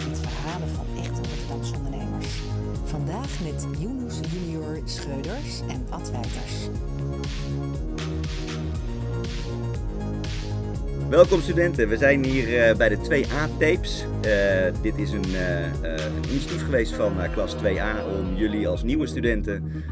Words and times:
Met 0.09 0.20
verhalen 0.20 0.67
van 0.70 0.85
echte 0.98 1.21
Rotterdamse 1.30 1.76
ondernemers. 1.76 2.41
Vandaag 2.84 3.40
met 3.41 3.66
Yunus 3.80 4.20
Junior 4.31 4.81
Scheuders 4.85 5.62
en 5.68 5.85
Ad 5.90 6.12
Wijters. 6.12 6.70
Welkom 11.09 11.41
studenten, 11.41 11.88
we 11.88 11.98
zijn 11.98 12.26
hier 12.26 12.59
eh, 12.59 12.76
bij 12.76 12.90
de 12.90 12.98
2A-tapes. 12.98 14.05
Eh, 14.21 14.82
dit 14.82 14.98
is 14.98 15.12
een, 15.12 15.35
eh, 15.35 15.63
een 15.82 16.23
initiatief 16.30 16.63
geweest 16.63 16.93
van 16.93 17.13
klas 17.34 17.55
2A 17.55 18.05
om 18.20 18.35
jullie 18.35 18.68
als 18.68 18.84
nieuwe 18.84 19.07
studenten 19.07 19.84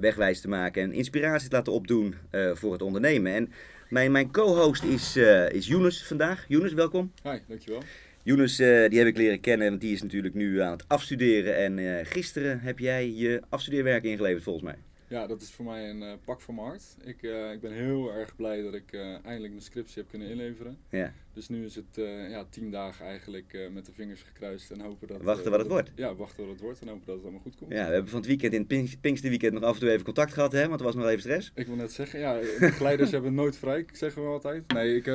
wegwijs 0.00 0.40
te 0.40 0.48
maken 0.48 0.82
en 0.82 0.92
inspiratie 0.92 1.48
te 1.48 1.56
laten 1.56 1.72
opdoen 1.72 2.14
voor 2.54 2.72
het 2.72 2.82
ondernemen. 2.82 3.34
En 3.34 3.52
mijn, 3.90 4.12
mijn 4.12 4.30
co-host 4.30 4.82
is, 4.82 5.16
eh 5.16 5.50
is 5.50 5.66
Younes 5.66 6.06
vandaag. 6.06 6.44
Younes, 6.48 6.72
welkom. 6.72 7.12
Hi, 7.22 7.38
dankjewel. 7.48 7.82
Younes, 8.22 8.58
eh, 8.58 8.88
die 8.88 8.98
heb 8.98 9.08
ik 9.08 9.16
leren 9.16 9.40
kennen, 9.40 9.68
want 9.68 9.80
die 9.80 9.92
is 9.92 10.02
natuurlijk 10.02 10.34
nu 10.34 10.60
aan 10.60 10.70
het 10.70 10.84
afstuderen. 10.88 11.56
En 11.56 11.78
eh, 11.78 12.06
gisteren 12.06 12.60
heb 12.60 12.78
jij 12.78 13.10
je 13.10 13.42
afstudeerwerk 13.48 14.04
ingeleverd 14.04 14.42
volgens 14.42 14.64
mij. 14.64 14.76
Ja, 15.08 15.26
dat 15.26 15.42
is 15.42 15.50
voor 15.50 15.64
mij 15.64 15.90
een 15.90 16.18
pak 16.24 16.40
van 16.40 16.54
mijn 16.54 16.66
hart. 16.66 16.96
Ik, 17.04 17.22
ik 17.52 17.60
ben 17.60 17.72
heel 17.72 18.12
erg 18.12 18.36
blij 18.36 18.62
dat 18.62 18.74
ik 18.74 18.92
eindelijk 19.24 19.52
mijn 19.52 19.62
scriptie 19.62 20.02
heb 20.02 20.10
kunnen 20.10 20.28
inleveren. 20.28 20.78
Ja. 20.90 21.12
Dus 21.32 21.48
nu 21.48 21.64
is 21.64 21.74
het 21.74 21.98
eh, 21.98 22.30
ja, 22.30 22.44
tien 22.50 22.70
dagen 22.70 23.06
eigenlijk 23.06 23.52
eh, 23.52 23.68
met 23.68 23.86
de 23.86 23.92
vingers 23.92 24.22
gekruist 24.22 24.70
en 24.70 24.80
hopen 24.80 25.08
dat... 25.08 25.22
Wachten 25.22 25.44
eh, 25.44 25.50
wat 25.50 25.60
het 25.60 25.68
wordt. 25.68 25.90
Ja, 25.94 26.14
wachten 26.14 26.42
wat 26.42 26.52
het 26.52 26.60
wordt 26.60 26.80
en 26.80 26.88
hopen 26.88 27.06
dat 27.06 27.14
het 27.14 27.24
allemaal 27.24 27.42
goed 27.42 27.56
komt. 27.56 27.72
ja, 27.72 27.86
we 27.86 27.92
hebben 27.92 28.10
van 28.10 28.18
het 28.18 28.28
weekend 28.28 28.52
in 28.52 28.58
het 28.58 28.68
Pink- 28.68 29.00
Pinksterweekend 29.00 29.52
nog 29.52 29.62
af 29.62 29.74
en 29.74 29.80
toe 29.80 29.90
even 29.90 30.04
contact 30.04 30.32
gehad, 30.32 30.52
hè, 30.52 30.68
want 30.68 30.80
er 30.80 30.86
was 30.86 30.94
nog 30.94 31.06
even 31.06 31.20
stress. 31.20 31.52
Ik 31.54 31.66
wil 31.66 31.76
net 31.76 31.92
zeggen, 31.92 32.20
ja, 32.20 32.38
begeleiders 32.58 33.10
hebben 33.16 33.34
nooit 33.34 33.56
vrij, 33.56 33.78
ik 33.78 33.96
zeg 33.96 34.14
wel 34.14 34.32
altijd. 34.32 34.72
Nee, 34.72 34.96
ik, 34.96 35.06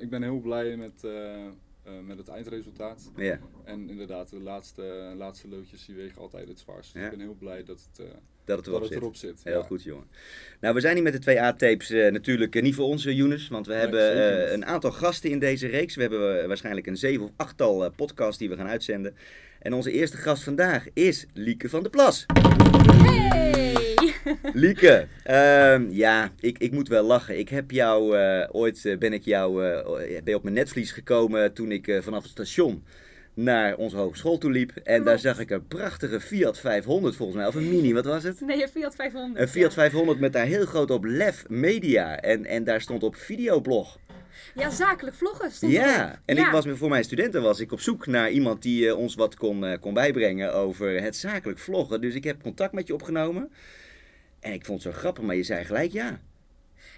ik 0.00 0.10
ben 0.10 0.22
heel 0.22 0.40
blij 0.40 0.76
met, 0.76 1.06
eh, 1.84 1.92
met 2.06 2.18
het 2.18 2.28
eindresultaat. 2.28 3.10
Ja. 3.16 3.38
En 3.64 3.88
inderdaad, 3.90 4.30
de 4.30 4.40
laatste, 4.40 5.12
laatste 5.16 5.48
loodjes 5.48 5.84
die 5.86 5.94
wegen 5.94 6.20
altijd 6.20 6.48
het 6.48 6.58
zwaarst. 6.58 6.92
Dus 6.92 7.02
Ja. 7.02 7.08
ik 7.08 7.16
ben 7.16 7.26
heel 7.26 7.36
blij 7.38 7.64
dat 7.64 7.86
het, 7.90 8.06
eh, 8.06 8.12
Dat 8.44 8.56
het 8.56 8.64
dat 8.64 8.66
erop 8.66 8.80
het 8.80 8.92
zit. 8.92 9.00
erop 9.00 9.16
zit. 9.16 9.40
Heel 9.44 9.58
ja. 9.60 9.66
goed, 9.66 9.82
jongen. 9.82 10.06
Nou, 10.60 10.74
we 10.74 10.80
zijn 10.80 10.94
hier 10.94 11.02
met 11.02 11.12
de 11.12 11.18
2A-tapes 11.32 11.90
eh, 11.90 12.12
natuurlijk 12.12 12.62
niet 12.62 12.74
voor 12.74 12.86
ons, 12.86 13.04
Younes. 13.04 13.48
Want 13.48 13.66
we 13.66 13.72
Nee, 13.72 13.80
hebben 13.80 14.46
eh, 14.46 14.52
een 14.52 14.64
aantal 14.66 14.92
gasten 14.92 15.30
in 15.30 15.38
deze 15.38 15.66
reeks. 15.66 15.94
We 15.94 16.00
hebben 16.00 16.48
waarschijnlijk 16.48 16.86
een 16.86 16.96
zeven 16.96 17.24
of 17.24 17.30
achttal 17.36 17.90
podcasts 17.90 18.38
die 18.38 18.48
we 18.48 18.56
gaan 18.56 18.68
uitzenden. 18.68 19.16
En 19.60 19.72
onze 19.72 19.90
eerste 19.92 20.16
gast 20.16 20.42
vandaag 20.42 20.86
is 20.92 21.26
Lieke 21.32 21.68
van 21.68 21.82
der 21.82 21.90
Plas. 21.90 22.26
Hey! 23.02 23.73
Lieke, 24.52 25.06
ehm, 25.22 25.86
ja, 25.90 26.30
ik, 26.40 26.58
ik 26.58 26.72
moet 26.72 26.88
wel 26.88 27.02
lachen. 27.02 27.38
Ik 27.38 27.48
heb 27.48 27.70
jou, 27.70 28.18
eh, 28.18 28.48
ooit 28.52 28.84
eh, 28.84 28.98
ben 28.98 29.12
ik 29.12 29.24
jou, 29.24 29.66
eh, 29.66 29.84
ben 30.06 30.22
je 30.24 30.34
op 30.34 30.42
mijn 30.42 30.54
netvlies 30.54 30.92
gekomen 30.92 31.52
toen 31.52 31.72
ik 31.72 31.98
vanaf 32.02 32.22
het 32.22 32.30
station 32.30 32.84
naar 33.34 33.76
onze 33.76 33.96
hogeschool 33.96 34.38
toe 34.38 34.50
liep. 34.50 34.70
En 34.84 35.04
daar 35.04 35.18
zag 35.18 35.38
ik 35.38 35.50
een 35.50 35.66
prachtige 35.66 36.20
Fiat 36.20 36.58
500 36.58 37.16
volgens 37.16 37.38
mij, 37.38 37.46
of 37.46 37.54
een 37.54 37.68
Mini, 37.68 37.92
wat 37.92 38.04
was 38.04 38.22
het? 38.22 38.40
Nee, 38.40 38.62
een 38.62 38.68
Fiat 38.68 38.94
500. 38.94 39.40
Een 39.40 39.48
Fiat 39.48 39.74
ja. 39.74 39.80
500 39.80 40.20
met 40.20 40.32
daar 40.32 40.46
heel 40.46 40.66
groot 40.66 40.90
op 40.90 41.04
Lef 41.04 41.44
Media. 41.48 42.20
En, 42.20 42.46
en 42.46 42.64
daar 42.64 42.80
stond 42.80 43.02
op 43.02 43.16
videoblog. 43.16 43.98
Ja, 44.54 44.70
zakelijk 44.70 45.16
vloggen 45.16 45.50
stond 45.50 45.72
Ja, 45.72 46.20
en 46.24 46.36
ja. 46.36 46.46
ik 46.46 46.52
was 46.52 46.66
voor 46.68 46.88
mijn 46.88 47.04
studenten 47.04 47.42
was 47.42 47.60
ik 47.60 47.72
op 47.72 47.80
zoek 47.80 48.06
naar 48.06 48.30
iemand 48.30 48.62
die 48.62 48.96
ons 48.96 49.14
wat 49.14 49.36
kon, 49.36 49.78
kon 49.80 49.94
bijbrengen 49.94 50.54
over 50.54 51.02
het 51.02 51.16
zakelijk 51.16 51.58
vloggen. 51.58 52.00
Dus 52.00 52.14
ik 52.14 52.24
heb 52.24 52.42
contact 52.42 52.72
met 52.72 52.86
je 52.86 52.94
opgenomen. 52.94 53.50
En 54.44 54.52
ik 54.52 54.64
vond 54.64 54.82
het 54.82 54.92
zo 54.92 54.98
grappig, 54.98 55.24
maar 55.24 55.36
je 55.36 55.42
zei 55.42 55.64
gelijk 55.64 55.92
ja. 55.92 56.20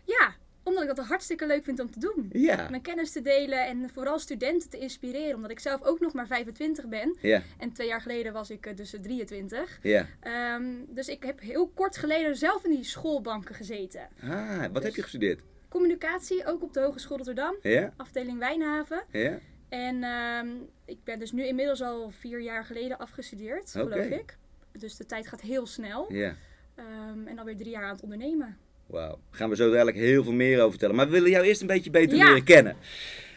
Ja, 0.05 0.35
omdat 0.63 0.83
ik 0.83 0.97
dat 0.97 1.07
hartstikke 1.07 1.47
leuk 1.47 1.65
vind 1.65 1.81
om 1.81 1.91
te 1.91 1.99
doen. 1.99 2.29
Ja, 2.33 2.67
Mijn 2.71 2.83
kennis 2.83 3.13
te 3.13 3.23
delen 3.23 3.67
en 3.67 3.91
vooral 3.93 4.19
studenten 4.19 4.71
te 4.71 4.79
inspireren. 4.79 5.35
Omdat 5.35 5.51
ik 5.51 5.59
zelf 5.61 5.83
ook 5.83 6.01
nog 6.01 6.13
maar 6.13 6.27
25 6.27 6.87
ben. 6.87 7.17
ja, 7.21 7.43
En 7.59 7.73
twee 7.73 7.87
jaar 7.87 8.01
geleden 8.01 8.33
was 8.33 8.51
ik 8.51 8.67
eh, 8.67 8.77
dus 8.77 8.95
23. 9.03 9.79
ja. 9.83 10.07
Ehm, 10.21 10.65
dus 10.89 11.09
ik 11.09 11.23
heb 11.23 11.41
heel 11.41 11.69
kort 11.69 11.97
geleden 11.97 12.37
zelf 12.37 12.65
in 12.65 12.71
die 12.71 12.85
schoolbanken 12.85 13.55
gezeten. 13.55 14.09
Ah, 14.23 14.65
wat 14.73 14.83
heb 14.83 14.95
je 14.95 15.03
gestudeerd? 15.03 15.41
Communicatie, 15.69 16.47
ook 16.47 16.63
op 16.63 16.73
de 16.73 16.81
Hogeschool 16.81 17.17
Rotterdam. 17.17 17.57
Ja, 17.63 17.93
Afdeling 17.97 18.39
Wijnhaven. 18.39 19.03
ja. 19.13 19.39
En 19.69 20.03
ehm, 20.03 20.49
ik 20.85 20.99
ben 21.05 21.19
dus 21.19 21.33
nu 21.33 21.47
inmiddels 21.47 21.83
al 21.83 22.11
vier 22.11 22.41
jaar 22.41 22.65
geleden 22.65 22.99
afgestudeerd, 22.99 23.71
geloof 23.71 24.05
ik. 24.07 24.37
Dus 24.73 24.97
de 24.97 25.07
tijd 25.07 25.27
gaat 25.27 25.41
heel 25.41 25.67
snel. 25.67 26.13
Ja, 26.13 26.35
Ehm, 26.77 27.27
en 27.27 27.39
alweer 27.39 27.57
drie 27.57 27.71
jaar 27.71 27.83
aan 27.85 27.95
het 27.95 28.03
ondernemen. 28.03 28.57
wauw. 28.87 29.19
Gaan 29.31 29.49
we 29.51 29.57
zo 29.57 29.71
dadelijk 29.71 29.97
heel 29.97 30.23
veel 30.25 30.33
meer 30.33 30.59
over 30.59 30.71
vertellen. 30.71 30.95
Maar 30.97 31.07
we 31.07 31.13
willen 31.13 31.31
jou 31.31 31.45
eerst 31.45 31.61
een 31.61 31.67
beetje 31.67 31.91
beter 31.91 32.17
Ja. 32.17 32.25
leren 32.25 32.45
kennen. 32.45 32.77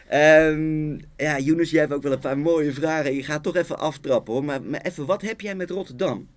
Ehm 0.08 0.92
ja, 1.16 1.38
Younes, 1.38 1.70
jij 1.70 1.80
hebt 1.80 1.92
ook 1.92 2.02
wel 2.02 2.12
een 2.12 2.18
paar 2.18 2.38
mooie 2.38 2.72
vragen. 2.72 3.14
Je 3.14 3.22
gaat 3.22 3.42
toch 3.42 3.56
even 3.56 3.78
aftrappen 3.78 4.32
hoor. 4.32 4.44
Maar, 4.44 4.62
maar 4.62 4.80
even, 4.80 5.06
wat 5.06 5.22
heb 5.22 5.40
jij 5.40 5.54
met 5.54 5.70
Rotterdam? 5.70 6.28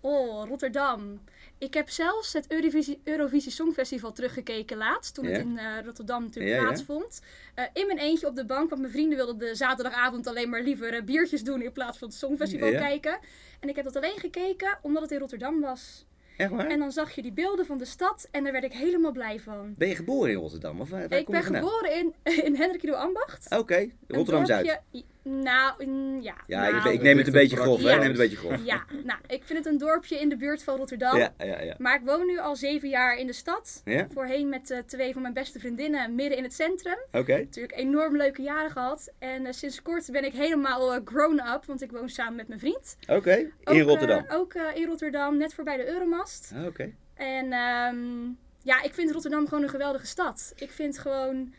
Oh, 0.00 0.48
Rotterdam. 0.48 1.20
Ik 1.58 1.74
heb 1.74 1.90
zelfs 1.90 2.32
het 2.32 2.44
Eurovisie, 2.48 3.00
Eurovisie 3.04 3.52
Songfestival 3.52 4.12
teruggekeken 4.12 4.76
laatst. 4.76 5.14
Toen 5.14 5.24
Ja? 5.24 5.30
het 5.30 5.40
in 5.40 5.58
eh, 5.58 5.84
Rotterdam 5.84 6.22
natuurlijk 6.22 6.54
Ja, 6.54 6.62
plaatsvond. 6.62 7.20
Eh, 7.54 7.64
in 7.72 7.86
mijn 7.86 7.98
eentje 7.98 8.26
op 8.26 8.36
de 8.36 8.44
bank. 8.44 8.68
Want 8.68 8.80
mijn 8.80 8.92
vrienden 8.92 9.16
wilden 9.16 9.38
de 9.38 9.54
zaterdagavond 9.54 10.26
alleen 10.26 10.48
maar 10.48 10.62
liever 10.62 10.94
eh, 10.94 11.02
biertjes 11.02 11.42
doen. 11.42 11.62
In 11.62 11.72
plaats 11.72 11.98
van 11.98 12.08
het 12.08 12.16
Songfestival 12.16 12.70
kijken. 12.70 13.18
En 13.60 13.68
ik 13.68 13.76
heb 13.76 13.84
dat 13.84 13.96
alleen 13.96 14.18
gekeken 14.18 14.78
omdat 14.82 15.02
het 15.02 15.10
in 15.10 15.18
Rotterdam 15.18 15.60
was. 15.60 16.06
Echt 16.36 16.50
waar? 16.50 16.66
En 16.66 16.78
dan 16.78 16.92
zag 16.92 17.14
je 17.14 17.22
die 17.22 17.32
beelden 17.32 17.66
van 17.66 17.78
de 17.78 17.84
stad. 17.84 18.28
En 18.30 18.42
daar 18.44 18.52
werd 18.52 18.64
ik 18.64 18.72
helemaal 18.72 19.12
blij 19.12 19.40
van. 19.40 19.74
Ben 19.78 19.88
je 19.88 19.94
geboren 19.96 20.30
in 20.30 20.36
Rotterdam? 20.38 20.80
Of 20.80 20.90
waar, 20.90 21.08
waar 21.08 21.18
ik 21.18 21.24
kom 21.24 21.34
ben 21.34 21.44
geboren 21.44 21.94
in, 21.98 22.14
in 22.44 22.56
Hendrik 22.56 22.90
Ambacht. 22.90 23.56
Oké, 23.56 23.90
Rotterdam-Zuid. 24.08 24.80
Nou, 25.24 25.84
mm, 25.86 26.20
ja. 26.20 26.34
Ja, 26.46 26.66
ik, 26.66 26.74
nou, 26.74 26.92
ik 26.92 27.02
neem 27.02 27.18
het 27.18 27.26
een 27.26 27.32
beetje 27.32 27.56
grof, 27.56 27.82
hè? 27.82 27.88
Ja. 27.88 27.94
Ik 27.94 28.00
neem 28.00 28.10
het 28.10 28.18
een 28.18 28.28
beetje 28.28 28.46
grof. 28.46 28.64
Ja, 28.64 28.84
nou, 29.04 29.18
ik 29.26 29.42
vind 29.44 29.58
het 29.58 29.66
een 29.66 29.78
dorpje 29.78 30.20
in 30.20 30.28
de 30.28 30.36
buurt 30.36 30.62
van 30.62 30.76
Rotterdam. 30.76 31.16
Ja, 31.18 31.34
ja, 31.38 31.60
ja. 31.60 31.74
Maar 31.78 31.94
ik 31.94 32.00
woon 32.04 32.26
nu 32.26 32.38
al 32.38 32.56
zeven 32.56 32.88
jaar 32.88 33.16
in 33.16 33.26
de 33.26 33.32
stad. 33.32 33.82
Ja? 33.84 34.06
Voorheen 34.12 34.48
met 34.48 34.70
eh, 34.70 34.78
twee 34.78 35.12
van 35.12 35.22
mijn 35.22 35.34
beste 35.34 35.58
vriendinnen 35.58 36.14
midden 36.14 36.38
in 36.38 36.42
het 36.42 36.54
centrum. 36.54 36.98
Oké. 37.12 37.38
Natuurlijk 37.38 37.78
enorm 37.78 38.16
leuke 38.16 38.42
jaren 38.42 38.70
gehad. 38.70 39.12
En 39.18 39.46
eh, 39.46 39.52
sinds 39.52 39.82
kort 39.82 40.10
ben 40.12 40.24
ik 40.24 40.32
helemaal 40.32 40.94
eh, 40.94 41.00
grown-up, 41.04 41.64
want 41.66 41.82
ik 41.82 41.90
woon 41.90 42.08
samen 42.08 42.36
met 42.36 42.48
mijn 42.48 42.60
vriend. 42.60 42.96
Oké, 43.06 43.34
in 43.34 43.52
Ook, 43.64 43.76
Rotterdam. 43.88 44.24
ook 44.28 44.54
in 44.74 44.86
Rotterdam, 44.86 45.36
net 45.36 45.54
voorbij 45.54 45.76
de 45.76 45.88
Euromast. 45.88 46.52
Ah, 46.54 46.66
Oké. 46.66 46.92
En 47.14 47.52
ehm, 47.52 48.24
ja, 48.62 48.82
ik 48.82 48.94
vind 48.94 49.10
Rotterdam 49.10 49.48
gewoon 49.48 49.62
een 49.62 49.68
geweldige 49.70 50.06
stad. 50.06 50.52
Ik 50.56 50.70
vind 50.70 50.98
gewoon... 50.98 51.54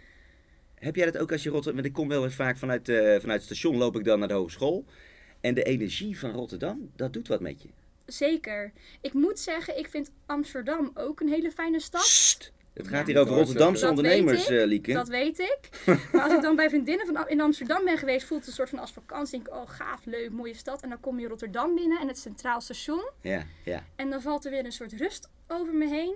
Heb 0.85 0.95
jij 0.95 1.05
dat 1.11 1.17
ook 1.17 1.31
als 1.31 1.43
je 1.43 1.49
Rotterdam... 1.49 1.75
Want 1.81 1.85
ik 1.87 1.93
kom 1.93 2.07
wel 2.07 2.23
eens 2.23 2.35
vaak 2.35 2.57
vanuit, 2.57 2.89
eh, 2.89 2.95
vanuit 2.97 3.23
het 3.29 3.43
station, 3.43 3.77
loop 3.77 3.95
ik 3.95 4.03
dan 4.03 4.19
naar 4.19 4.27
de 4.27 4.33
hogeschool. 4.33 4.85
En 5.41 5.53
de 5.53 5.63
energie 5.63 6.19
van 6.19 6.31
Rotterdam, 6.31 6.91
dat 6.95 7.13
doet 7.13 7.27
wat 7.27 7.39
met 7.39 7.61
je. 7.61 7.69
Zeker. 8.05 8.71
Ik 9.01 9.13
moet 9.13 9.39
zeggen, 9.39 9.77
ik 9.77 9.87
vind 9.89 10.11
Amsterdam 10.25 10.91
ook 10.93 11.19
een 11.19 11.27
hele 11.29 11.51
fijne 11.51 11.79
stad. 11.79 12.01
Sst! 12.01 12.51
Het 12.73 12.87
gaat 12.87 13.07
Ja. 13.07 13.13
hier 13.13 13.21
over 13.21 13.35
Rotterdamse 13.35 13.89
ondernemers, 13.89 14.49
ik. 14.49 14.57
eh, 14.59 14.65
Lieke. 14.65 14.93
Dat 14.93 15.07
weet 15.07 15.39
ik. 15.39 15.59
Maar 16.11 16.21
als 16.21 16.33
ik 16.33 16.41
dan 16.41 16.55
bij 16.55 16.69
vriendinnen 16.69 17.05
van, 17.05 17.27
in 17.29 17.41
Amsterdam 17.41 17.85
ben 17.85 17.97
geweest, 17.97 18.25
voelt 18.27 18.39
het 18.39 18.49
een 18.49 18.55
soort 18.55 18.69
van 18.69 18.79
als 18.79 18.91
vakantie. 18.91 19.31
Denk 19.39 19.47
ik, 19.47 19.53
oh 19.53 19.69
gaaf, 19.69 20.05
leuk, 20.05 20.31
mooie 20.31 20.53
stad. 20.53 20.81
En 20.81 20.89
dan 20.89 20.99
kom 20.99 21.19
je 21.19 21.27
Rotterdam 21.27 21.75
binnen 21.75 21.99
en 21.99 22.07
het 22.07 22.17
Centraal 22.17 22.61
Station. 22.61 23.09
Ja, 23.21 23.43
ja. 23.65 23.85
En 23.95 24.09
dan 24.09 24.21
valt 24.21 24.45
er 24.45 24.51
weer 24.51 24.65
een 24.65 24.71
soort 24.71 24.93
rust 24.93 25.29
over 25.47 25.73
me 25.73 25.87
heen. 25.87 26.15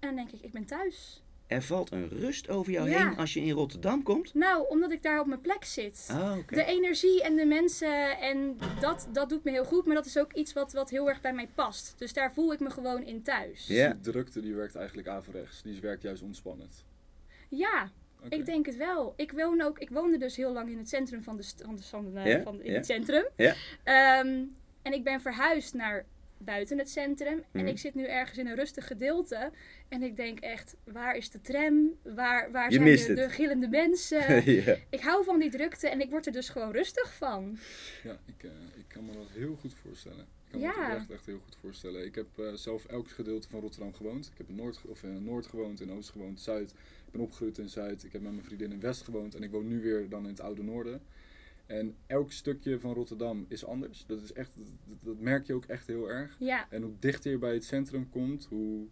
En 0.00 0.08
dan 0.08 0.16
denk 0.16 0.30
ik, 0.30 0.40
ik 0.42 0.52
ben 0.52 0.64
thuis. 0.64 1.22
Er 1.48 1.62
valt 1.62 1.90
een 1.92 2.08
rust 2.08 2.48
over 2.48 2.72
jou 2.72 2.90
Ja. 2.90 3.08
heen 3.08 3.16
als 3.16 3.32
je 3.34 3.40
in 3.40 3.50
Rotterdam 3.50 4.02
komt. 4.02 4.34
Nou, 4.34 4.68
omdat 4.68 4.90
ik 4.92 5.02
daar 5.02 5.20
op 5.20 5.26
mijn 5.26 5.40
plek 5.40 5.64
zit. 5.64 6.08
Ah. 6.10 6.36
De 6.46 6.64
energie 6.64 7.22
en 7.22 7.36
de 7.36 7.44
mensen 7.46 8.18
en 8.18 8.58
dat, 8.80 9.08
dat 9.12 9.28
doet 9.28 9.44
me 9.44 9.50
heel 9.50 9.64
goed. 9.64 9.86
Maar 9.86 9.94
dat 9.94 10.06
is 10.06 10.18
ook 10.18 10.32
iets 10.32 10.52
wat, 10.52 10.72
wat 10.72 10.90
heel 10.90 11.08
erg 11.08 11.20
bij 11.20 11.32
mij 11.32 11.48
past. 11.54 11.94
Dus 11.98 12.12
daar 12.12 12.32
voel 12.32 12.52
ik 12.52 12.60
me 12.60 12.70
gewoon 12.70 13.02
in 13.02 13.22
thuis. 13.22 13.66
Ja. 13.66 13.92
Die 13.92 14.00
drukte 14.12 14.40
die 14.40 14.54
werkt 14.54 14.74
eigenlijk 14.74 15.08
averechts. 15.08 15.62
Die 15.62 15.80
werkt 15.80 16.02
juist 16.02 16.22
ontspannend. 16.22 16.84
Ja, 17.48 17.90
ik 18.28 18.46
denk 18.46 18.66
het 18.66 18.76
wel. 18.76 19.12
Ik, 19.16 19.32
woon 19.32 19.60
ook, 19.62 19.78
ik 19.78 19.90
woonde 19.90 20.18
dus 20.18 20.36
heel 20.36 20.52
lang 20.52 20.70
in 20.70 20.78
het 20.78 20.88
centrum 20.88 21.22
van 21.22 21.36
de, 21.36 21.42
st- 21.42 21.62
van 21.64 21.76
de, 21.76 21.82
van 21.82 22.12
de- 22.12 22.20
Ja, 22.20 22.42
van, 22.42 22.62
in 22.62 22.70
ja. 22.70 22.76
het 22.76 22.86
centrum. 22.86 23.24
Ja. 23.36 23.54
Ehm, 23.84 24.42
en 24.82 24.92
ik 24.92 25.04
ben 25.04 25.20
verhuisd 25.20 25.74
naar 25.74 26.06
buiten 26.38 26.78
het 26.78 26.90
centrum. 26.90 27.38
En 27.52 27.60
Mhm. 27.60 27.66
ik 27.66 27.78
zit 27.78 27.94
nu 27.94 28.04
ergens 28.04 28.38
in 28.38 28.46
een 28.46 28.54
rustig 28.54 28.86
gedeelte. 28.86 29.50
En 29.88 30.02
ik 30.02 30.16
denk 30.16 30.38
echt, 30.40 30.76
waar 30.84 31.16
is 31.16 31.30
de 31.30 31.40
tram? 31.40 31.90
Waar, 32.02 32.50
waar 32.50 32.72
Je 32.72 32.96
zijn 32.96 33.16
de, 33.16 33.28
gillende 33.28 33.68
mensen? 33.68 34.18
ja. 34.64 34.76
ik 34.90 35.00
hou 35.00 35.24
van 35.24 35.38
die 35.38 35.50
drukte 35.50 35.88
en 35.88 36.00
ik 36.00 36.10
word 36.10 36.26
er 36.26 36.32
dus 36.32 36.48
gewoon 36.48 36.72
rustig 36.72 37.14
van. 37.14 37.58
Ja, 38.02 38.18
ik, 38.26 38.42
eh, 38.44 38.50
ik 38.76 38.84
kan 38.88 39.04
me 39.06 39.12
dat 39.12 39.28
heel 39.30 39.56
goed 39.60 39.74
voorstellen. 39.74 40.26
Ik 40.44 40.50
kan 40.50 40.60
me 40.60 40.66
Ja. 40.66 40.88
dat 40.88 40.96
echt, 40.96 41.10
echt 41.10 41.26
heel 41.26 41.38
goed 41.44 41.56
voorstellen. 41.60 42.04
Ik 42.04 42.14
heb 42.14 42.26
eh, 42.38 42.52
zelf 42.52 42.84
elk 42.84 43.08
gedeelte 43.10 43.48
van 43.48 43.60
Rotterdam 43.60 43.94
gewoond. 43.94 44.26
Ik 44.26 44.38
heb 44.38 44.48
in 44.48 44.54
Noord, 44.54 44.80
of 44.86 45.02
in 45.02 45.24
Noord 45.24 45.46
gewoond, 45.46 45.80
in 45.80 45.92
Oost 45.92 46.10
gewoond, 46.10 46.40
Zuid. 46.40 46.70
Ik 47.06 47.12
ben 47.14 47.20
opgegroeid 47.20 47.58
in 47.58 47.68
Zuid. 47.68 48.04
Ik 48.04 48.12
heb 48.12 48.22
met 48.22 48.32
mijn 48.32 48.44
vriendin 48.44 48.72
in 48.72 48.80
West 48.80 49.02
gewoond. 49.02 49.34
En 49.34 49.42
ik 49.42 49.50
woon 49.50 49.66
nu 49.68 49.80
weer 49.80 50.08
dan 50.08 50.22
in 50.22 50.28
het 50.30 50.40
Oude 50.40 50.62
Noorden. 50.62 51.00
En 51.68 51.94
elk 52.06 52.32
stukje 52.32 52.78
van 52.80 52.94
Rotterdam 52.94 53.44
is 53.48 53.64
anders. 53.64 54.04
Dat, 54.06 54.22
is 54.22 54.32
echt, 54.32 54.50
dat, 54.56 54.96
dat 55.02 55.18
merk 55.20 55.46
je 55.46 55.52
ook 55.54 55.64
echt 55.64 55.86
heel 55.86 56.10
erg. 56.10 56.36
Ja, 56.38 56.66
En 56.70 56.82
hoe 56.82 56.92
dichter 56.98 57.30
je 57.30 57.38
bij 57.38 57.52
het 57.54 57.64
centrum 57.64 58.08
komt, 58.10 58.46
hoe 58.50 58.86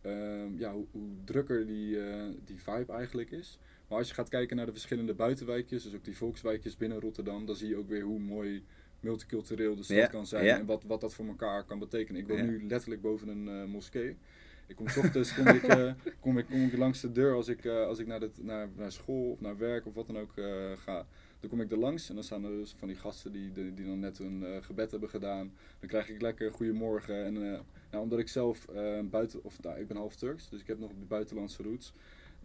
ehm, 0.00 0.58
ja, 0.58 0.72
hoe, 0.72 0.84
hoe 0.90 1.08
drukker 1.24 1.66
die, 1.66 2.00
eh, 2.00 2.22
die 2.44 2.62
vibe 2.62 2.92
eigenlijk 2.92 3.30
is. 3.30 3.58
Maar 3.88 3.98
als 3.98 4.08
je 4.08 4.14
gaat 4.14 4.28
kijken 4.28 4.56
naar 4.56 4.66
de 4.66 4.72
verschillende 4.72 5.14
buitenwijkjes, 5.14 5.82
dus 5.82 5.94
ook 5.94 6.04
die 6.04 6.16
volkswijkjes 6.16 6.76
binnen 6.76 7.00
Rotterdam, 7.00 7.46
dan 7.46 7.56
zie 7.56 7.68
je 7.68 7.76
ook 7.76 7.88
weer 7.88 8.02
hoe 8.02 8.18
mooi 8.18 8.64
multicultureel 9.00 9.76
de 9.76 9.82
stad 9.82 9.96
Ja, 9.96 10.06
kan 10.06 10.26
zijn 10.26 10.44
ja. 10.44 10.58
en 10.58 10.66
wat, 10.66 10.84
wat 10.84 11.00
dat 11.00 11.14
voor 11.14 11.26
elkaar 11.26 11.64
kan 11.64 11.78
betekenen. 11.78 12.20
Ik 12.20 12.28
woon 12.28 12.36
Ja. 12.36 12.42
nu 12.44 12.66
letterlijk 12.68 13.00
boven 13.02 13.28
een 13.28 13.48
eh, 13.48 13.64
moskee. 13.64 14.16
Ik 14.66 14.76
kom 14.76 14.88
's 14.88 14.96
ochtends 14.96 15.34
kom 15.34 15.46
ik, 15.46 15.62
eh, 15.62 15.92
kom 16.20 16.38
ik, 16.38 16.46
kom 16.46 16.60
ik 16.64 16.76
langs 16.76 17.00
de 17.00 17.12
deur 17.12 17.34
als 17.34 17.48
ik, 17.48 17.64
eh, 17.64 17.86
als 17.86 17.98
ik 17.98 18.06
naar, 18.06 18.20
de, 18.20 18.30
naar, 18.40 18.68
naar 18.76 18.92
school 18.92 19.30
of 19.30 19.40
naar 19.40 19.56
werk 19.58 19.86
of 19.86 19.94
wat 19.94 20.06
dan 20.06 20.18
ook 20.18 20.36
eh, 20.38 20.72
ga. 20.76 21.06
Dan 21.44 21.52
kom 21.52 21.62
ik 21.62 21.70
er 21.70 21.78
langs 21.78 22.08
en 22.08 22.14
dan 22.14 22.24
staan 22.24 22.44
er 22.44 22.50
dus 22.50 22.74
van 22.78 22.88
die 22.88 22.96
gasten 22.96 23.32
die, 23.32 23.52
die, 23.52 23.74
die 23.74 23.86
dan 23.86 23.98
net 23.98 24.18
hun 24.18 24.44
eh, 24.44 24.62
gebed 24.62 24.90
hebben 24.90 25.08
gedaan. 25.08 25.52
Dan 25.80 25.88
krijg 25.88 26.08
ik 26.08 26.20
lekker 26.20 26.52
goedemorgen. 26.52 27.24
En 27.24 27.36
eh, 27.36 27.60
nou, 27.90 28.02
omdat 28.02 28.18
ik 28.18 28.28
zelf 28.28 28.68
eh, 28.68 29.00
buiten, 29.00 29.44
of 29.44 29.62
nou, 29.62 29.80
ik 29.80 29.86
ben 29.86 29.96
half 29.96 30.16
Turks, 30.16 30.48
dus 30.48 30.60
ik 30.60 30.66
heb 30.66 30.78
nog 30.78 30.90
buitenlandse 31.08 31.62
roots. 31.62 31.92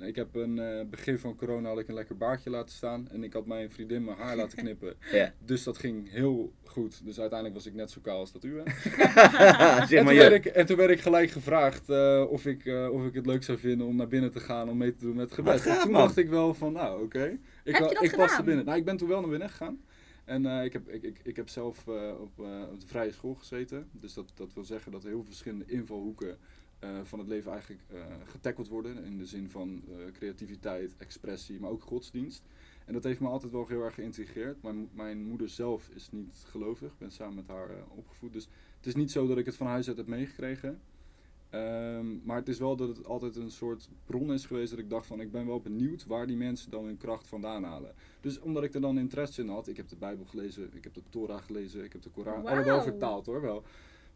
Ik 0.01 0.15
heb 0.15 0.35
een 0.35 0.59
eh, 0.59 0.85
begin 0.89 1.17
van 1.19 1.35
corona 1.35 1.69
had 1.69 1.79
ik 1.79 1.87
een 1.87 1.93
lekker 1.93 2.17
baardje 2.17 2.49
laten 2.49 2.75
staan 2.75 3.07
en 3.11 3.23
ik 3.23 3.33
had 3.33 3.45
mijn 3.45 3.71
vriendin 3.71 4.03
mijn 4.03 4.17
haar 4.17 4.35
laten 4.35 4.57
knippen. 4.63 4.95
Ja. 5.11 5.33
Dus 5.45 5.63
dat 5.63 5.77
ging 5.77 6.11
heel 6.11 6.53
goed. 6.63 7.05
Dus 7.05 7.19
uiteindelijk 7.19 7.59
was 7.59 7.67
ik 7.67 7.73
net 7.73 7.91
zo 7.91 8.01
kaal 8.01 8.19
als 8.19 8.31
dat 8.31 8.43
u 8.43 8.53
bent. 8.53 8.69
zeg 8.69 9.91
en, 9.99 10.05
toen 10.05 10.15
werd 10.25 10.33
ik, 10.33 10.45
en 10.45 10.65
toen 10.65 10.77
werd 10.77 10.89
ik 10.89 10.99
gelijk 10.99 11.29
gevraagd 11.29 11.89
eh, 11.89 12.25
of, 12.29 12.45
ik, 12.45 12.65
eh, 12.65 12.89
of 12.91 13.05
ik 13.05 13.13
het 13.13 13.25
leuk 13.25 13.43
zou 13.43 13.57
vinden 13.57 13.87
om 13.87 13.95
naar 13.95 14.07
binnen 14.07 14.31
te 14.31 14.39
gaan 14.39 14.69
om 14.69 14.77
mee 14.77 14.95
te 14.95 15.05
doen 15.05 15.15
met 15.15 15.25
het 15.25 15.33
gebed. 15.33 15.63
Toen 15.63 15.91
man. 15.91 16.01
dacht 16.01 16.17
ik 16.17 16.29
wel 16.29 16.53
van, 16.53 16.73
nou 16.73 17.03
oké. 17.03 17.37
Ik, 17.63 17.77
ik 17.77 17.97
paste 17.99 18.15
gedaan? 18.15 18.45
binnen. 18.45 18.65
Nou, 18.65 18.77
ik 18.77 18.85
ben 18.85 18.97
toen 18.97 19.07
wel 19.07 19.19
naar 19.19 19.29
binnen 19.29 19.49
gegaan. 19.49 19.81
En 20.25 20.45
ik, 20.45 20.73
heb, 20.73 20.87
ik, 20.87 21.03
ik, 21.03 21.19
ik 21.23 21.35
heb 21.35 21.49
zelf 21.49 21.87
op, 22.19 22.39
op 22.71 22.79
de 22.79 22.87
vrije 22.87 23.11
school 23.11 23.33
gezeten. 23.33 23.89
Dus 23.91 24.13
dat, 24.13 24.31
dat 24.35 24.53
wil 24.53 24.63
zeggen 24.63 24.91
dat 24.91 25.03
er 25.03 25.07
heel 25.07 25.17
veel 25.17 25.27
verschillende 25.27 25.65
invalhoeken 25.67 26.37
eh, 26.79 26.89
van 27.03 27.19
het 27.19 27.27
leven 27.27 27.51
eigenlijk 27.51 27.81
eh 27.87 27.97
getackeld 28.25 28.67
worden. 28.67 29.03
In 29.03 29.17
de 29.17 29.25
zin 29.25 29.49
van 29.49 29.83
eh, 29.87 30.11
creativiteit, 30.13 30.95
expressie, 30.97 31.59
maar 31.59 31.69
ook 31.69 31.83
godsdienst. 31.83 32.43
En 32.85 32.93
dat 32.93 33.03
heeft 33.03 33.19
me 33.19 33.27
altijd 33.27 33.51
wel 33.51 33.67
heel 33.67 33.83
erg 33.83 33.93
geïntegreerd. 33.93 34.61
Mijn, 34.63 34.89
mijn 34.93 35.23
moeder 35.23 35.49
zelf 35.49 35.89
is 35.95 36.11
niet 36.11 36.43
gelovig. 36.45 36.91
Ik 36.91 36.97
ben 36.97 37.11
samen 37.11 37.35
met 37.35 37.47
haar 37.47 37.69
opgevoed. 37.95 38.33
Dus 38.33 38.47
het 38.77 38.85
is 38.85 38.95
niet 38.95 39.11
zo 39.11 39.27
dat 39.27 39.37
ik 39.37 39.45
het 39.45 39.55
van 39.55 39.67
huis 39.67 39.87
uit 39.87 39.97
heb 39.97 40.07
meegekregen. 40.07 40.81
Ehm, 41.49 42.05
maar 42.23 42.37
het 42.37 42.47
is 42.47 42.59
wel 42.59 42.75
dat 42.75 42.87
het 42.87 43.05
altijd 43.05 43.35
een 43.35 43.51
soort 43.51 43.89
bron 44.05 44.33
is 44.33 44.45
geweest 44.45 44.69
dat 44.69 44.79
ik 44.79 44.89
dacht 44.89 45.05
van 45.05 45.19
ik 45.19 45.31
ben 45.31 45.47
wel 45.47 45.59
benieuwd 45.61 46.05
waar 46.05 46.27
die 46.27 46.37
mensen 46.37 46.71
dan 46.71 46.85
hun 46.85 46.97
kracht 46.97 47.27
vandaan 47.27 47.63
halen. 47.63 47.93
Dus 48.21 48.39
omdat 48.39 48.63
ik 48.63 48.73
er 48.73 48.81
dan 48.81 48.97
interesse 48.97 49.41
in 49.41 49.47
had, 49.47 49.67
ik 49.67 49.77
heb 49.77 49.87
de 49.87 49.95
Bijbel 49.95 50.25
gelezen, 50.25 50.69
ik 50.73 50.83
heb 50.83 50.93
de 50.93 51.01
Torah 51.09 51.41
gelezen, 51.41 51.83
ik 51.83 51.93
heb 51.93 52.01
de 52.01 52.09
Koran, 52.09 52.45
alle 52.45 52.55
wel 52.55 52.63
Wauw. 52.63 52.81
vertaald 52.81 53.25
hoor 53.25 53.41
wel. 53.41 53.63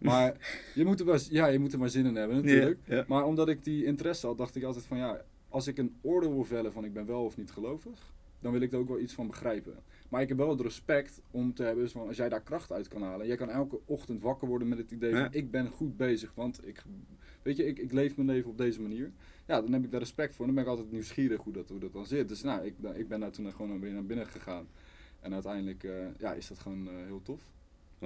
Maar 0.04 0.38
je 0.76 0.86
moet, 0.86 1.00
er 1.00 1.06
wel, 1.06 1.18
ja, 1.30 1.48
je 1.48 1.60
moet 1.60 1.74
er 1.74 1.80
maar 1.80 1.90
zin 1.90 2.06
in 2.06 2.16
hebben 2.16 2.38
natuurlijk. 2.38 2.80
Maar 3.08 3.26
omdat 3.26 3.50
ik 3.50 3.64
die 3.64 3.86
interesse 3.86 4.28
had, 4.28 4.38
dacht 4.38 4.56
ik 4.56 4.64
altijd 4.64 4.86
van 4.86 4.98
ja, 4.98 5.22
als 5.50 5.68
ik 5.68 5.78
een 5.78 5.96
oordeel 6.02 6.34
wil 6.34 6.44
vellen 6.44 6.74
van 6.74 6.86
ik 6.86 6.94
ben 6.94 7.06
wel 7.06 7.24
of 7.24 7.38
niet 7.38 7.52
gelovig, 7.52 8.14
dan 8.40 8.52
wil 8.52 8.62
ik 8.62 8.72
er 8.74 8.80
ook 8.80 8.88
wel 8.88 9.00
iets 9.00 9.14
van 9.14 9.28
begrijpen. 9.28 9.76
Maar 10.10 10.22
ik 10.22 10.28
heb 10.28 10.38
wel 10.38 10.50
het 10.50 10.62
respect 10.62 11.22
om 11.32 11.54
te 11.54 11.64
hebben, 11.64 11.84
dus 11.84 11.92
van 11.94 12.08
als 12.08 12.18
jij 12.18 12.30
daar 12.30 12.42
kracht 12.42 12.72
uit 12.72 12.88
kan 12.88 13.02
halen. 13.02 13.28
Jij 13.28 13.36
kan 13.36 13.50
elke 13.50 13.80
ochtend 13.86 14.22
wakker 14.22 14.48
worden 14.48 14.68
met 14.68 14.78
het 14.78 14.92
idee 14.92 15.12
van 15.12 15.20
Ja. 15.20 15.28
ik 15.32 15.52
ben 15.52 15.68
goed 15.70 15.98
bezig, 15.98 16.32
want 16.36 16.68
ik, 16.68 16.84
weet 17.42 17.58
je, 17.58 17.66
ik, 17.66 17.80
ik 17.80 17.92
leef 17.92 18.16
mijn 18.16 18.28
leven 18.28 18.50
op 18.50 18.58
deze 18.58 18.82
manier. 18.82 19.12
Ja, 19.48 19.62
dan 19.62 19.74
heb 19.74 19.84
ik 19.84 19.92
daar 19.92 20.00
respect 20.00 20.36
voor. 20.36 20.46
Dan 20.46 20.56
ben 20.56 20.64
ik 20.64 20.70
altijd 20.70 20.92
nieuwsgierig 20.92 21.42
hoe 21.42 21.54
dat, 21.54 21.70
hoe 21.70 21.80
dat 21.80 21.94
dan 21.94 22.06
zit. 22.06 22.28
Dus 22.28 22.42
nou, 22.42 22.66
ik, 22.66 22.74
ik 22.96 23.08
ben 23.08 23.20
daar 23.20 23.32
toen 23.32 23.54
gewoon 23.54 23.80
weer 23.80 23.94
naar 23.94 24.06
binnen 24.06 24.28
gegaan. 24.28 24.68
En 25.20 25.34
uiteindelijk 25.34 25.84
eh, 25.84 25.92
ja, 26.18 26.34
is 26.34 26.48
dat 26.48 26.60
gewoon 26.60 26.88
eh, 26.88 26.94
heel 27.06 27.22
tof. 27.22 27.42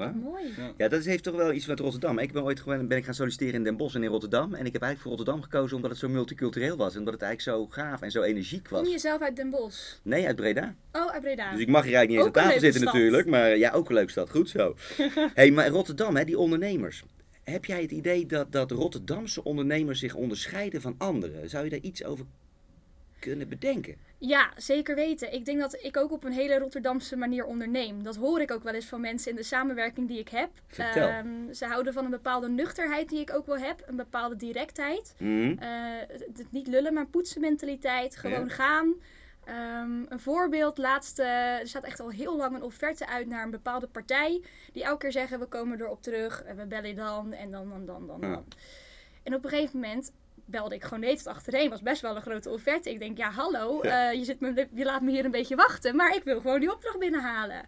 Mooi. 0.05 0.53
Ja. 0.57 0.71
Ja, 0.77 0.87
dat 0.87 1.03
heeft 1.03 1.23
toch 1.23 1.35
wel 1.35 1.53
iets 1.53 1.65
met 1.65 1.79
Rotterdam. 1.79 2.19
Ik 2.19 2.31
ben 2.31 2.43
ooit 2.43 2.59
gewoon, 2.59 2.87
ben 2.87 2.97
ik 2.97 3.05
gaan 3.05 3.13
solliciteren 3.13 3.53
in 3.53 3.63
Den 3.63 3.77
Bosch 3.77 3.95
en 3.95 4.03
in 4.03 4.09
Rotterdam. 4.09 4.53
En 4.53 4.65
ik 4.65 4.73
heb 4.73 4.81
eigenlijk 4.81 5.01
voor 5.01 5.11
Rotterdam 5.11 5.41
gekozen 5.41 5.75
omdat 5.75 5.91
het 5.91 5.99
zo 5.99 6.09
multicultureel 6.09 6.77
was. 6.77 6.93
En 6.93 6.99
omdat 6.99 7.13
het 7.13 7.23
eigenlijk 7.23 7.57
zo 7.57 7.67
gaaf 7.81 8.01
en 8.01 8.11
zo 8.11 8.21
energiek 8.21 8.63
Kom 8.69 8.85
je 8.85 8.91
was. 8.91 9.01
zelf 9.01 9.21
uit 9.21 9.35
Den 9.35 9.49
Bosch? 9.49 9.95
Nee, 10.01 10.25
uit 10.27 10.35
Breda. 10.35 10.75
Oh, 10.91 11.11
uit 11.11 11.21
Breda. 11.21 11.51
Dus 11.51 11.59
ik 11.61 11.67
mag 11.67 11.83
hier 11.83 11.95
eigenlijk 11.95 12.09
niet 12.09 12.17
eens 12.17 12.27
Ook 12.27 12.37
aan 12.37 12.43
tafel 12.43 12.59
zitten 12.59 12.81
stad. 12.81 12.93
natuurlijk. 12.93 13.27
Maar 13.27 13.57
ja, 13.57 13.71
ook 13.71 13.89
een 13.89 13.95
leuke 13.95 14.11
stad. 14.11 14.29
Goed 14.29 14.49
zo. 14.49 14.75
hey, 15.33 15.51
maar 15.51 15.67
Rotterdam, 15.67 16.15
hè, 16.15 16.23
die 16.25 16.39
ondernemers. 16.39 17.03
Heb 17.43 17.65
jij 17.65 17.81
het 17.81 17.91
idee 17.91 18.25
dat, 18.25 18.51
dat 18.51 18.71
Rotterdamse 18.71 19.43
ondernemers 19.43 19.99
zich 19.99 20.15
onderscheiden 20.15 20.81
van 20.81 20.95
anderen? 20.97 21.49
Zou 21.49 21.63
je 21.63 21.69
daar 21.69 21.79
iets 21.79 22.03
over 22.03 22.25
kunnen 23.19 23.49
bedenken? 23.49 23.95
Ja, 24.19 24.51
zeker 24.55 24.95
weten. 24.95 25.33
Ik 25.33 25.45
denk 25.45 25.59
dat 25.59 25.83
ik 25.83 25.97
ook 25.97 26.11
op 26.11 26.23
een 26.23 26.31
hele 26.31 26.57
Rotterdamse 26.57 27.15
manier 27.15 27.45
onderneem. 27.45 28.03
Dat 28.03 28.15
hoor 28.15 28.41
ik 28.41 28.51
ook 28.51 28.63
wel 28.63 28.73
eens 28.73 28.85
van 28.85 29.01
mensen 29.01 29.29
in 29.31 29.35
de 29.37 29.43
samenwerking 29.43 30.07
die 30.07 30.19
ik 30.19 30.29
heb. 30.29 30.49
Vertel. 30.67 31.07
Ehm, 31.07 31.53
ze 31.53 31.65
houden 31.65 31.93
van 31.93 32.03
een 32.05 32.11
bepaalde 32.11 32.49
nuchterheid 32.49 33.09
die 33.09 33.19
ik 33.19 33.33
ook 33.33 33.45
wel 33.45 33.57
heb. 33.57 33.83
Een 33.85 33.95
bepaalde 33.95 34.35
directheid. 34.35 35.13
Hm? 35.17 35.55
Eh, 35.59 35.69
het, 36.07 36.37
het 36.37 36.51
niet 36.51 36.67
lullen, 36.67 36.93
maar 36.93 37.07
poetsen 37.07 37.41
mentaliteit. 37.41 38.15
Gewoon 38.17 38.47
Ja. 38.47 38.53
gaan. 38.53 38.93
Ehm, 39.45 40.03
een 40.09 40.19
voorbeeld, 40.19 40.77
laatste, 40.77 41.23
er 41.23 41.67
staat 41.67 41.83
echt 41.83 41.99
al 41.99 42.09
heel 42.09 42.37
lang 42.37 42.55
een 42.55 42.63
offerte 42.63 43.07
uit 43.07 43.27
naar 43.27 43.43
een 43.43 43.51
bepaalde 43.51 43.87
partij. 43.87 44.41
Die 44.73 44.83
elke 44.83 44.97
keer 44.97 45.11
zeggen, 45.11 45.39
we 45.39 45.45
komen 45.45 45.81
erop 45.81 46.01
terug, 46.01 46.43
en 46.43 46.55
we 46.55 46.65
bellen 46.65 46.95
dan 46.95 47.33
en 47.33 47.51
dan, 47.51 47.69
dan, 47.69 47.85
dan, 47.85 48.07
dan. 48.07 48.19
Ja. 48.21 48.35
dan. 48.35 48.45
En 49.23 49.33
op 49.35 49.43
een 49.43 49.49
gegeven 49.49 49.79
moment 49.79 50.11
belde 50.47 50.75
ik 50.75 50.83
gewoon 50.83 50.99
net 50.99 51.27
achterheen. 51.27 51.69
Was 51.69 51.81
best 51.81 52.01
wel 52.01 52.15
een 52.15 52.21
grote 52.21 52.49
offerte. 52.49 52.89
Ik 52.91 52.99
denk, 52.99 53.17
ja 53.17 53.29
hallo, 53.31 53.79
Ja. 53.83 54.09
eh, 54.11 54.17
je, 54.17 54.23
zit 54.25 54.39
me, 54.39 54.67
je 54.73 54.83
laat 54.85 55.01
me 55.01 55.11
hier 55.11 55.25
een 55.25 55.31
beetje 55.31 55.55
wachten. 55.55 55.95
Maar 55.95 56.15
ik 56.15 56.23
wil 56.23 56.41
gewoon 56.41 56.59
die 56.59 56.73
opdracht 56.73 56.99
binnenhalen. 56.99 57.65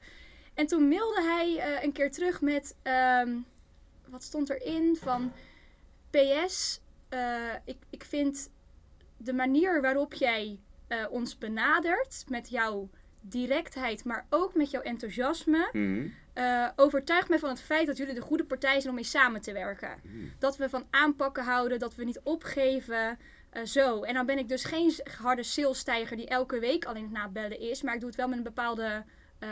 En 0.53 0.65
toen 0.67 0.87
mailde 0.87 1.21
hij 1.21 1.57
eh, 1.57 1.83
een 1.83 1.91
keer 1.91 2.11
terug 2.11 2.41
met, 2.41 2.75
ehm, 2.83 3.35
wat 4.07 4.23
stond 4.23 4.49
erin? 4.49 4.97
Van 5.01 5.31
PS, 6.09 6.81
eh, 7.09 7.53
ik, 7.65 7.77
ik 7.89 8.03
vind 8.03 8.51
de 9.17 9.33
manier 9.33 9.81
waarop 9.81 10.13
jij 10.13 10.59
ons 11.09 11.37
benadert 11.37 12.23
met 12.27 12.49
jouw 12.49 12.89
directheid, 13.21 14.05
maar 14.05 14.25
ook 14.29 14.55
met 14.55 14.71
jouw 14.71 14.81
enthousiasme, 14.81 15.69
Hm? 15.71 16.07
Eh, 16.33 16.67
overtuigt 16.75 17.29
mij 17.29 17.39
van 17.39 17.49
het 17.49 17.61
feit 17.61 17.87
dat 17.87 17.97
jullie 17.97 18.13
de 18.13 18.21
goede 18.21 18.43
partij 18.45 18.73
zijn 18.75 18.89
om 18.89 18.95
mee 18.95 19.03
samen 19.03 19.41
te 19.41 19.53
werken. 19.53 19.89
Dat 20.39 20.57
we 20.57 20.69
van 20.69 20.83
aanpakken 20.89 21.43
houden, 21.43 21.79
dat 21.79 21.95
we 21.95 22.03
niet 22.03 22.19
opgeven. 22.23 23.17
eh, 23.49 23.63
zo. 23.65 24.01
En 24.03 24.13
dan 24.13 24.25
ben 24.25 24.37
ik 24.37 24.47
dus 24.49 24.63
geen 24.63 24.93
harde 25.21 25.43
salesstijger 25.43 26.17
die 26.17 26.27
elke 26.27 26.59
week 26.59 26.85
al 26.85 26.95
in 26.95 27.03
het 27.03 27.11
nabellen 27.11 27.59
is. 27.59 27.81
Maar 27.81 27.93
ik 27.93 27.99
doe 27.99 28.09
het 28.09 28.17
wel 28.17 28.27
met 28.27 28.37
een 28.37 28.43
bepaalde 28.43 29.03
eh, 29.39 29.49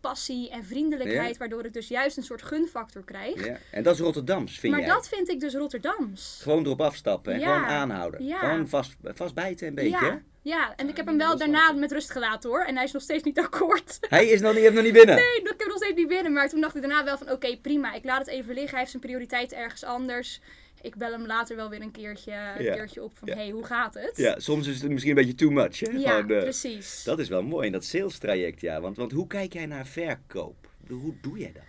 passie 0.00 0.50
en 0.50 0.64
vriendelijkheid. 0.64 1.32
Ja. 1.32 1.38
Waardoor 1.38 1.64
ik 1.64 1.72
dus 1.72 1.88
juist 1.88 2.16
een 2.16 2.22
soort 2.22 2.42
gunfactor 2.42 3.04
krijg. 3.04 3.46
Ja. 3.46 3.56
En 3.70 3.82
dat 3.82 3.94
is 3.94 4.00
Rotterdams, 4.00 4.58
vind 4.58 4.72
maar 4.74 4.82
jij? 4.82 4.92
dat 4.94 5.08
vind 5.08 5.28
ik 5.28 5.40
dus 5.40 5.54
Rotterdams. 5.54 6.38
Gewoon 6.42 6.64
erop 6.64 6.80
afstappen 6.80 7.32
en 7.32 7.40
Ja. 7.40 7.54
gewoon 7.54 7.68
aanhouden. 7.76 8.22
Gewoon 8.38 8.68
vast, 8.68 8.96
vast 9.02 9.34
bijten 9.34 9.66
een 9.68 9.74
beetje. 9.74 10.22
Ja, 10.48 10.56
ja, 10.56 10.72
en 10.76 10.88
ik 10.88 10.96
heb 10.96 11.06
hem 11.06 11.18
wel 11.18 11.38
daarna 11.38 11.72
met 11.72 11.92
rust 11.92 12.10
gelaten 12.10 12.50
hoor. 12.50 12.60
En 12.64 12.74
hij 12.74 12.84
is 12.84 12.92
nog 12.92 13.02
steeds 13.02 13.22
niet 13.22 13.38
akkoord. 13.44 13.98
Hij 14.00 14.26
is 14.26 14.40
nog 14.40 14.52
niet, 14.52 14.62
heeft 14.62 14.74
nog 14.74 14.84
niet 14.84 14.92
binnen. 14.92 15.14
Nee, 15.14 15.36
ik 15.40 15.46
heb 15.48 15.58
hem 15.58 15.68
nog 15.68 15.76
steeds 15.76 15.94
niet 15.96 16.08
binnen. 16.08 16.32
Maar 16.32 16.48
toen 16.48 16.60
dacht 16.60 16.74
ik 16.74 16.80
daarna 16.80 17.04
wel 17.04 17.18
van 17.18 17.30
oké, 17.30 17.56
prima. 17.56 17.94
Ik 17.94 18.04
laat 18.04 18.18
het 18.18 18.28
even 18.28 18.48
liggen. 18.54 18.70
Hij 18.70 18.78
heeft 18.78 18.90
zijn 18.90 19.02
prioriteit 19.02 19.52
ergens 19.52 19.84
anders. 19.84 20.40
Ik 20.80 20.96
bel 20.96 21.10
hem 21.12 21.26
later 21.26 21.56
wel 21.56 21.68
weer 21.68 21.80
een 21.82 21.90
keertje, 21.90 22.32
een 22.32 22.64
Ja. 22.64 22.74
keertje 22.74 23.02
op 23.02 23.18
van 23.18 23.28
Ja. 23.28 23.34
hey, 23.34 23.50
hoe 23.50 23.64
gaat 23.64 23.94
het? 23.94 24.16
Ja, 24.16 24.38
soms 24.38 24.66
is 24.66 24.80
het 24.82 24.90
misschien 24.90 25.10
een 25.18 25.24
beetje 25.24 25.34
too 25.34 25.50
much. 25.50 25.80
Hè? 25.80 25.90
Ja, 25.90 26.10
Gewoon, 26.10 26.30
eh, 26.36 26.42
precies. 26.42 27.04
dat 27.04 27.18
is 27.18 27.28
wel 27.28 27.42
mooi 27.42 27.66
in 27.66 27.72
dat 27.72 27.84
sales 27.84 28.18
traject, 28.18 28.60
ja. 28.60 28.80
Want, 28.80 28.96
want 28.96 29.12
hoe 29.12 29.26
kijk 29.26 29.52
jij 29.52 29.66
naar 29.66 29.86
verkoop? 29.86 30.68
Hoe 30.88 31.14
doe 31.20 31.38
jij 31.38 31.52
dat? 31.52 31.62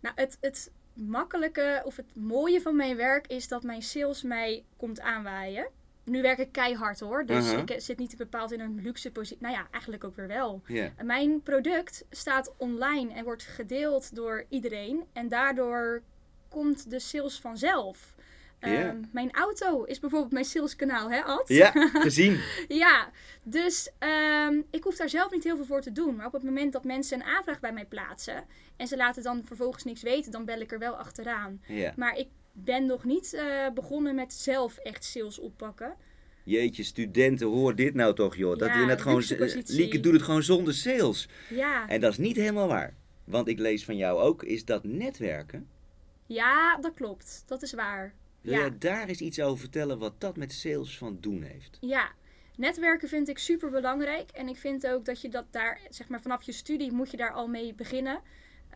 Nou, 0.00 0.14
het, 0.16 0.36
het 0.40 0.70
makkelijke 0.92 1.82
of 1.84 1.96
het 1.96 2.06
mooie 2.14 2.60
van 2.60 2.76
mijn 2.76 2.96
werk 2.96 3.26
is 3.26 3.48
dat 3.48 3.62
mijn 3.62 3.82
sales 3.82 4.22
mij 4.22 4.64
komt 4.76 5.00
aanwaaien. 5.00 5.66
Nu 6.06 6.22
werk 6.22 6.38
ik 6.38 6.52
keihard 6.52 7.00
hoor, 7.00 7.26
dus 7.26 7.48
Aha. 7.48 7.58
ik 7.58 7.70
eh, 7.70 7.80
zit 7.80 7.98
niet 7.98 8.16
bepaald 8.16 8.52
in 8.52 8.60
een 8.60 8.80
luxe 8.82 9.12
positie. 9.12 9.42
Nou 9.42 9.54
ja, 9.54 9.68
eigenlijk 9.70 10.04
ook 10.04 10.16
weer 10.16 10.26
wel. 10.26 10.62
Mijn 11.02 11.42
product 11.42 12.04
staat 12.10 12.54
online 12.56 13.12
en 13.12 13.24
wordt 13.24 13.42
gedeeld 13.42 14.14
door 14.14 14.44
iedereen. 14.48 15.04
En 15.12 15.28
daardoor 15.28 16.02
komt 16.48 16.90
de 16.90 16.98
sales 16.98 17.40
vanzelf. 17.40 18.14
Ehm, 18.58 19.02
mijn 19.12 19.32
auto 19.32 19.84
is 19.84 20.00
bijvoorbeeld 20.00 20.32
mijn 20.32 20.44
saleskanaal, 20.44 21.10
hè 21.10 21.22
Ad? 21.22 21.48
Ja, 21.48 21.70
gezien. 22.06 22.40
Ja, 22.68 23.10
dus 23.42 23.90
ehm, 23.98 24.60
ik 24.70 24.84
hoef 24.84 24.96
daar 24.96 25.08
zelf 25.08 25.30
niet 25.30 25.44
heel 25.44 25.56
veel 25.56 25.64
voor 25.64 25.80
te 25.80 25.92
doen. 25.92 26.16
Maar 26.16 26.26
op 26.26 26.32
het 26.32 26.42
moment 26.42 26.72
dat 26.72 26.84
mensen 26.84 27.20
een 27.20 27.26
aanvraag 27.26 27.60
bij 27.60 27.72
mij 27.72 27.86
plaatsen 27.86 28.44
en 28.76 28.86
ze 28.86 28.96
laten 28.96 29.22
dan 29.22 29.42
vervolgens 29.44 29.84
niks 29.84 30.02
weten, 30.02 30.32
dan 30.32 30.44
bel 30.44 30.60
ik 30.60 30.72
er 30.72 30.78
wel 30.78 30.94
achteraan. 30.94 31.62
Maar 31.96 32.16
ik 32.16 32.28
ben 32.64 32.86
nog 32.86 33.04
niet 33.04 33.32
eh, 33.34 33.70
begonnen 33.74 34.14
met 34.14 34.32
zelf 34.32 34.76
echt 34.76 35.04
sales 35.04 35.38
oppakken. 35.38 35.94
Jeetje, 36.44 36.82
studenten, 36.82 37.46
hoor 37.46 37.74
dit 37.74 37.94
nou 37.94 38.14
toch, 38.14 38.36
joh. 38.36 38.58
Dat 38.58 38.68
Ja, 38.68 38.80
je 38.80 38.86
net 38.86 39.00
gewoon. 39.00 39.22
Lieke 39.66 40.00
doet 40.00 40.12
het 40.12 40.22
gewoon 40.22 40.42
zonder 40.42 40.74
sales. 40.74 41.28
Ja, 41.50 41.88
En 41.88 42.00
dat 42.00 42.10
is 42.12 42.18
niet 42.18 42.36
helemaal 42.36 42.68
waar. 42.68 42.94
Want 43.24 43.48
ik 43.48 43.58
lees 43.58 43.84
van 43.84 43.96
jou 43.96 44.20
ook, 44.20 44.42
is 44.42 44.64
dat 44.64 44.84
netwerken. 44.84 45.68
ja 46.26 46.76
dat 46.80 46.94
klopt. 46.94 47.42
Dat 47.46 47.62
is 47.62 47.72
waar. 47.72 48.14
Wil 48.40 48.52
Ja. 48.52 48.58
jij 48.60 48.78
daar 48.78 49.08
eens 49.08 49.20
iets 49.20 49.40
over 49.40 49.58
vertellen 49.58 49.98
wat 49.98 50.20
dat 50.20 50.36
met 50.36 50.52
sales 50.52 50.98
van 50.98 51.18
doen 51.20 51.42
heeft? 51.42 51.78
Ja, 51.80 52.08
netwerken 52.56 53.08
vind 53.08 53.28
ik 53.28 53.38
super 53.38 53.70
belangrijk. 53.70 54.30
En 54.30 54.48
ik 54.48 54.56
vind 54.56 54.86
ook 54.86 55.04
dat 55.04 55.20
je 55.20 55.28
dat 55.28 55.44
daar, 55.50 55.80
zeg 55.90 56.08
maar 56.08 56.20
vanaf 56.22 56.42
je 56.42 56.52
studie 56.52 56.92
moet 56.92 57.10
je 57.10 57.16
daar 57.16 57.32
al 57.32 57.46
mee 57.48 57.74
beginnen. 57.74 58.20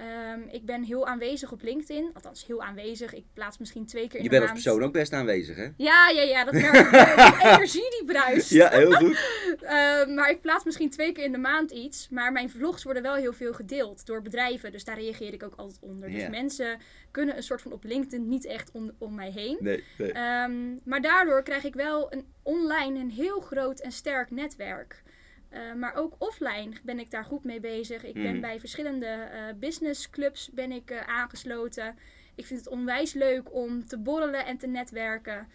Ehm, 0.00 0.40
ik 0.50 0.64
ben 0.64 0.82
heel 0.82 1.06
aanwezig 1.06 1.52
op 1.52 1.62
LinkedIn. 1.62 2.10
Althans, 2.14 2.46
heel 2.46 2.62
aanwezig. 2.62 3.14
Ik 3.14 3.24
plaats 3.34 3.58
misschien 3.58 3.86
twee 3.86 4.08
keer 4.08 4.16
in 4.16 4.22
Je 4.22 4.28
de 4.30 4.38
bent 4.38 4.50
als 4.50 4.62
persoon 4.62 4.82
ook 4.82 4.92
best 4.92 5.12
aanwezig, 5.12 5.56
hè? 5.56 5.68
Ja, 5.76 6.08
ja, 6.08 6.22
ja. 6.22 6.44
Dat 6.44 6.54
merk 6.54 6.74
ik. 6.90 7.42
energie 7.42 7.90
die 7.90 8.04
bruist. 8.06 8.50
Ja, 8.50 8.68
heel 8.70 8.92
goed. 8.92 9.18
Ehm, 9.60 10.14
maar 10.14 10.30
ik 10.30 10.40
plaats 10.40 10.64
misschien 10.64 10.90
twee 10.90 11.12
keer 11.12 11.24
in 11.24 11.32
de 11.32 11.38
maand 11.38 11.70
iets. 11.70 12.08
Maar 12.08 12.32
mijn 12.32 12.50
vlogs 12.50 12.82
worden 12.82 13.02
wel 13.02 13.14
heel 13.14 13.32
veel 13.32 13.52
gedeeld 13.52 14.06
door 14.06 14.22
bedrijven. 14.22 14.72
Dus 14.72 14.84
daar 14.84 14.98
reageer 14.98 15.32
ik 15.32 15.42
ook 15.42 15.54
altijd 15.56 15.78
onder. 15.80 16.10
Dus 16.10 16.28
mensen 16.28 16.78
kunnen 17.10 17.36
een 17.36 17.42
soort 17.42 17.62
van 17.62 17.72
op 17.72 17.84
LinkedIn 17.84 18.28
niet 18.28 18.46
echt 18.46 18.70
om, 18.72 18.90
om 18.98 19.14
mij 19.14 19.30
heen. 19.30 19.56
Nee, 19.60 19.84
nee. 19.98 20.12
Ehm, 20.12 20.74
maar 20.84 21.00
daardoor 21.00 21.42
krijg 21.42 21.64
ik 21.64 21.74
wel 21.74 22.12
een 22.12 22.26
online 22.42 22.98
een 22.98 23.10
heel 23.10 23.40
groot 23.40 23.80
en 23.80 23.92
sterk 23.92 24.30
netwerk. 24.30 25.02
Eh, 25.50 25.72
maar 25.74 25.94
ook 25.94 26.14
offline 26.18 26.72
ben 26.82 26.98
ik 26.98 27.10
daar 27.10 27.24
goed 27.24 27.44
mee 27.44 27.60
bezig. 27.60 28.04
Ik 28.04 28.14
ben 28.14 28.34
Mm. 28.34 28.40
bij 28.40 28.60
verschillende 28.60 29.06
eh 29.06 29.42
businessclubs 29.56 30.50
ben 30.52 30.72
ik, 30.72 30.90
eh, 30.90 31.08
aangesloten. 31.08 31.98
Ik 32.34 32.46
vind 32.46 32.60
het 32.60 32.68
onwijs 32.68 33.12
leuk 33.12 33.54
om 33.54 33.86
te 33.86 33.98
borrelen 33.98 34.46
en 34.46 34.56
te 34.58 34.66
netwerken. 34.66 35.48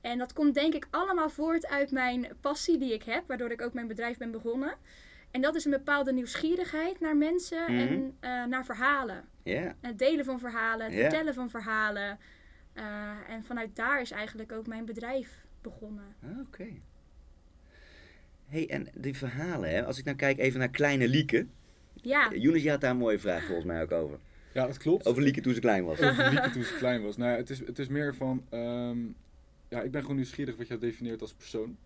En 0.00 0.18
dat 0.18 0.32
komt 0.32 0.54
denk 0.54 0.74
ik 0.74 0.86
allemaal 0.90 1.30
voort 1.30 1.66
uit 1.66 1.90
mijn 1.90 2.26
passie 2.40 2.78
die 2.78 2.92
ik 2.94 3.02
heb, 3.02 3.24
waardoor 3.26 3.50
ik 3.50 3.62
ook 3.62 3.72
mijn 3.72 3.86
bedrijf 3.86 4.18
ben 4.18 4.30
begonnen. 4.30 4.74
En 5.30 5.40
dat 5.40 5.54
is 5.54 5.64
een 5.64 5.70
bepaalde 5.70 6.12
nieuwsgierigheid 6.12 7.00
naar 7.00 7.16
mensen 7.16 7.66
en 7.66 8.16
eh, 8.20 8.44
naar 8.44 8.64
verhalen. 8.64 9.24
Ja, 9.42 9.74
Het 9.80 9.98
delen 9.98 10.24
van 10.24 10.38
verhalen, 10.38 10.86
het 10.86 10.94
vertellen 10.94 11.34
van 11.34 11.50
verhalen. 11.50 12.18
En 13.28 13.44
vanuit 13.44 13.76
daar 13.76 14.00
is 14.00 14.10
eigenlijk 14.10 14.52
ook 14.52 14.66
mijn 14.66 14.84
bedrijf 14.84 15.44
begonnen. 15.62 16.14
Ah, 16.22 16.38
oké. 16.40 16.66
Hey, 18.52 18.68
en 18.70 18.88
die 18.94 19.16
verhalen, 19.16 19.70
hè? 19.70 19.84
Als 19.86 19.98
ik 19.98 20.04
nou 20.04 20.16
kijk 20.16 20.38
even 20.38 20.58
naar 20.58 20.70
Kleine 20.70 21.08
Lieke. 21.08 21.46
Ja, 21.94 22.34
Younes, 22.34 22.62
je 22.62 22.70
had 22.70 22.80
daar 22.80 22.90
een 22.90 22.96
mooie 22.96 23.18
vraag 23.18 23.44
volgens 23.44 23.66
mij 23.66 23.82
ook 23.82 23.92
over. 23.92 24.18
Ja, 24.54 24.66
dat 24.66 24.76
klopt. 24.76 25.06
Over 25.06 25.22
Lieke 25.22 25.40
toen 25.40 25.54
ze 25.54 25.60
klein 25.60 25.84
was. 25.84 26.00
Over 26.00 26.30
Lieke 26.30 26.50
toen 26.50 26.62
ze 26.62 26.74
klein 26.74 27.02
was. 27.02 27.16
Nou, 27.16 27.30
ja, 27.30 27.36
het, 27.36 27.50
is, 27.50 27.58
het 27.58 27.78
is 27.78 27.88
meer 27.88 28.14
van... 28.14 28.44
ehm, 28.48 28.98
ja, 29.68 29.82
ik 29.82 29.90
ben 29.90 30.00
gewoon 30.00 30.16
nieuwsgierig 30.16 30.56
wat 30.56 30.68
jij 30.68 30.78
definieert 30.78 31.20
als 31.20 31.32
persoon. 31.32 31.76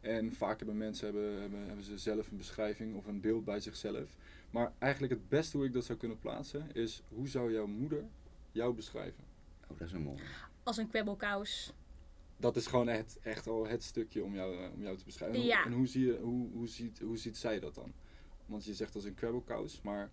En 0.00 0.32
vaak 0.32 0.58
hebben 0.58 0.76
mensen 0.76 1.04
hebben, 1.04 1.40
hebben, 1.40 1.66
hebben 1.66 1.84
ze 1.84 1.98
zelf 1.98 2.30
een 2.30 2.36
beschrijving 2.36 2.94
of 2.94 3.06
een 3.06 3.20
beeld 3.20 3.44
bij 3.44 3.60
zichzelf. 3.60 4.16
Maar 4.50 4.72
eigenlijk 4.78 5.12
het 5.12 5.28
beste 5.28 5.56
hoe 5.56 5.66
ik 5.66 5.72
dat 5.72 5.84
zou 5.84 5.98
kunnen 5.98 6.20
plaatsen 6.20 6.66
is... 6.72 7.02
Hoe 7.08 7.28
zou 7.28 7.52
jouw 7.52 7.66
moeder 7.66 8.04
jou 8.52 8.74
beschrijven? 8.74 9.24
Oh, 9.70 9.78
dat 9.78 9.86
is 9.86 9.92
een 9.92 10.02
mooi. 10.02 10.18
als 10.62 10.76
een 10.76 10.88
kwebbelkous. 10.88 11.72
Dat 12.36 12.56
is 12.56 12.66
gewoon 12.66 12.88
echt, 12.88 13.18
echt 13.22 13.46
al 13.46 13.66
het 13.66 13.82
stukje 13.82 14.24
om 14.24 14.34
jou, 14.34 14.56
eh, 14.56 14.72
om 14.74 14.82
jou 14.82 14.96
te 14.96 15.04
beschrijven. 15.04 15.36
En 15.36 15.42
hoe- 15.42 15.50
Ja. 15.52 15.64
En 15.64 15.72
hoe, 15.72 15.86
zie 15.86 16.06
je, 16.06 16.18
hoe, 16.18 16.48
hoe, 16.52 16.68
ziet, 16.68 16.98
hoe 17.00 17.16
ziet 17.18 17.36
zij 17.36 17.60
dat 17.60 17.74
dan? 17.74 17.92
Want 18.46 18.64
je 18.64 18.74
zegt 18.74 18.94
als 18.94 19.04
een 19.04 19.14
kwebbelkous, 19.14 19.80
maar... 19.82 20.10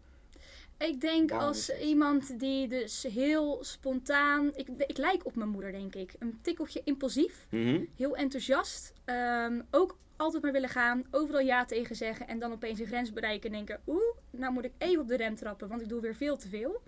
Ik 0.78 1.01
denk 1.01 1.30
Waarom 1.30 1.48
als 1.48 1.80
iemand 1.80 2.40
die 2.40 2.68
dus 2.68 3.04
heel 3.04 3.63
spontaan... 3.63 4.51
Ik, 4.56 4.68
ik 4.68 4.98
lijk 4.98 5.25
op 5.25 5.36
mijn 5.36 5.50
moeder, 5.50 5.72
denk 5.72 5.96
ik. 5.96 6.13
Een 6.20 6.40
tikkeltje 6.42 6.82
impulsief, 6.84 7.48
Mhm. 7.50 7.84
heel 7.96 8.16
enthousiast. 8.16 8.94
ehm, 9.06 9.62
ook 9.72 9.98
altijd 10.16 10.44
maar 10.44 10.51
willen 10.51 10.70
gaan, 10.70 11.04
overal 11.12 11.42
ja 11.42 11.66
tegen 11.66 11.96
zeggen... 11.96 12.28
en 12.28 12.40
dan 12.40 12.51
opeens 12.51 12.80
een 12.80 12.86
grens 12.86 13.13
bereiken 13.13 13.50
en 13.50 13.56
denken... 13.56 13.82
oeh, 13.88 14.16
nou 14.30 14.54
moet 14.54 14.63
ik 14.66 14.72
even 14.78 15.01
op 15.01 15.08
de 15.08 15.16
rem 15.18 15.36
trappen, 15.36 15.68
want 15.68 15.82
ik 15.82 15.90
doe 15.90 16.01
weer 16.01 16.16
veel 16.16 16.38
te 16.38 16.48
veel. 16.50 16.82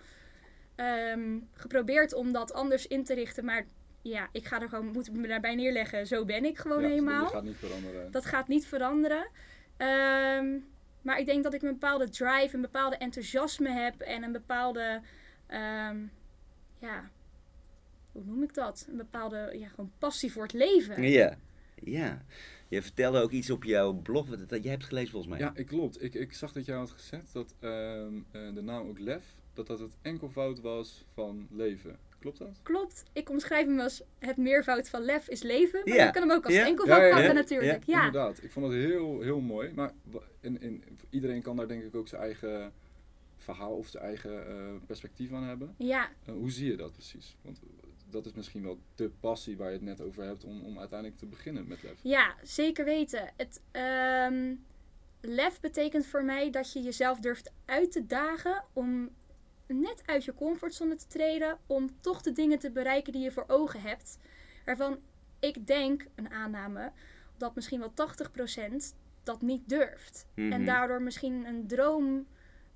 Ehm, 0.75 1.39
geprobeerd 1.53 2.13
om 2.13 2.31
dat 2.31 2.53
anders 2.53 2.87
in 2.87 3.03
te 3.03 3.13
richten, 3.13 3.45
maar 3.45 3.65
ja, 4.03 4.29
ik 4.31 4.45
ga 4.45 4.61
er 4.61 4.69
gewoon, 4.69 4.91
moet 4.91 5.13
me 5.13 5.27
daarbij 5.27 5.55
neerleggen. 5.55 6.07
Zo 6.07 6.25
ben 6.25 6.45
ik 6.45 6.57
gewoon 6.57 6.81
ja, 6.81 6.87
helemaal. 6.87 7.23
Dat 7.23 7.31
gaat 7.31 7.43
niet 7.43 7.57
veranderen. 7.57 8.11
Dat 8.11 8.25
gaat 8.25 8.47
niet 8.47 8.65
veranderen. 8.65 9.27
Ehm, 9.77 10.57
maar 11.01 11.19
ik 11.19 11.25
denk 11.25 11.43
dat 11.43 11.53
ik 11.53 11.61
een 11.61 11.71
bepaalde 11.71 12.09
drive, 12.09 12.49
een 12.55 12.61
bepaalde 12.61 12.97
enthousiasme 12.97 13.69
heb 13.69 13.99
en 13.99 14.23
een 14.23 14.31
bepaalde, 14.31 15.01
ehm, 15.47 15.97
ja, 16.79 17.09
hoe 18.11 18.23
noem 18.25 18.43
ik 18.43 18.53
dat? 18.53 18.85
Een 18.89 18.97
bepaalde, 18.97 19.55
ja, 19.59 19.67
gewoon 19.67 19.91
passie 19.97 20.31
voor 20.31 20.43
het 20.43 20.53
leven. 20.53 21.03
Ja. 21.03 21.37
Ja. 21.83 22.25
Je 22.67 22.81
vertelde 22.81 23.21
ook 23.21 23.31
iets 23.31 23.49
op 23.49 23.63
jouw 23.63 23.93
blog, 23.93 24.27
wat 24.27 24.49
dat 24.49 24.63
jij 24.63 24.71
hebt 24.71 24.83
gelezen 24.83 25.11
volgens 25.11 25.31
mij. 25.31 25.41
Ja, 25.41 25.51
ik 25.55 25.65
klopt. 25.65 26.03
Ik, 26.03 26.13
ik 26.13 26.33
zag 26.33 26.51
dat 26.51 26.65
jij 26.65 26.75
had 26.75 26.91
gezegd 26.91 27.33
dat 27.33 27.55
ehm, 27.59 28.15
eh, 28.31 28.53
de 28.53 28.61
naam 28.61 28.87
ook 28.87 28.99
Lef, 28.99 29.23
dat 29.53 29.67
dat 29.67 29.79
het 29.79 29.95
enkelvoud 30.01 30.59
was 30.59 31.05
van 31.13 31.47
leven. 31.51 31.97
Klopt 32.23 32.37
dat? 32.37 32.59
Klopt, 32.63 33.03
ik 33.13 33.29
omschrijf 33.29 33.65
hem 33.65 33.79
als 33.79 34.01
het 34.19 34.37
meervoud 34.37 34.89
van 34.89 35.01
lef 35.01 35.27
is 35.29 35.41
leven. 35.41 35.81
Maar 35.85 35.95
Ja. 35.95 36.05
je 36.05 36.11
kan 36.11 36.21
hem 36.21 36.31
ook 36.31 36.45
als 36.45 36.53
Ja. 36.53 36.65
enkelvoud 36.65 37.01
Ja, 37.01 37.09
pakken 37.09 37.35
natuurlijk. 37.35 37.83
Ja, 37.85 38.05
Inderdaad. 38.05 38.43
Ik 38.43 38.51
vond 38.51 38.65
het 38.65 38.75
heel, 38.75 39.21
heel 39.21 39.39
mooi. 39.39 39.71
Maar 39.75 39.91
in, 40.39 40.61
in, 40.61 40.83
iedereen 41.09 41.41
kan 41.41 41.55
daar 41.55 41.67
denk 41.67 41.83
ik 41.83 41.95
ook 41.95 42.07
zijn 42.07 42.21
eigen 42.21 42.73
verhaal 43.37 43.75
of 43.75 43.87
zijn 43.87 44.03
eigen 44.03 44.47
eh, 44.47 44.55
perspectief 44.85 45.31
aan 45.33 45.43
hebben. 45.43 45.75
ja. 45.77 46.09
Eh, 46.25 46.33
hoe 46.33 46.51
zie 46.51 46.69
je 46.71 46.77
dat 46.77 46.91
precies? 46.93 47.35
Want 47.41 47.59
dat 48.09 48.25
is 48.25 48.33
misschien 48.33 48.63
wel 48.63 48.79
de 48.95 49.09
passie 49.19 49.57
waar 49.57 49.67
je 49.67 49.73
het 49.73 49.81
net 49.85 50.01
over 50.01 50.23
hebt 50.23 50.43
om, 50.43 50.61
om 50.61 50.79
uiteindelijk 50.79 51.19
te 51.19 51.25
beginnen 51.25 51.67
met 51.67 51.83
Lef. 51.83 51.99
Ja, 52.01 52.35
zeker 52.43 52.85
weten. 52.85 53.29
Het, 53.37 53.61
ehm, 53.71 54.55
lef 55.21 55.59
betekent 55.59 56.05
voor 56.05 56.23
mij 56.23 56.49
dat 56.51 56.73
je 56.73 56.81
jezelf 56.81 57.19
durft 57.19 57.51
uit 57.65 57.91
te 57.91 58.05
dagen 58.05 58.63
om 58.73 59.09
net 59.67 60.03
uit 60.05 60.25
je 60.25 60.33
comfortzone 60.33 60.95
te 60.95 61.07
treden, 61.07 61.57
om 61.67 61.89
toch 61.99 62.21
de 62.21 62.31
dingen 62.31 62.59
te 62.59 62.71
bereiken 62.71 63.13
die 63.13 63.21
je 63.21 63.31
voor 63.31 63.45
ogen 63.47 63.81
hebt. 63.81 64.17
Waarvan 64.65 64.99
ik 65.39 65.67
denk, 65.67 66.05
een 66.15 66.31
aanname, 66.31 66.91
dat 67.37 67.55
misschien 67.55 67.79
wel 67.79 67.93
80% 67.93 68.95
dat 69.23 69.41
niet 69.41 69.69
durft. 69.69 70.27
Mhm. 70.35 70.51
En 70.51 70.65
daardoor 70.65 71.01
misschien 71.01 71.45
een 71.45 71.67
droom 71.67 72.27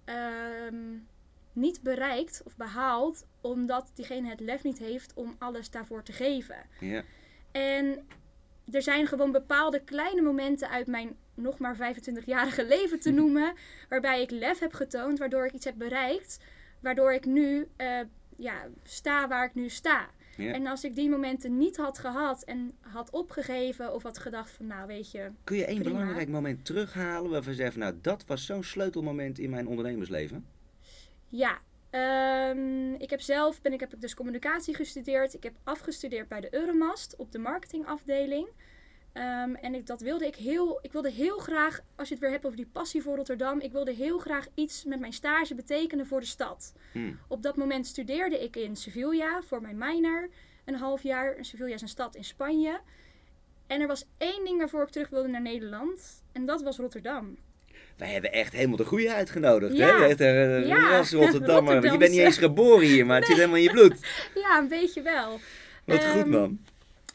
ehm, 0.06 0.98
niet 1.53 1.82
bereikt 1.82 2.41
of 2.46 2.56
behaalt, 2.56 3.25
omdat 3.41 3.91
diegene 3.94 4.29
het 4.29 4.39
lef 4.39 4.63
niet 4.63 4.77
heeft 4.77 5.13
om 5.13 5.36
alles 5.39 5.70
daarvoor 5.70 6.03
te 6.03 6.12
geven. 6.12 6.56
En 7.51 8.08
er 8.72 8.82
zijn 8.82 9.08
gewoon 9.08 9.32
bepaalde 9.32 9.84
kleine 9.84 10.22
momenten 10.22 10.70
uit 10.70 10.88
mijn 10.88 11.17
nog 11.34 11.58
maar 11.58 11.75
25-jarige 11.75 12.65
leven 12.75 13.00
te 13.00 13.12
noemen. 13.20 13.53
waarbij 13.89 14.22
ik 14.22 14.32
lef 14.32 14.60
heb 14.60 14.74
getoond, 14.74 15.20
waardoor 15.20 15.46
ik 15.46 15.53
iets 15.53 15.65
heb 15.65 15.75
bereikt. 15.77 16.39
Waardoor 16.79 17.13
ik 17.13 17.25
nu 17.25 17.67
eh, 17.75 18.00
ja, 18.38 18.67
sta 18.84 19.27
waar 19.27 19.46
ik 19.46 19.55
nu 19.55 19.69
sta. 19.69 20.10
Ja. 20.38 20.53
En 20.53 20.67
als 20.67 20.84
ik 20.84 20.96
die 20.96 21.10
momenten 21.10 21.57
niet 21.57 21.77
had 21.77 22.00
gehad 22.00 22.43
en 22.43 22.74
had 22.79 23.10
opgegeven 23.10 23.93
of 23.93 24.03
had 24.03 24.17
gedacht 24.17 24.51
van 24.51 24.67
nou 24.67 24.88
weet 24.88 25.12
je. 25.12 25.31
Kun 25.43 25.57
je 25.57 25.65
één 25.65 25.79
Prima. 25.79 26.00
belangrijk 26.00 26.29
moment 26.29 26.65
terughalen 26.65 27.31
waarvan 27.31 27.51
je 27.51 27.57
zegt, 27.57 27.72
van, 27.72 27.81
nou 27.81 27.96
dat 28.01 28.25
was 28.25 28.46
zo'n 28.46 28.63
sleutelmoment 28.63 29.39
in 29.39 29.50
mijn 29.50 29.67
ondernemersleven? 29.67 30.46
Ja, 31.29 31.60
ehm, 31.89 32.93
ik 32.93 33.10
heb 33.10 33.22
zelf 33.22 33.62
ben 33.62 33.74
ik, 33.74 33.79
heb 33.79 33.93
ik 33.93 34.01
dus 34.01 34.13
communicatie 34.13 34.75
gestudeerd. 34.75 35.34
Ik 35.34 35.43
heb 35.43 35.53
afgestudeerd 35.63 36.27
bij 36.27 36.41
de 36.41 36.53
Euromast 36.53 37.15
op 37.15 37.31
de 37.31 37.39
marketingafdeling. 37.39 38.48
Ehm, 39.17 39.53
en 39.55 39.75
ik, 39.75 39.86
dat 39.88 40.01
wilde 40.01 40.25
ik 40.27 40.36
heel, 40.36 40.79
ik 40.81 40.91
wilde 40.91 41.12
heel 41.12 41.38
graag, 41.38 41.79
als 41.95 42.07
je 42.07 42.13
het 42.13 42.24
weer 42.24 42.31
hebt 42.31 42.45
over 42.45 42.57
die 42.57 42.69
passie 42.71 43.01
voor 43.01 43.15
Rotterdam, 43.15 43.59
ik 43.59 43.71
wilde 43.71 43.93
heel 43.93 44.17
graag 44.17 44.45
iets 44.53 44.83
met 44.86 45.00
mijn 45.00 45.13
stage 45.13 45.55
betekenen 45.55 46.05
voor 46.07 46.19
de 46.19 46.25
stad. 46.25 46.74
Hm. 46.91 47.12
Op 47.27 47.43
dat 47.43 47.55
moment 47.55 47.88
studeerde 47.88 48.43
ik 48.43 48.55
in 48.55 48.75
Sevilla 48.75 49.41
voor 49.47 49.62
mijn 49.62 49.77
minor, 49.77 50.29
een 50.65 50.75
half 50.75 51.03
jaar. 51.03 51.36
Sevilla 51.41 51.74
is 51.74 51.81
een 51.81 51.88
stad 51.88 52.15
in 52.15 52.24
Spanje. 52.24 52.79
En 53.67 53.81
er 53.81 53.88
was 53.88 54.05
één 54.17 54.45
ding 54.45 54.57
waarvoor 54.57 54.81
ik 54.81 54.89
terug 54.89 55.09
wilde 55.09 55.27
naar 55.27 55.41
Nederland. 55.41 56.24
En 56.31 56.45
dat 56.45 56.62
was 56.62 56.77
Rotterdam. 56.77 57.38
Wij 57.97 58.12
hebben 58.12 58.31
echt 58.31 58.53
helemaal 58.53 58.77
de 58.77 58.86
goede 58.86 59.13
uitgenodigd. 59.13 59.75
Ja. 59.77 59.97
Hè? 60.00 60.05
Echt, 60.05 60.19
eh, 60.21 60.67
Ja. 60.67 60.89
ras 60.89 61.12
Rotterdammer. 61.12 61.91
Je 61.91 61.97
bent 61.97 62.12
niet 62.12 62.19
eens 62.29 62.38
geboren 62.38 62.88
hier, 62.88 63.05
maar 63.05 63.17
het 63.17 63.25
zit 63.25 63.36
helemaal 63.36 63.57
in 63.57 63.63
je 63.63 63.71
bloed. 63.71 64.05
Ja, 64.43 64.57
een 64.57 64.67
beetje 64.67 65.01
wel. 65.01 65.39
Wat 65.86 66.03
goed 66.05 66.21
Ehm, 66.21 66.29
man. 66.29 66.59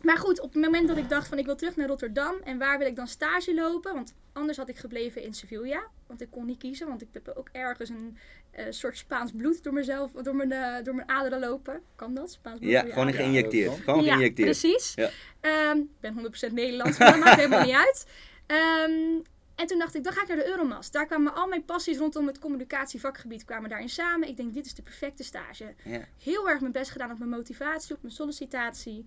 Maar 0.03 0.17
goed, 0.19 0.41
op 0.41 0.53
het 0.53 0.63
moment 0.63 0.89
dat 0.89 0.97
ik 0.97 1.09
dacht 1.09 1.29
van 1.29 1.39
ik 1.39 1.45
wil 1.45 1.57
terug 1.57 1.77
naar 1.77 1.87
Rotterdam 1.89 2.35
en 2.45 2.59
waar 2.59 2.79
wil 2.79 2.87
ik 2.87 2.97
dan 2.97 3.07
stage 3.07 3.55
lopen? 3.55 3.95
Want 3.95 4.15
anders 4.33 4.59
had 4.59 4.69
ik 4.69 4.77
gebleven 4.77 5.23
in 5.23 5.35
Sevilla. 5.35 5.83
Want 6.07 6.21
ik 6.21 6.31
kon 6.31 6.47
niet 6.47 6.59
kiezen, 6.59 6.87
want 6.89 7.03
ik 7.03 7.09
heb 7.13 7.33
ook 7.37 7.49
ergens 7.53 7.89
een 7.89 8.17
eh, 8.51 8.65
soort 8.71 8.97
Spaans 8.97 9.31
bloed 9.37 9.63
door 9.63 9.73
mezelf, 9.73 10.11
door 10.13 10.37
mijn, 10.37 10.53
eh, 10.53 10.85
door 10.85 10.95
mijn 10.95 11.09
aderen 11.09 11.41
lopen. 11.41 11.83
Kan 11.97 12.15
dat? 12.15 12.33
Spaans 12.33 12.59
bloed 12.59 12.71
Ja, 12.71 12.81
gewoon 12.81 12.97
aderen? 13.09 13.15
geïnjecteerd. 13.25 13.79
Gewoon 13.81 14.05
Ja, 14.05 14.11
geïnjecteerd. 14.13 14.49
precies. 14.49 14.95
Ja. 14.95 15.11
Ehm, 15.41 15.79
Ik 15.79 16.01
ben 16.01 16.13
100% 16.15 16.53
Nederlands, 16.53 16.99
maar 16.99 17.11
dat 17.13 17.21
maakt 17.25 17.37
helemaal 17.37 17.65
niet 17.65 17.75
uit. 17.75 18.07
Ehm, 18.47 19.21
en 19.55 19.67
toen 19.67 19.79
dacht 19.79 19.95
ik, 19.95 20.05
dan 20.05 20.13
ga 20.13 20.23
ik 20.23 20.29
naar 20.29 20.37
de 20.37 20.47
Euromast. 20.47 20.93
Daar 20.93 21.07
kwamen 21.07 21.35
al 21.35 21.47
mijn 21.47 21.65
passies 21.65 21.99
rondom 21.99 22.27
het 22.27 22.39
communicatievakgebied 22.39 23.45
kwamen 23.45 23.69
daarin 23.71 23.89
samen. 23.89 24.29
Ik 24.29 24.37
denk, 24.37 24.55
dit 24.55 24.67
is 24.67 24.75
de 24.75 24.83
perfecte 24.83 25.25
stage. 25.25 25.75
Ja. 25.85 26.01
Heel 26.23 26.49
erg 26.49 26.61
mijn 26.61 26.73
best 26.73 26.91
gedaan 26.91 27.11
op 27.11 27.19
mijn 27.19 27.31
motivatie, 27.31 27.95
op 27.95 28.03
mijn 28.03 28.15
sollicitatie. 28.15 29.05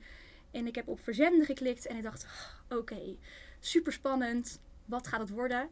En 0.56 0.68
ik 0.68 0.76
heb 0.76 0.88
op 0.88 1.00
verzenden 1.00 1.46
geklikt 1.46 1.86
en 1.88 1.96
ik 1.96 2.04
dacht, 2.04 2.26
"Oh, 2.70 2.78
oké, 2.78 3.16
super 3.60 3.94
spannend. 3.94 4.60
Wat 4.86 5.08
gaat 5.08 5.20
het 5.20 5.30
worden? 5.30 5.70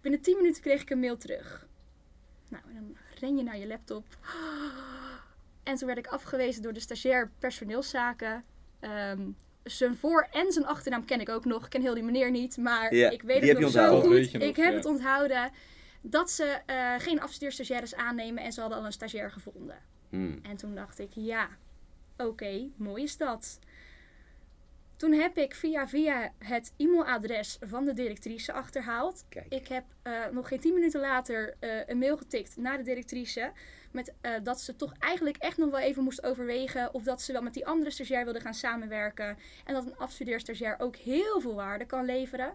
Binnen 0.00 0.20
10 0.20 0.36
minuten 0.36 0.62
kreeg 0.62 0.82
ik 0.82 0.90
een 0.90 1.00
mail 1.00 1.16
terug. 1.16 1.66
Nou, 2.48 2.62
en 2.68 2.74
dan 2.74 2.96
ren 3.20 3.36
je 3.36 3.42
naar 3.42 3.58
je 3.58 3.66
laptop. 3.66 4.04
En 5.62 5.74
toen 5.76 5.86
werd 5.86 5.98
ik 5.98 6.06
afgewezen 6.06 6.62
door 6.62 6.72
de 6.72 6.80
stagiair 6.80 7.30
personeelszaken. 7.38 8.44
Ehm, 8.80 9.30
zijn 9.62 9.96
voor- 9.96 10.28
en 10.32 10.52
zijn 10.52 10.66
achternaam 10.66 11.04
ken 11.04 11.20
ik 11.20 11.28
ook 11.28 11.44
nog. 11.44 11.64
Ik 11.64 11.70
ken 11.70 11.80
heel 11.82 11.94
die 11.94 12.02
meneer 12.02 12.30
niet, 12.30 12.56
maar 12.56 12.94
Ja, 12.94 13.10
ik 13.10 13.22
weet 13.22 13.42
het 13.48 13.58
nog 13.58 13.70
zo 13.70 14.00
goed. 14.00 14.32
Nog, 14.32 14.42
ik 14.42 14.56
heb 14.56 14.70
ja. 14.70 14.76
het 14.76 14.84
onthouden. 14.84 15.50
dat 16.04 16.30
ze 16.30 16.44
eh, 16.66 16.94
geen 16.98 17.20
afstudeerstagiaires 17.20 17.94
aannemen 17.94 18.42
en 18.42 18.52
ze 18.52 18.60
hadden 18.60 18.78
al 18.78 18.84
een 18.84 18.92
stagiair 18.92 19.30
gevonden. 19.30 19.78
Hmm. 20.08 20.38
En 20.42 20.56
toen 20.56 20.74
dacht 20.74 20.98
ik, 20.98 21.10
ja, 21.14 21.48
oké, 22.16 22.68
mooi 22.76 23.02
is 23.02 23.16
dat. 23.16 23.58
Toen 25.02 25.12
heb 25.12 25.38
ik 25.38 25.54
via 25.54 25.88
via 25.88 26.32
het 26.38 26.72
e-mailadres 26.76 27.56
van 27.60 27.84
de 27.84 27.92
directrice 27.92 28.52
achterhaald. 28.52 29.24
Kijk. 29.28 29.46
Ik 29.48 29.68
heb 29.68 29.84
eh, 30.02 30.12
nog 30.32 30.48
geen 30.48 30.60
tien 30.60 30.74
minuten 30.74 31.00
later 31.00 31.54
eh, 31.58 31.70
een 31.86 31.98
mail 31.98 32.16
getikt 32.16 32.56
naar 32.56 32.76
de 32.76 32.82
directrice. 32.82 33.52
Met, 33.90 34.12
eh, 34.20 34.32
dat 34.42 34.60
ze 34.60 34.76
toch 34.76 34.92
eigenlijk 34.98 35.36
echt 35.36 35.56
nog 35.56 35.70
wel 35.70 35.80
even 35.80 36.02
moest 36.02 36.24
overwegen 36.24 36.94
of 36.94 37.02
dat 37.02 37.22
ze 37.22 37.32
wel 37.32 37.42
met 37.42 37.54
die 37.54 37.66
andere 37.66 37.90
stagiair 37.90 38.24
wilde 38.24 38.40
gaan 38.40 38.54
samenwerken. 38.54 39.36
En 39.64 39.74
dat 39.74 39.86
een 39.86 39.96
afstudeerstagiair 39.96 40.76
ook 40.78 40.96
heel 40.96 41.40
veel 41.40 41.54
waarde 41.54 41.86
kan 41.86 42.04
leveren. 42.04 42.52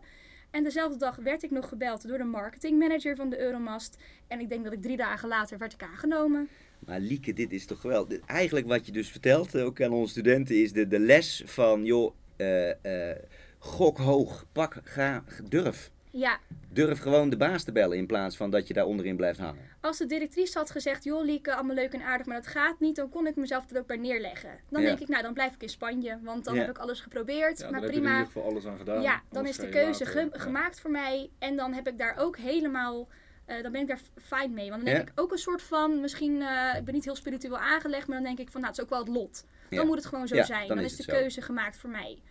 En 0.51 0.63
dezelfde 0.63 0.97
dag 0.97 1.15
werd 1.15 1.43
ik 1.43 1.51
nog 1.51 1.69
gebeld 1.69 2.07
door 2.07 2.17
de 2.17 2.23
marketingmanager 2.23 3.15
van 3.15 3.29
de 3.29 3.39
Euromast. 3.39 3.97
En 4.27 4.39
ik 4.39 4.49
denk 4.49 4.63
dat 4.63 4.73
ik 4.73 4.81
drie 4.81 4.97
dagen 4.97 5.27
later 5.29 5.57
werd 5.57 5.73
ik 5.73 5.83
aangenomen. 5.83 6.49
Maar 6.79 6.99
Lieke, 6.99 7.33
dit 7.33 7.51
is 7.51 7.65
toch 7.65 7.81
wel... 7.81 8.07
Eigenlijk 8.25 8.67
wat 8.67 8.85
je 8.85 8.91
dus 8.91 9.09
vertelt, 9.09 9.57
ook 9.57 9.81
aan 9.81 9.91
onze 9.91 10.11
studenten, 10.11 10.61
is 10.61 10.73
de, 10.73 10.87
de 10.87 10.99
les 10.99 11.43
van, 11.45 11.85
joh, 11.85 12.13
eh, 12.37 13.09
eh, 13.11 13.17
gok 13.59 13.97
hoog, 13.97 14.45
pak, 14.51 14.77
ga, 14.83 15.23
durf. 15.43 15.91
Ja, 16.11 16.37
Durf 16.69 16.99
gewoon 16.99 17.29
de 17.29 17.37
baas 17.37 17.63
te 17.63 17.71
bellen 17.71 17.97
in 17.97 18.05
plaats 18.05 18.37
van 18.37 18.49
dat 18.49 18.67
je 18.67 18.73
daar 18.73 18.85
onderin 18.85 19.15
blijft 19.15 19.39
hangen. 19.39 19.61
als 19.81 19.97
de 19.97 20.05
directrice 20.05 20.57
had 20.57 20.71
gezegd, 20.71 21.03
joh 21.03 21.23
Lieke, 21.25 21.53
allemaal 21.55 21.75
leuk 21.75 21.93
en 21.93 22.01
aardig, 22.01 22.25
maar 22.27 22.35
dat 22.35 22.47
gaat 22.47 22.79
niet, 22.79 22.95
dan 22.95 23.09
kon 23.09 23.27
ik 23.27 23.35
mezelf 23.35 23.71
er 23.71 23.77
ook 23.79 23.87
bij 23.87 23.97
neerleggen. 23.97 24.49
Dan 24.69 24.81
Ja. 24.81 24.87
denk 24.87 24.99
ik, 24.99 25.07
nou 25.07 25.23
dan 25.23 25.33
blijf 25.33 25.53
ik 25.53 25.61
in 25.61 25.69
Spanje, 25.69 26.19
want 26.23 26.43
dan 26.45 26.53
Ja. 26.55 26.59
heb 26.61 26.69
ik 26.69 26.77
alles 26.77 26.99
geprobeerd. 27.01 27.57
Ja, 27.59 27.63
maar 27.69 27.73
daar 27.73 27.81
heb 27.81 27.89
je 27.91 27.95
er 27.95 27.95
in 27.95 28.01
prima. 28.01 28.17
ieder 28.19 28.25
geval 28.33 28.49
alles 28.49 28.65
aan 28.65 28.77
gedaan. 28.77 29.01
Ja, 29.01 29.21
dan 29.29 29.37
Anders 29.37 29.57
is 29.57 29.63
de 29.63 29.69
keuze 29.69 30.03
later- 30.03 30.21
ge- 30.21 30.29
ja. 30.33 30.39
gemaakt 30.39 30.79
voor 30.79 30.91
mij. 30.91 31.29
En 31.39 31.55
dan 31.55 31.73
heb 31.73 31.87
ik 31.87 31.97
daar 31.97 32.17
ook 32.17 32.37
helemaal. 32.37 33.07
eh, 33.45 33.61
dan 33.63 33.71
ben 33.71 33.81
ik 33.81 33.87
daar 33.87 33.99
fijn 34.21 34.53
mee. 34.53 34.69
Want 34.69 34.83
dan 34.85 34.93
denk 34.93 35.05
Ja. 35.07 35.11
ik 35.13 35.19
ook 35.19 35.31
een 35.31 35.37
soort 35.37 35.61
van. 35.61 36.01
Misschien. 36.01 36.41
eh, 36.41 36.75
ik 36.77 36.85
ben 36.85 36.93
niet 36.93 37.05
heel 37.05 37.15
spiritueel 37.15 37.57
aangelegd. 37.57 38.07
Maar 38.07 38.15
dan 38.17 38.25
denk 38.25 38.39
ik 38.39 38.51
van. 38.51 38.61
Nou, 38.61 38.73
het 38.73 38.77
is 38.81 38.83
ook 38.83 38.89
wel 38.97 38.99
het 39.05 39.15
lot. 39.15 39.45
Dan 39.69 39.79
Ja. 39.79 39.85
moet 39.85 39.95
het 39.95 40.05
gewoon 40.05 40.27
zo 40.27 40.35
Ja, 40.35 40.43
zijn. 40.43 40.67
dan 40.67 40.75
Dan, 40.77 40.85
is 40.85 40.91
is 40.91 40.97
de 40.97 41.03
zo. 41.03 41.11
keuze 41.17 41.41
gemaakt 41.41 41.77
voor 41.77 41.89
mij. 41.89 42.21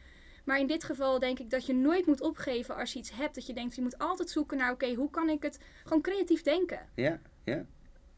Maar 0.44 0.58
in 0.58 0.66
dit 0.66 0.84
geval 0.84 1.18
denk 1.18 1.38
ik 1.38 1.50
dat 1.50 1.66
je 1.66 1.74
nooit 1.74 2.06
moet 2.06 2.20
opgeven 2.20 2.76
als 2.76 2.92
je 2.92 2.98
iets 2.98 3.10
hebt. 3.14 3.34
Dat 3.34 3.46
je 3.46 3.52
denkt, 3.52 3.74
je 3.74 3.82
moet 3.82 3.98
altijd 3.98 4.30
zoeken 4.30 4.56
naar, 4.56 4.72
oké, 4.72 4.94
hoe 4.94 5.10
kan 5.10 5.28
ik 5.28 5.42
het 5.42 5.58
gewoon 5.84 6.02
creatief 6.02 6.42
denken? 6.42 6.80
Ja, 6.94 7.18
ja. 7.44 7.64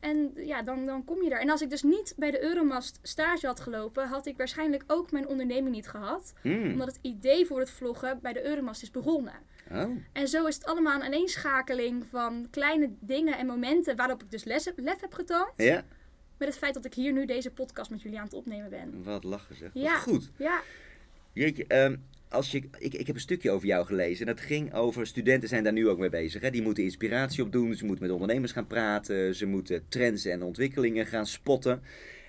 En 0.01 0.33
ja, 0.37 0.63
dan, 0.63 0.87
dan 0.87 1.05
kom 1.05 1.23
je 1.23 1.31
er. 1.31 1.41
En 1.41 1.51
als 1.51 1.63
ik 1.63 1.71
dus 1.71 1.83
niet 1.83 2.15
bij 2.17 2.31
de 2.31 2.43
Euromast 2.43 2.99
stage 3.03 3.47
had 3.47 3.61
gelopen, 3.61 4.09
had 4.09 4.27
ik 4.27 4.37
waarschijnlijk 4.37 4.85
ook 4.87 5.11
mijn 5.13 5.27
onderneming 5.29 5.75
niet 5.75 5.89
gehad. 5.89 6.33
Hmm. 6.43 6.71
Omdat 6.73 6.87
het 6.87 6.99
idee 7.03 7.47
voor 7.47 7.59
het 7.59 7.71
vloggen 7.71 8.19
bij 8.23 8.33
de 8.33 8.45
Euromast 8.45 8.83
is 8.83 8.91
begonnen. 8.91 9.35
Oh, 9.73 9.97
En 10.13 10.29
zo 10.29 10.47
is 10.47 10.55
het 10.55 10.65
allemaal 10.65 10.95
een 10.95 11.03
aaneenschakeling 11.03 12.05
van 12.11 12.47
kleine 12.51 12.91
dingen 13.01 13.39
en 13.39 13.47
momenten 13.47 13.97
waarop 13.97 14.23
ik 14.23 14.31
dus 14.31 14.45
les 14.45 14.65
heb, 14.65 14.79
lef 14.79 15.01
heb 15.01 15.13
getoond. 15.15 15.53
ja. 15.57 15.85
Met 16.39 16.49
het 16.49 16.59
feit 16.59 16.75
dat 16.75 16.85
ik 16.85 16.95
hier 16.95 17.13
nu 17.13 17.27
deze 17.27 17.51
podcast 17.51 17.91
met 17.91 18.03
jullie 18.03 18.19
aan 18.19 18.25
het 18.25 18.35
opnemen 18.35 18.71
ben. 18.71 19.03
Wat 19.03 19.25
lachen 19.25 19.57
zeg. 19.57 19.73
Wat 19.73 19.83
Ja. 19.83 19.99
goed. 19.99 20.31
Ja, 20.37 20.61
Jeetje, 21.33 21.65
ehm, 21.67 21.97
als 22.29 22.51
je, 22.51 22.63
ik, 22.79 22.95
ik 22.95 23.07
heb 23.07 23.15
een 23.17 23.21
stukje 23.23 23.51
over 23.51 23.67
jou 23.67 23.87
gelezen. 23.87 24.27
En 24.27 24.35
dat 24.35 24.45
ging 24.45 24.75
over, 24.75 25.07
studenten 25.07 25.49
zijn 25.49 25.65
daar 25.65 25.73
nu 25.73 25.89
ook 25.89 25.99
mee 25.99 26.09
bezig. 26.09 26.43
Hè? 26.43 26.51
Die 26.51 26.63
moeten 26.63 26.83
inspiratie 26.85 27.43
opdoen. 27.43 27.75
Ze 27.75 27.85
moeten 27.85 28.05
met 28.05 28.13
ondernemers 28.15 28.53
gaan 28.53 28.67
praten. 28.67 29.35
Ze 29.35 29.47
moeten 29.47 29.89
trends 29.89 30.25
en 30.25 30.43
ontwikkelingen 30.43 31.07
gaan 31.07 31.27
spotten. 31.27 31.83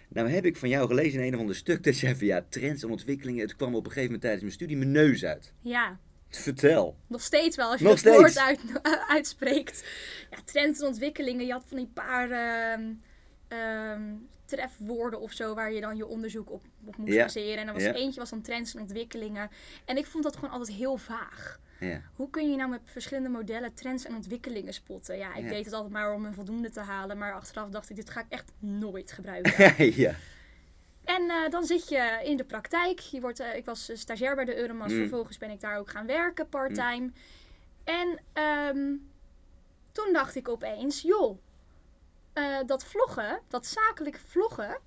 Nou 0.08 0.30
heb 0.30 0.46
ik 0.46 0.56
van 0.58 0.70
jou 0.70 0.88
gelezen 0.88 1.20
in 1.22 1.28
een 1.28 1.34
of 1.34 1.40
ander 1.40 1.56
stuk 1.56 1.84
dat 1.84 2.00
jij 2.00 2.16
van 2.16 2.28
ja, 2.28 2.46
trends 2.50 2.84
en 2.84 2.90
ontwikkelingen. 2.90 3.42
Het 3.42 3.56
kwam 3.56 3.70
op 3.76 3.86
een 3.86 3.92
gegeven 3.92 4.04
moment 4.04 4.22
tijdens 4.22 4.42
mijn 4.44 4.54
studie 4.56 4.78
mijn 4.78 4.92
neus 4.92 5.26
uit. 5.26 5.54
ja. 5.62 6.00
Vertel. 6.32 6.98
Nog 7.08 7.22
steeds 7.22 7.56
wel, 7.56 7.72
als 7.72 7.80
je 7.80 7.88
het 7.88 8.04
woord 8.04 8.38
uit, 8.38 8.60
uitspreekt. 9.08 9.84
Ja, 10.32 10.38
trends 10.46 10.80
en 10.80 10.88
ontwikkelingen. 10.88 11.46
Je 11.46 11.52
had 11.52 11.64
van 11.68 11.78
die 11.78 11.90
paar 11.94 12.30
ehm, 12.32 12.94
ehm, 13.50 14.02
trefwoorden 14.46 15.20
of 15.20 15.32
zo 15.32 15.54
waar 15.54 15.72
je 15.72 15.82
dan 15.82 15.98
je 15.98 16.08
onderzoek 16.08 16.52
op, 16.52 16.64
op 16.86 16.98
moest 16.98 17.18
baseren. 17.18 17.58
En 17.58 17.68
er 17.68 17.74
was 17.74 17.84
eentje 17.84 18.20
was 18.20 18.30
dan 18.30 18.42
trends 18.42 18.76
en 18.76 18.82
ontwikkelingen. 18.82 19.50
En 19.86 19.98
ik 19.98 20.06
vond 20.06 20.24
dat 20.24 20.36
gewoon 20.36 20.52
altijd 20.52 20.78
heel 20.78 20.98
vaag. 20.98 21.60
Ja. 21.80 22.02
Hoe 22.14 22.30
kun 22.30 22.52
je 22.52 22.58
nou 22.58 22.70
met 22.70 22.82
verschillende 22.84 23.30
modellen 23.30 23.74
trends 23.74 24.06
en 24.06 24.16
ontwikkelingen 24.16 24.74
spotten? 24.74 25.18
Ja, 25.18 25.36
ik 25.36 25.50
deed 25.50 25.66
het 25.66 25.74
altijd 25.74 25.94
maar 25.94 26.14
om 26.14 26.26
een 26.26 26.34
voldoende 26.34 26.70
te 26.70 26.80
halen. 26.80 27.18
Maar 27.18 27.34
achteraf 27.34 27.70
dacht 27.70 27.90
ik, 27.90 27.96
dit 27.96 28.10
ga 28.10 28.20
ik 28.20 28.26
echt 28.30 28.52
nooit 28.60 29.12
gebruiken. 29.12 29.86
ja. 30.04 30.16
En 31.04 31.30
eh, 31.30 31.50
dan 31.50 31.66
zit 31.66 31.90
je 31.90 32.20
in 32.24 32.38
de 32.38 32.44
praktijk. 32.44 33.00
Je 33.00 33.22
wordt, 33.22 33.40
eh, 33.40 33.56
ik 33.56 33.66
was 33.66 33.90
eh, 33.90 33.98
stagiair 33.98 34.36
bij 34.36 34.46
de 34.46 34.58
Euromast. 34.58 34.94
Mm. 34.94 35.00
Vervolgens 35.00 35.38
ben 35.38 35.50
ik 35.50 35.60
daar 35.60 35.78
ook 35.78 35.90
gaan 35.90 36.06
werken, 36.06 36.50
parttime. 36.50 37.12
En 37.84 38.20
ehm, 38.34 38.96
toen 39.92 40.14
dacht 40.14 40.36
ik 40.36 40.50
opeens, 40.50 41.02
joh, 41.02 41.38
eh, 42.40 42.58
dat 42.66 42.86
vloggen, 42.86 43.40
dat 43.48 43.66
zakelijk 43.66 44.20
vloggen, 44.28 44.78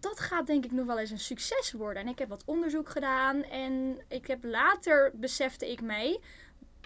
dat 0.00 0.20
gaat 0.20 0.46
denk 0.46 0.64
ik 0.64 0.72
nog 0.72 0.86
wel 0.86 0.98
eens 0.98 1.10
een 1.10 1.18
succes 1.18 1.72
worden. 1.72 2.02
En 2.02 2.08
ik 2.08 2.18
heb 2.18 2.28
wat 2.28 2.42
onderzoek 2.46 2.88
gedaan 2.88 3.42
en 3.42 3.98
ik 4.08 4.26
heb 4.26 4.44
later 4.44 5.10
besefte 5.14 5.70
ik 5.70 5.80
mij 5.80 6.20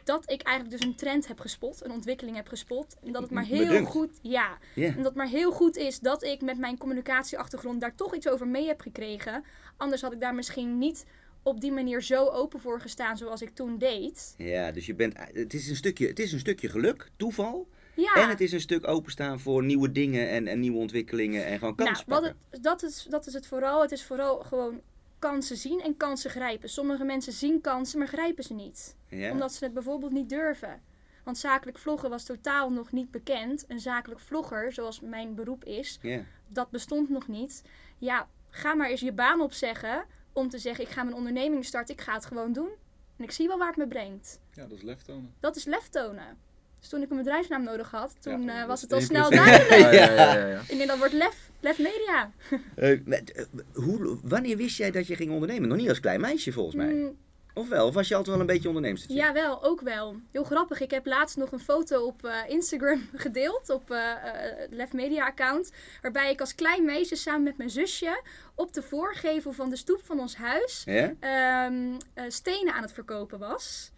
dat 0.05 0.31
ik 0.31 0.43
eigenlijk 0.43 0.79
dus 0.79 0.89
een 0.89 0.97
trend 0.97 1.29
heb 1.29 1.41
gespot, 1.41 1.85
een 1.85 1.91
ontwikkeling 1.91 2.37
heb 2.37 2.49
gespot. 2.49 2.97
En 3.05 3.13
dat 3.13 3.23
het 3.23 3.31
maar 3.31 3.45
heel 3.45 3.85
goed, 3.85 4.19
ja, 4.23 4.59
en 4.75 4.97
dat 4.97 5.05
het 5.05 5.15
maar 5.15 5.29
heel 5.29 5.53
goed 5.53 5.77
is 5.77 6.01
dat 6.01 6.23
ik 6.23 6.41
met 6.41 6.59
mijn 6.59 6.79
communicatieachtergrond 6.79 7.81
daar 7.81 7.95
toch 7.95 8.15
iets 8.15 8.29
over 8.29 8.47
mee 8.47 8.67
heb 8.67 8.81
gekregen. 8.81 9.45
Anders 9.77 10.03
had 10.03 10.13
ik 10.13 10.21
daar 10.21 10.35
misschien 10.35 10.79
niet 10.79 11.05
op 11.43 11.61
die 11.61 11.73
manier 11.73 12.03
zo 12.03 12.27
open 12.27 12.61
voor 12.61 12.81
gestaan 12.81 13.17
zoals 13.17 13.43
ik 13.43 13.55
toen 13.55 13.79
deed. 13.79 14.35
Ja, 14.37 14.73
dus 14.73 14.87
je 14.87 14.95
bent, 14.95 15.17
het, 15.33 15.55
is 15.55 15.69
een 15.69 15.77
stukje, 15.77 16.07
het 16.07 16.19
is 16.19 16.33
een 16.33 16.39
stukje 16.39 16.69
geluk, 16.69 17.11
toeval. 17.17 17.69
Ja, 17.95 18.15
En 18.15 18.29
het 18.29 18.41
is 18.41 18.53
een 18.53 18.61
stuk 18.61 18.89
openstaan 18.89 19.41
voor 19.41 19.65
nieuwe 19.65 19.93
dingen 19.93 20.29
en, 20.29 20.47
en 20.47 20.61
nieuwe 20.61 20.79
ontwikkelingen 20.79 21.45
en 21.47 21.59
gewoon 21.59 21.75
nou, 21.77 21.91
wat 21.91 22.05
pakken. 22.05 22.37
het, 22.51 22.63
dat, 22.63 22.83
is, 22.83 23.07
dat 23.11 23.27
is 23.27 23.33
het 23.33 23.47
vooral. 23.47 23.83
Het 23.83 23.93
is 23.93 24.05
vooral 24.05 24.39
gewoon 24.39 24.81
kansen 25.19 25.57
zien 25.57 25.81
en 25.81 25.97
kansen 25.97 26.31
grijpen. 26.31 26.69
Sommige 26.69 27.05
mensen 27.05 27.33
zien 27.33 27.61
kansen, 27.61 27.99
maar 27.99 28.09
grijpen 28.09 28.45
ze 28.45 28.55
niet. 28.55 28.97
Ja? 29.09 29.31
Omdat 29.31 29.53
ze 29.53 29.65
het 29.65 29.75
bijvoorbeeld 29.75 30.13
niet 30.13 30.29
durven. 30.29 30.81
Want 31.25 31.39
zakelijk 31.39 31.79
vloggen 31.79 32.11
was 32.11 32.25
totaal 32.25 32.71
nog 32.71 32.93
niet 32.93 33.11
bekend. 33.11 33.65
Een 33.69 33.81
zakelijk 33.81 34.21
vlogger, 34.21 34.73
zoals 34.73 35.01
mijn 35.01 35.35
beroep 35.35 35.65
is, 35.65 36.01
dat 36.49 36.71
bestond 36.71 37.09
nog 37.09 37.29
niet. 37.29 37.63
Ja, 37.99 38.29
ga 38.51 38.75
maar 38.75 38.91
eens 38.91 39.01
je 39.01 39.13
baan 39.13 39.41
opzeggen 39.41 40.05
om 40.33 40.49
te 40.49 40.59
zeggen: 40.59 40.85
ik 40.85 40.91
ga 40.91 41.03
mijn 41.03 41.17
onderneming 41.17 41.65
starten, 41.65 41.95
ik 41.95 42.01
ga 42.01 42.15
het 42.15 42.27
gewoon 42.27 42.53
doen. 42.53 42.71
En 43.17 43.25
ik 43.25 43.31
zie 43.31 43.47
wel 43.47 43.59
waar 43.59 43.69
het 43.69 43.77
me 43.77 43.87
brengt. 43.89 44.41
Ja, 44.53 44.67
dat 44.67 44.77
is 44.79 44.83
lef 44.83 45.03
tonen. 45.03 45.35
Dat 45.41 45.57
is 45.57 45.65
lef 45.65 45.89
tonen. 45.89 46.39
Dus 46.81 46.89
toen 46.89 47.03
ik 47.03 47.11
een 47.11 47.17
bedrijfsnaam 47.17 47.63
nodig 47.63 47.91
had, 47.91 48.15
toen 48.21 48.43
Ja, 48.43 48.61
eh, 48.63 48.67
was 48.67 48.83
het 48.83 48.93
al 48.93 49.01
snel 49.01 49.31
duidelijk. 49.31 49.69
Ja, 49.81 49.91
ja, 49.91 50.35
ja, 50.35 50.47
ja. 50.47 50.61
Ik 50.69 50.77
denk 50.77 50.89
dat 50.89 50.99
wordt 50.99 51.13
lef, 51.13 51.51
lef 51.61 51.79
media. 51.79 52.31
Eh, 52.77 52.99
met, 53.05 53.33
eh, 53.33 53.45
hoe, 53.73 54.19
wanneer 54.23 54.57
wist 54.57 54.77
jij 54.77 54.91
dat 54.91 55.07
je 55.07 55.17
ging 55.17 55.31
ondernemen? 55.33 55.69
Nog 55.69 55.79
niet 55.79 55.89
als 55.89 56.01
klein 56.01 56.21
meisje 56.21 56.53
volgens 56.53 56.77
mij. 56.77 56.93
Mm, 56.93 57.17
Of 57.55 57.69
wel? 57.69 57.87
Of 57.87 57.95
was 57.95 58.09
je 58.09 58.15
altijd 58.15 58.37
wel 58.37 58.47
een 58.47 58.53
beetje 58.53 58.69
onderneemstertje? 58.69 59.17
Jawel, 59.19 59.65
ook 59.65 59.81
wel. 59.81 60.17
Heel 60.33 60.45
grappig. 60.45 60.81
Ik 60.81 60.91
heb 60.91 61.07
laatst 61.07 61.37
nog 61.37 61.53
een 61.53 61.61
foto 61.61 62.05
op 62.07 62.25
eh, 62.25 62.35
Instagram 62.49 63.09
gedeeld, 63.15 63.71
op 63.71 63.91
eh, 63.91 64.11
eh, 64.11 64.17
het 64.59 64.73
Lef 64.73 64.93
Media 64.93 65.27
account. 65.27 65.71
Waarbij 66.03 66.31
ik 66.31 66.41
als 66.41 66.55
klein 66.55 66.85
meisje 66.85 67.17
samen 67.17 67.43
met 67.43 67.57
mijn 67.57 67.71
zusje 67.71 68.23
op 68.55 68.73
de 68.73 68.83
voorgevel 68.83 69.53
van 69.53 69.71
de 69.71 69.77
stoep 69.77 70.01
van 70.05 70.21
ons 70.21 70.37
huis 70.37 70.83
Ja? 70.87 71.13
ehm, 71.21 71.75
eh, 72.15 72.25
stenen 72.29 72.75
aan 72.75 72.83
het 72.83 72.93
verkopen 72.93 73.39
was. 73.39 73.91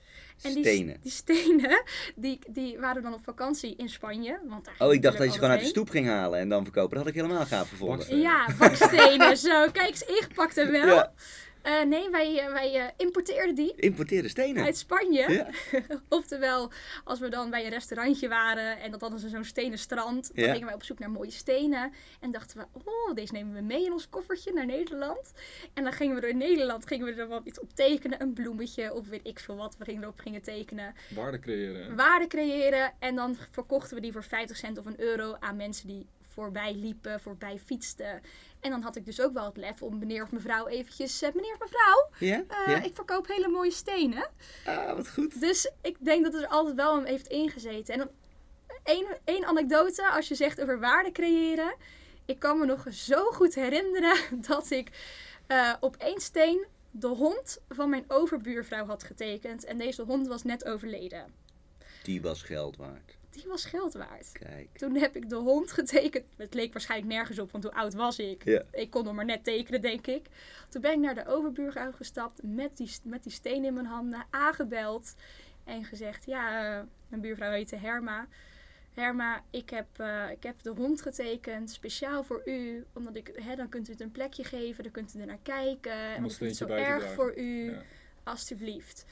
En 0.42 0.54
die, 0.54 0.64
Stenen. 0.64 0.96
die 1.02 1.10
stenen, 1.10 1.82
die, 2.14 2.38
die 2.48 2.78
waren 2.78 3.02
dan 3.02 3.14
op 3.14 3.24
vakantie 3.24 3.74
in 3.76 3.88
Spanje. 3.88 4.38
Want 4.48 4.64
daar 4.64 4.74
Oh, 4.78 4.92
ik 4.92 5.02
dacht 5.02 5.16
dat 5.16 5.26
je 5.26 5.32
ze 5.32 5.38
gewoon 5.38 5.52
uit 5.52 5.60
de 5.60 5.66
stoep 5.66 5.90
ging 5.90 6.06
halen 6.06 6.38
en 6.40 6.48
dan 6.48 6.64
verkopen. 6.64 6.96
Dat 6.96 6.98
had 6.98 7.14
ik 7.14 7.20
helemaal 7.20 7.46
gaaf 7.46 7.68
gevonden. 7.68 8.18
Ja, 8.18 8.46
bakstenen. 8.58 9.36
Zo, 9.36 9.66
kijk 9.72 9.88
eens, 9.88 10.02
ingepakt 10.02 10.56
en 10.56 10.70
wel. 10.72 10.86
Ja. 10.86 11.12
Eh, 11.62 11.82
nee, 11.82 12.10
wij, 12.10 12.38
eh, 12.38 12.52
wij 12.52 12.74
eh, 12.80 12.84
importeerden 12.96 13.54
die 13.54 13.74
Importeerde 13.76 14.28
stenen. 14.28 14.64
uit 14.64 14.76
Spanje. 14.76 15.30
Ja. 15.32 15.46
Oftewel, 16.18 16.70
als 17.04 17.18
we 17.18 17.28
dan 17.28 17.50
bij 17.50 17.64
een 17.64 17.70
restaurantje 17.70 18.28
waren 18.28 18.80
en 18.80 18.90
dat 18.90 19.00
hadden 19.00 19.18
ze 19.18 19.28
zo'n 19.28 19.44
stenen 19.44 19.78
strand, 19.78 20.30
dan 20.34 20.44
Ja. 20.44 20.50
gingen 20.52 20.66
wij 20.66 20.74
op 20.74 20.82
zoek 20.82 20.98
naar 20.98 21.10
mooie 21.10 21.30
stenen. 21.30 21.92
En 22.20 22.30
dachten 22.30 22.58
we, 22.58 22.66
oh, 22.84 23.14
deze 23.14 23.32
nemen 23.32 23.54
we 23.54 23.60
mee 23.60 23.84
in 23.84 23.92
ons 23.92 24.08
koffertje 24.08 24.52
naar 24.52 24.66
Nederland. 24.66 25.32
En 25.74 25.82
dan 25.84 25.92
gingen 25.92 26.14
we 26.16 26.20
er 26.22 26.28
in 26.28 26.36
Nederland 26.36 26.86
gingen 26.86 27.06
we 27.06 27.20
er 27.20 27.28
wat 27.28 27.44
iets 27.44 27.60
op 27.60 27.74
tekenen, 27.74 28.22
een 28.22 28.32
bloemetje 28.32 28.92
of 28.94 29.08
weet 29.08 29.26
ik 29.26 29.38
veel 29.38 29.56
wat 29.56 29.76
we 29.78 29.84
gingen 29.84 30.02
erop 30.02 30.18
gingen 30.20 30.42
tekenen. 30.42 30.94
Waarde 31.14 31.38
creëren. 31.38 31.96
Waarde 31.96 32.26
creëren 32.26 32.92
en 32.98 33.14
dan 33.14 33.36
verkochten 33.50 33.94
we 33.96 34.02
die 34.02 34.12
voor 34.12 34.24
50 34.24 34.56
cent 34.56 34.78
of 34.78 34.86
een 34.86 35.00
euro 35.00 35.36
aan 35.40 35.56
mensen 35.56 35.86
die 35.88 36.06
voorbij 36.34 36.74
liepen, 36.74 37.20
voorbij 37.20 37.58
fietsten. 37.58 38.20
En 38.62 38.70
dan 38.70 38.82
had 38.82 38.96
ik 38.96 39.04
dus 39.04 39.20
ook 39.20 39.32
wel 39.32 39.44
het 39.44 39.56
lef 39.56 39.82
om 39.82 39.98
meneer 39.98 40.22
of 40.22 40.30
mevrouw 40.30 40.66
eventjes, 40.66 41.22
eh, 41.22 41.34
meneer 41.34 41.52
of 41.52 41.58
mevrouw, 41.58 42.10
eh, 42.66 42.84
ik 42.84 42.94
verkoop 42.94 43.26
hele 43.26 43.48
mooie 43.48 43.70
stenen. 43.70 44.30
Ah, 44.66 44.94
wat 44.94 45.08
goed. 45.08 45.40
Dus 45.40 45.70
ik 45.80 45.96
denk 46.00 46.24
dat 46.24 46.32
het 46.32 46.42
er 46.42 46.48
altijd 46.48 46.74
wel 46.74 46.96
een 46.96 47.06
heeft 47.06 47.26
ingezeten. 47.26 47.94
En 47.94 47.98
dan 48.00 48.10
één, 48.82 49.06
één 49.24 49.44
anekdote 49.44 50.10
als 50.10 50.28
je 50.28 50.34
zegt 50.34 50.60
over 50.60 50.80
waarde 50.80 51.12
creëren. 51.12 51.74
Ik 52.24 52.38
kan 52.38 52.58
me 52.58 52.66
nog 52.66 52.86
zo 52.90 53.24
goed 53.30 53.54
herinneren 53.54 54.16
dat 54.48 54.70
ik 54.70 54.90
eh, 55.46 55.74
op 55.80 55.96
één 55.96 56.20
steen 56.20 56.66
de 56.90 57.06
hond 57.06 57.60
van 57.68 57.90
mijn 57.90 58.04
overbuurvrouw 58.08 58.86
had 58.86 59.04
getekend. 59.04 59.64
En 59.64 59.78
deze 59.78 60.02
hond 60.02 60.26
was 60.26 60.42
net 60.42 60.64
overleden. 60.64 61.34
Die 62.02 62.22
was 62.22 62.42
geld 62.42 62.76
waard. 62.76 63.16
Die 63.32 63.44
was 63.48 63.64
geld 63.64 63.92
waard. 63.94 64.32
Kijk. 64.32 64.68
Toen 64.78 64.96
heb 64.96 65.16
ik 65.16 65.28
de 65.28 65.36
hond 65.36 65.72
getekend. 65.72 66.24
Het 66.36 66.54
leek 66.54 66.72
waarschijnlijk 66.72 67.12
nergens 67.12 67.38
op, 67.38 67.50
want 67.50 67.64
hoe 67.64 67.74
oud 67.74 67.94
was 67.94 68.18
ik? 68.18 68.44
Ja. 68.44 68.62
Ik 68.70 68.90
kon 68.90 69.06
hem 69.06 69.14
maar 69.14 69.24
net 69.24 69.44
tekenen, 69.44 69.80
denk 69.80 70.06
ik. 70.06 70.26
Toen 70.68 70.82
ben 70.82 70.92
ik 70.92 70.98
naar 70.98 71.14
de 71.14 71.26
overbuur 71.26 71.76
uitgestapt 71.78 72.40
met 72.42 72.76
die, 72.76 72.90
met 73.02 73.22
die 73.22 73.32
steen 73.32 73.64
in 73.64 73.74
mijn 73.74 73.86
handen, 73.86 74.26
aangebeld 74.30 75.14
en 75.64 75.84
gezegd: 75.84 76.24
Ja, 76.26 76.76
eh, 76.78 76.84
mijn 77.08 77.22
buurvrouw 77.22 77.50
heette 77.50 77.76
Herma. 77.76 78.26
Herma, 78.94 79.42
ik 79.50 79.70
heb, 79.70 79.86
eh, 79.96 80.30
ik 80.30 80.42
heb 80.42 80.62
de 80.62 80.70
hond 80.70 81.02
getekend, 81.02 81.70
speciaal 81.70 82.24
voor 82.24 82.42
u. 82.44 82.84
Omdat 82.92 83.16
ik, 83.16 83.30
hè, 83.34 83.56
dan 83.56 83.68
kunt 83.68 83.88
u 83.88 83.92
het 83.92 84.00
een 84.00 84.10
plekje 84.10 84.44
geven, 84.44 84.82
dan 84.82 84.92
kunt 84.92 85.14
u 85.14 85.20
er 85.20 85.26
naar 85.26 85.38
kijken. 85.42 85.92
En 85.92 86.16
omdat 86.16 86.38
het 86.38 86.56
zo 86.56 86.66
erg 86.66 87.12
voor 87.12 87.38
u, 87.38 87.70
Ja. 87.70 87.82
alstublieft. 88.24 89.04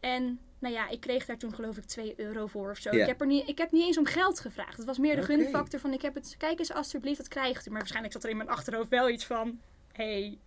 En 0.00 0.40
nou 0.58 0.74
ja, 0.74 0.88
ik 0.88 1.00
kreeg 1.00 1.26
daar 1.26 1.38
toen 1.38 1.54
geloof 1.54 1.76
ik 1.76 1.84
2 1.84 2.14
euro 2.16 2.46
voor 2.46 2.70
of 2.70 2.78
zo. 2.78 2.94
Ja. 2.94 3.00
Ik, 3.00 3.06
heb 3.06 3.20
er 3.20 3.26
niet, 3.26 3.48
ik 3.48 3.58
heb 3.58 3.72
niet 3.72 3.86
eens 3.86 3.98
om 3.98 4.06
geld 4.06 4.40
gevraagd. 4.40 4.76
Het 4.76 4.86
was 4.86 4.98
meer 4.98 5.16
de 5.16 5.22
gunfactor 5.22 5.80
van 5.80 5.92
ik 5.92 6.02
heb 6.02 6.14
het, 6.14 6.34
kijk 6.38 6.58
eens 6.58 6.72
alstublieft, 6.72 7.16
dat 7.16 7.28
krijgt 7.28 7.66
u. 7.66 7.70
Maar 7.70 7.78
waarschijnlijk 7.78 8.14
zat 8.14 8.24
er 8.24 8.30
in 8.30 8.36
mijn 8.36 8.48
achterhoofd 8.48 8.88
wel 8.88 9.08
iets 9.08 9.24
van, 9.24 9.60
hey. 9.92 10.38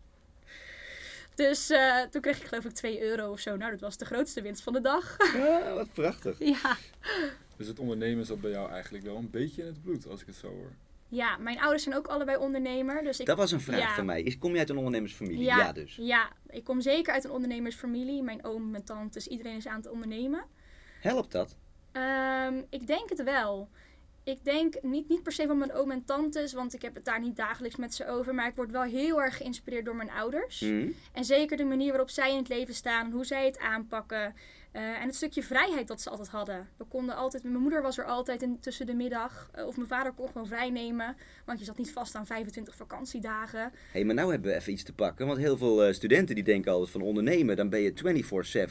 Dus 1.36 1.69
eh, 1.69 2.02
toen 2.02 2.22
kreeg 2.22 2.39
ik 2.41 2.48
geloof 2.48 2.65
ik 2.65 2.72
2 2.72 3.02
euro 3.02 3.32
of 3.32 3.39
zo. 3.39 3.56
Nou, 3.56 3.72
dat 3.72 3.80
was 3.80 3.98
de 3.98 4.06
grootste 4.06 4.41
winst 4.41 4.63
van 4.63 4.74
de 4.74 4.82
dag. 4.82 5.17
Ah, 5.19 5.74
wat 5.74 5.93
prachtig. 5.93 6.39
ja. 6.39 6.78
Dus 7.58 7.67
het 7.67 7.80
ondernemen 7.80 8.26
zat 8.26 8.41
bij 8.41 8.52
jou 8.52 8.72
eigenlijk 8.72 9.04
wel 9.04 9.15
een 9.15 9.30
beetje 9.30 9.62
in 9.62 9.67
het 9.67 9.82
bloed, 9.82 10.08
als 10.08 10.22
ik 10.22 10.28
het 10.28 10.36
zo 10.36 10.48
hoor. 10.48 10.72
Ja, 11.10 11.38
mijn 11.38 11.60
ouders 11.60 11.84
zijn 11.84 11.95
ook 11.95 12.08
allebei 12.08 12.38
ondernemer. 12.38 13.04
Dus 13.04 13.19
ik, 13.19 13.26
Dat 13.26 13.38
was 13.38 13.52
een 13.52 13.62
vraag 13.62 13.80
Ja. 13.80 13.95
van 13.95 14.06
mij. 14.06 14.22
Is, 14.22 14.38
kom 14.38 14.54
je 14.54 14.60
uit 14.60 14.69
een 14.69 14.78
ondernemersfamilie? 14.78 15.43
Ja. 15.43 15.58
Ja, 15.58 15.72
dus. 15.72 15.95
ja, 15.95 16.30
ik 16.50 16.63
kom 16.63 16.82
zeker 16.82 17.13
uit 17.13 17.24
een 17.24 17.32
ondernemersfamilie. 17.32 18.24
Mijn 18.24 18.45
oom, 18.45 18.72
mijn 18.72 18.84
tantes, 18.84 19.28
iedereen 19.28 19.56
is 19.58 19.67
aan 19.67 19.76
het 19.78 19.89
ondernemen. 19.89 20.45
Helpt 21.02 21.32
dat? 21.32 21.56
Ehm, 21.91 22.62
ik 22.69 22.88
denk 22.88 23.10
het 23.10 23.24
wel. 23.24 23.69
Ik 24.29 24.43
denk 24.45 24.81
niet, 24.81 25.09
niet 25.09 25.23
per 25.23 25.31
se 25.31 25.47
van 25.47 25.57
mijn 25.57 25.73
oom 25.73 25.91
en 25.91 26.05
tantes, 26.05 26.53
want 26.53 26.73
ik 26.73 26.81
heb 26.81 26.95
het 26.95 27.05
daar 27.05 27.19
niet 27.19 27.35
dagelijks 27.35 27.75
met 27.77 27.93
ze 27.93 28.07
over. 28.07 28.35
Maar 28.35 28.47
ik 28.47 28.55
word 28.55 28.71
wel 28.71 28.81
heel 28.83 29.21
erg 29.21 29.37
geïnspireerd 29.37 29.85
door 29.85 29.95
mijn 29.95 30.09
ouders. 30.11 30.59
Hm? 30.59 30.89
En 31.13 31.25
zeker 31.25 31.57
de 31.57 31.63
manier 31.63 31.89
waarop 31.89 32.09
zij 32.09 32.31
in 32.31 32.37
het 32.37 32.47
leven 32.49 32.73
staan, 32.73 33.11
hoe 33.11 33.25
zij 33.25 33.45
het 33.45 33.59
aanpakken. 33.59 34.33
eh, 34.71 34.81
en 35.01 35.05
het 35.05 35.15
stukje 35.15 35.43
vrijheid 35.43 35.87
dat 35.87 36.01
ze 36.01 36.09
altijd 36.09 36.27
hadden. 36.29 36.67
We 36.77 36.85
konden 36.85 37.15
altijd, 37.15 37.43
mijn 37.43 37.57
moeder 37.57 37.81
was 37.81 37.97
er 37.97 38.05
altijd 38.05 38.41
in, 38.41 38.59
tussen 38.59 38.85
de 38.85 38.93
middag. 38.93 39.49
eh, 39.53 39.65
of 39.67 39.75
mijn 39.75 39.87
vader 39.87 40.11
kon 40.11 40.27
gewoon 40.27 40.47
vrij 40.47 40.69
nemen. 40.69 41.15
Want 41.45 41.59
je 41.59 41.65
zat 41.65 41.77
niet 41.77 41.91
vast 41.91 42.15
aan 42.15 42.25
25 42.25 42.75
vakantiedagen. 42.75 43.71
Hé, 43.91 44.03
maar 44.03 44.15
nou 44.15 44.31
hebben 44.31 44.51
we 44.51 44.57
even 44.57 44.71
iets 44.73 44.83
te 44.83 44.93
pakken. 44.93 45.27
Want 45.27 45.37
heel 45.37 45.57
veel 45.57 45.83
eh, 45.83 45.93
studenten 45.93 46.35
die 46.35 46.43
denken 46.43 46.71
altijd 46.71 46.89
van 46.91 47.01
ondernemen, 47.01 47.55
dan 47.55 47.69
ben 47.69 47.79
je 47.81 47.93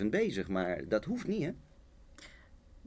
24-7 0.02 0.06
bezig. 0.10 0.48
Maar 0.48 0.88
dat 0.88 1.04
hoeft 1.04 1.26
niet, 1.26 1.42
hè? 1.42 1.50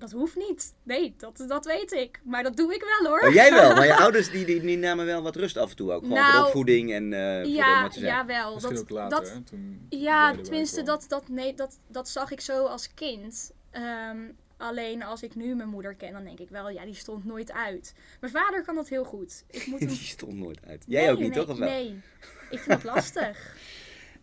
Dat 0.01 0.11
hoeft 0.11 0.35
niet. 0.35 0.73
Nee, 0.83 1.13
dat, 1.17 1.43
dat 1.47 1.65
weet 1.65 1.91
ik. 1.91 2.21
Maar 2.23 2.43
dat 2.43 2.57
doe 2.57 2.73
ik 2.73 2.83
wel 2.99 3.11
hoor. 3.11 3.27
Oh, 3.27 3.33
jij 3.33 3.51
wel, 3.51 3.73
maar 3.75 3.85
je 3.85 3.95
ouders 3.95 4.29
die, 4.31 4.45
die, 4.45 4.61
die 4.61 4.77
namen 4.77 5.05
wel 5.05 5.21
wat 5.21 5.35
rust 5.35 5.57
af 5.57 5.69
en 5.69 5.75
toe 5.75 5.91
ook. 5.91 6.01
Gewoon 6.01 6.17
voor 6.17 6.27
Nou, 6.27 6.39
de 6.41 6.45
opvoeding 6.45 6.91
en 6.93 7.13
eh 7.13 7.35
voor 7.35 7.43
de, 7.43 7.49
ja, 7.51 7.81
wat 7.81 7.91
te 7.91 7.99
zeggen. 7.99 8.17
jawel. 8.17 8.53
Misschien 8.53 8.73
Dat, 8.73 8.83
ook 8.83 8.89
later, 8.89 9.19
dat, 9.19 9.29
hè, 9.29 9.41
toen 9.41 9.85
Ja, 9.89 10.35
tenminste, 10.35 10.83
dat, 10.83 11.05
dat, 11.07 11.27
nee, 11.29 11.53
dat, 11.53 11.79
dat 11.87 12.09
zag 12.09 12.31
ik 12.31 12.41
zo 12.41 12.65
als 12.65 12.93
kind. 12.93 13.51
Ehm, 13.71 14.17
alleen 14.57 15.03
als 15.03 15.23
ik 15.23 15.35
nu 15.35 15.55
mijn 15.55 15.69
moeder 15.69 15.95
ken, 15.95 16.13
dan 16.13 16.23
denk 16.23 16.39
ik 16.39 16.49
wel, 16.49 16.69
ja, 16.69 16.85
die 16.85 16.95
stond 16.95 17.25
nooit 17.25 17.51
uit. 17.51 17.93
Mijn 18.19 18.33
vader 18.33 18.63
kan 18.63 18.75
dat 18.75 18.89
heel 18.89 19.03
goed. 19.03 19.43
Ik 19.49 19.65
moet 19.67 19.79
hem... 19.85 19.87
Die 19.89 19.97
stond 19.97 20.33
nooit 20.37 20.59
uit. 20.67 20.83
Jij 20.87 21.01
Nee, 21.01 21.11
ook 21.11 21.19
niet, 21.19 21.29
nee, 21.35 21.39
toch? 21.39 21.49
Of 21.49 21.57
wel? 21.57 21.69
Nee, 21.69 22.01
ik 22.49 22.59
vind 22.59 22.81
dat 22.81 22.93
lastig. 22.93 23.37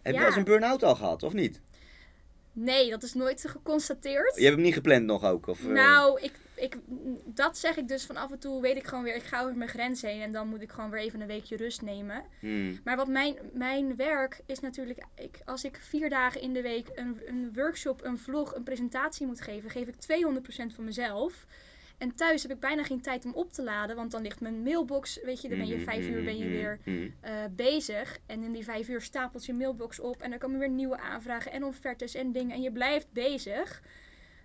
Heb 0.03 0.13
je 0.13 0.13
ja. 0.13 0.19
wel 0.19 0.27
eens 0.27 0.37
een 0.37 0.45
burn-out 0.45 0.83
al 0.83 0.95
gehad, 0.95 1.23
of 1.23 1.33
niet? 1.33 1.61
Nee, 2.59 2.91
dat 2.91 3.03
is 3.03 3.15
nooit 3.15 3.45
geconstateerd. 3.49 4.35
Je 4.37 4.43
hebt 4.43 4.55
hem 4.55 4.65
niet 4.65 4.75
gepland 4.75 5.05
nog 5.05 5.25
ook? 5.25 5.47
Of, 5.47 5.65
eh, 5.65 5.71
Nou, 5.71 6.21
ik, 6.21 6.33
ik, 6.55 6.77
dat 7.25 7.59
zeg 7.59 7.77
ik 7.77 7.89
dus 7.89 8.05
van 8.05 8.17
af 8.17 8.31
en 8.31 8.39
toe 8.39 8.61
weet 8.61 8.77
ik 8.77 8.87
gewoon 8.87 9.05
weer, 9.05 9.15
ik 9.15 9.23
ga 9.23 9.43
over 9.43 9.57
mijn 9.57 9.71
grens 9.71 10.03
heen 10.03 10.21
en 10.21 10.33
dan 10.33 10.49
moet 10.49 10.63
ik 10.63 10.71
gewoon 10.71 10.91
weer 10.91 11.01
even 11.01 11.21
een 11.21 11.27
weekje 11.27 11.57
rust 11.57 11.83
nemen. 11.83 12.25
hm. 12.41 12.75
Maar 12.85 12.97
wat 12.97 13.09
mijn, 13.09 13.37
mijn 13.53 13.97
werk 13.97 14.41
is 14.47 14.61
natuurlijk, 14.61 15.05
ik, 15.15 15.41
als 15.45 15.65
ik 15.65 15.77
vier 15.81 16.11
dagen 16.11 16.41
in 16.41 16.53
de 16.53 16.63
week 16.63 16.89
een, 16.95 17.21
een 17.27 17.51
workshop, 17.55 18.05
een 18.05 18.19
vlog, 18.19 18.55
een 18.55 18.63
presentatie 18.63 19.27
moet 19.27 19.41
geven, 19.41 19.71
geef 19.71 19.87
ik 19.87 19.95
200% 19.95 20.75
van 20.75 20.85
mezelf. 20.85 21.47
En 21.99 22.15
thuis 22.15 22.43
heb 22.43 22.51
ik 22.51 22.61
bijna 22.61 22.83
geen 22.83 23.01
tijd 23.01 23.25
om 23.25 23.33
op 23.33 23.53
te 23.53 23.63
laden, 23.63 23.97
want 23.97 24.11
dan 24.11 24.23
ligt 24.23 24.41
mijn 24.41 24.63
mailbox, 24.63 25.21
weet 25.23 25.43
je, 25.43 25.49
dan 25.49 25.59
ben 25.59 25.67
je 25.67 25.75
Mhm, 25.75 25.85
vijf 25.85 26.09
uur 26.09 26.25
ben 26.25 26.37
je 26.37 26.45
mhm, 26.45 26.53
weer 26.53 26.79
mhm. 26.85 27.09
eh, 27.21 27.33
bezig. 27.51 28.19
En 28.27 28.43
in 28.43 28.53
die 28.53 28.65
vijf 28.65 28.89
uur 28.89 29.01
stapelt 29.01 29.47
je 29.47 29.55
mailbox 29.55 30.01
op 30.01 30.23
en 30.23 30.31
dan 30.31 30.39
komen 30.39 30.59
weer 30.59 30.71
nieuwe 30.71 30.99
aanvragen 30.99 31.53
en 31.53 31.65
offertes 31.65 32.15
en 32.15 32.33
dingen 32.33 32.57
en 32.57 32.63
je 32.63 32.73
blijft 32.73 33.13
bezig. 33.13 33.83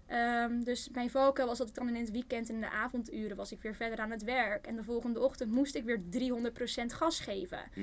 Ehm, 0.07 0.63
dus 0.63 0.89
mijn 0.93 1.09
valkuil 1.09 1.47
was 1.47 1.57
dat 1.57 1.67
ik 1.67 1.75
dan 1.75 1.87
in 1.87 1.95
het 1.95 2.11
weekend 2.11 2.49
en 2.49 2.55
in 2.55 2.61
de 2.61 2.69
avonduren 2.69 3.37
was 3.37 3.51
ik 3.51 3.61
weer 3.61 3.75
verder 3.75 3.99
aan 3.99 4.11
het 4.11 4.23
werk. 4.23 4.67
En 4.67 4.75
de 4.75 4.83
volgende 4.83 5.19
ochtend 5.19 5.51
moest 5.51 5.75
ik 5.75 5.83
weer 5.83 6.01
300% 6.09 6.93
gas 6.93 7.19
geven. 7.19 7.59
Hm. 7.73 7.81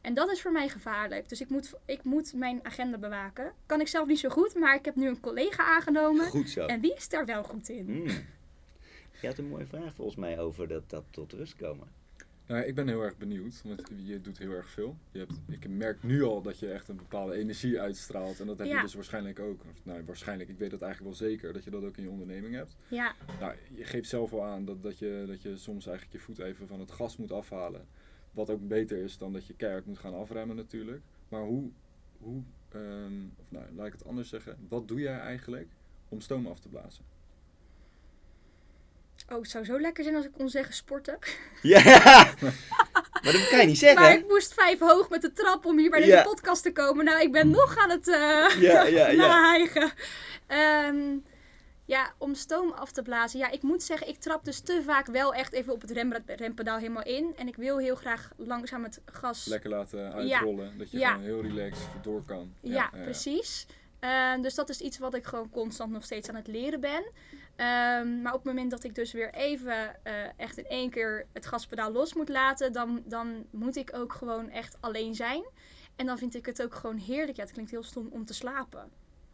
En 0.00 0.14
dat 0.14 0.30
is 0.30 0.42
voor 0.42 0.52
mij 0.52 0.68
gevaarlijk. 0.68 1.28
Dus 1.28 1.40
ik 1.40 1.48
moet, 1.48 1.74
ik 1.86 2.04
moet 2.04 2.34
mijn 2.34 2.60
agenda 2.62 2.98
bewaken. 2.98 3.52
Kan 3.66 3.80
ik 3.80 3.88
zelf 3.88 4.06
niet 4.06 4.18
zo 4.18 4.28
goed, 4.28 4.54
maar 4.54 4.74
ik 4.74 4.84
heb 4.84 4.96
nu 4.96 5.08
een 5.08 5.20
collega 5.20 5.64
aangenomen. 5.64 6.26
Goed 6.26 6.50
zo. 6.50 6.66
En 6.66 6.80
die 6.80 6.94
is 6.94 7.08
daar 7.08 7.26
wel 7.26 7.42
goed 7.42 7.68
in. 7.68 7.86
Hm. 7.86 8.10
Je 9.20 9.26
had 9.26 9.38
een 9.38 9.48
mooie 9.48 9.66
vraag 9.66 9.94
volgens 9.94 10.16
mij 10.16 10.38
over 10.38 10.68
dat, 10.68 10.90
dat 10.90 11.04
tot 11.10 11.32
rust 11.32 11.56
komen. 11.56 11.88
Nou, 12.46 12.62
ik 12.64 12.74
ben 12.74 12.88
heel 12.88 13.02
erg 13.02 13.16
benieuwd, 13.16 13.62
want 13.64 13.82
je 13.96 14.20
doet 14.20 14.38
heel 14.38 14.50
erg 14.50 14.70
veel. 14.70 14.96
Je 15.10 15.18
hebt, 15.18 15.32
ik 15.48 15.68
merk 15.68 16.02
nu 16.02 16.22
al 16.22 16.42
dat 16.42 16.58
je 16.58 16.70
echt 16.72 16.88
een 16.88 16.96
bepaalde 16.96 17.34
energie 17.34 17.80
uitstraalt. 17.80 18.40
En 18.40 18.46
dat 18.46 18.58
heb 18.58 18.66
Ja. 18.66 18.76
je 18.76 18.82
dus 18.82 18.94
waarschijnlijk 18.94 19.38
ook. 19.38 19.60
Of, 19.60 19.84
nou, 19.84 20.04
waarschijnlijk, 20.04 20.50
ik 20.50 20.58
weet 20.58 20.70
dat 20.70 20.82
eigenlijk 20.82 21.16
wel 21.18 21.28
zeker, 21.28 21.52
dat 21.52 21.64
je 21.64 21.70
dat 21.70 21.84
ook 21.84 21.96
in 21.96 22.02
je 22.02 22.10
onderneming 22.10 22.54
hebt. 22.54 22.76
Ja, 22.88 23.14
Nou, 23.40 23.54
je 23.74 23.84
geeft 23.84 24.08
zelf 24.08 24.30
wel 24.30 24.44
aan 24.44 24.64
dat, 24.64 24.82
dat, 24.82 24.98
je, 24.98 25.24
dat 25.26 25.42
je 25.42 25.56
soms 25.56 25.86
eigenlijk 25.86 26.16
je 26.16 26.22
voet 26.24 26.38
even 26.38 26.66
van 26.66 26.80
het 26.80 26.90
gas 26.90 27.16
moet 27.16 27.32
afhalen. 27.32 27.86
Wat 28.30 28.50
ook 28.50 28.68
beter 28.68 28.98
is 28.98 29.18
dan 29.18 29.32
dat 29.32 29.46
je 29.46 29.54
keihard 29.54 29.86
moet 29.86 29.98
gaan 29.98 30.14
afremmen 30.14 30.56
natuurlijk. 30.56 31.02
Maar 31.28 31.42
hoe, 31.42 31.70
hoe 32.18 32.42
ehm, 32.68 33.12
of 33.36 33.50
nou, 33.50 33.64
laat 33.74 33.86
ik 33.86 33.92
het 33.92 34.04
anders 34.06 34.28
zeggen. 34.28 34.56
Wat 34.68 34.88
doe 34.88 35.00
jij 35.00 35.18
eigenlijk 35.18 35.68
om 36.08 36.20
stoom 36.20 36.46
af 36.46 36.60
te 36.60 36.68
blazen? 36.68 37.04
Oh, 39.30 39.38
het 39.40 39.50
zou 39.50 39.64
zo 39.64 39.80
lekker 39.80 40.04
zijn 40.04 40.16
als 40.16 40.24
ik 40.24 40.32
kon 40.32 40.48
zeggen 40.48 40.74
sporten. 40.74 41.18
Ja! 41.62 41.84
maar 43.22 43.32
dat 43.32 43.48
kan 43.48 43.60
je 43.60 43.66
niet 43.66 43.78
zeggen. 43.78 44.00
Maar 44.02 44.12
ik 44.12 44.28
moest 44.28 44.54
vijf 44.54 44.78
hoog 44.78 45.08
met 45.10 45.22
de 45.22 45.32
trap 45.32 45.64
om 45.66 45.78
hier 45.78 45.90
bij 45.90 45.98
deze 46.00 46.12
Ja. 46.12 46.22
podcast 46.22 46.62
te 46.62 46.72
komen. 46.72 47.04
Nou, 47.04 47.20
ik 47.20 47.32
ben 47.32 47.50
nog 47.50 47.76
aan 47.78 47.90
het 47.90 48.08
eh 48.08 48.60
Ja, 48.60 48.82
ja, 48.82 49.12
nahijgen. 49.26 49.92
Ehm, 50.46 51.16
ja, 51.84 52.12
om 52.18 52.34
stoom 52.34 52.72
af 52.72 52.90
te 52.92 53.02
blazen. 53.02 53.38
Ja, 53.38 53.50
ik 53.50 53.62
moet 53.62 53.82
zeggen, 53.82 54.08
ik 54.08 54.16
trap 54.18 54.44
dus 54.44 54.60
te 54.60 54.82
vaak 54.84 55.06
wel 55.06 55.34
echt 55.34 55.52
even 55.52 55.72
op 55.72 55.80
het 55.80 55.90
rem- 55.90 56.14
rempedaal 56.26 56.78
helemaal 56.78 57.02
in. 57.02 57.32
En 57.36 57.48
ik 57.48 57.56
wil 57.56 57.78
heel 57.78 57.94
graag 57.94 58.30
langzaam 58.36 58.82
het 58.82 59.00
gas 59.04 59.44
Lekker 59.46 59.70
laten 59.70 60.12
uitrollen. 60.12 60.78
Dat 60.78 60.90
je 60.90 60.98
Ja. 60.98 61.10
gewoon 61.10 61.24
heel 61.24 61.42
relaxed 61.42 61.88
door 62.02 62.22
kan. 62.24 62.52
Ja, 62.60 62.90
precies. 63.02 63.66
Ehm, 64.00 64.40
dus 64.42 64.54
dat 64.54 64.68
is 64.68 64.80
iets 64.80 64.98
wat 64.98 65.14
ik 65.14 65.24
gewoon 65.24 65.50
constant 65.50 65.92
nog 65.92 66.04
steeds 66.04 66.28
aan 66.28 66.34
het 66.34 66.46
leren 66.46 66.80
ben. 66.80 67.04
Ehm, 67.60 68.22
maar 68.22 68.32
op 68.32 68.38
het 68.44 68.52
moment 68.52 68.70
dat 68.70 68.84
ik 68.84 68.94
dus 68.94 69.12
weer 69.12 69.34
even 69.34 70.04
eh, 70.04 70.12
echt 70.36 70.58
in 70.58 70.66
één 70.66 70.90
keer 70.90 71.26
het 71.32 71.46
gaspedaal 71.46 71.92
los 71.92 72.14
moet 72.14 72.28
laten, 72.28 72.72
dan, 72.72 73.02
dan 73.04 73.46
moet 73.50 73.76
ik 73.76 73.90
ook 73.94 74.12
gewoon 74.12 74.50
echt 74.50 74.76
alleen 74.80 75.14
zijn. 75.14 75.44
En 75.96 76.06
dan 76.06 76.18
vind 76.18 76.34
ik 76.34 76.46
het 76.46 76.62
ook 76.62 76.74
gewoon 76.74 76.96
heerlijk. 76.96 77.36
Ja, 77.36 77.42
het 77.42 77.52
klinkt 77.52 77.70
heel 77.70 77.82
stom 77.82 78.08
om 78.10 78.24
te 78.24 78.34
slapen. 78.34 78.90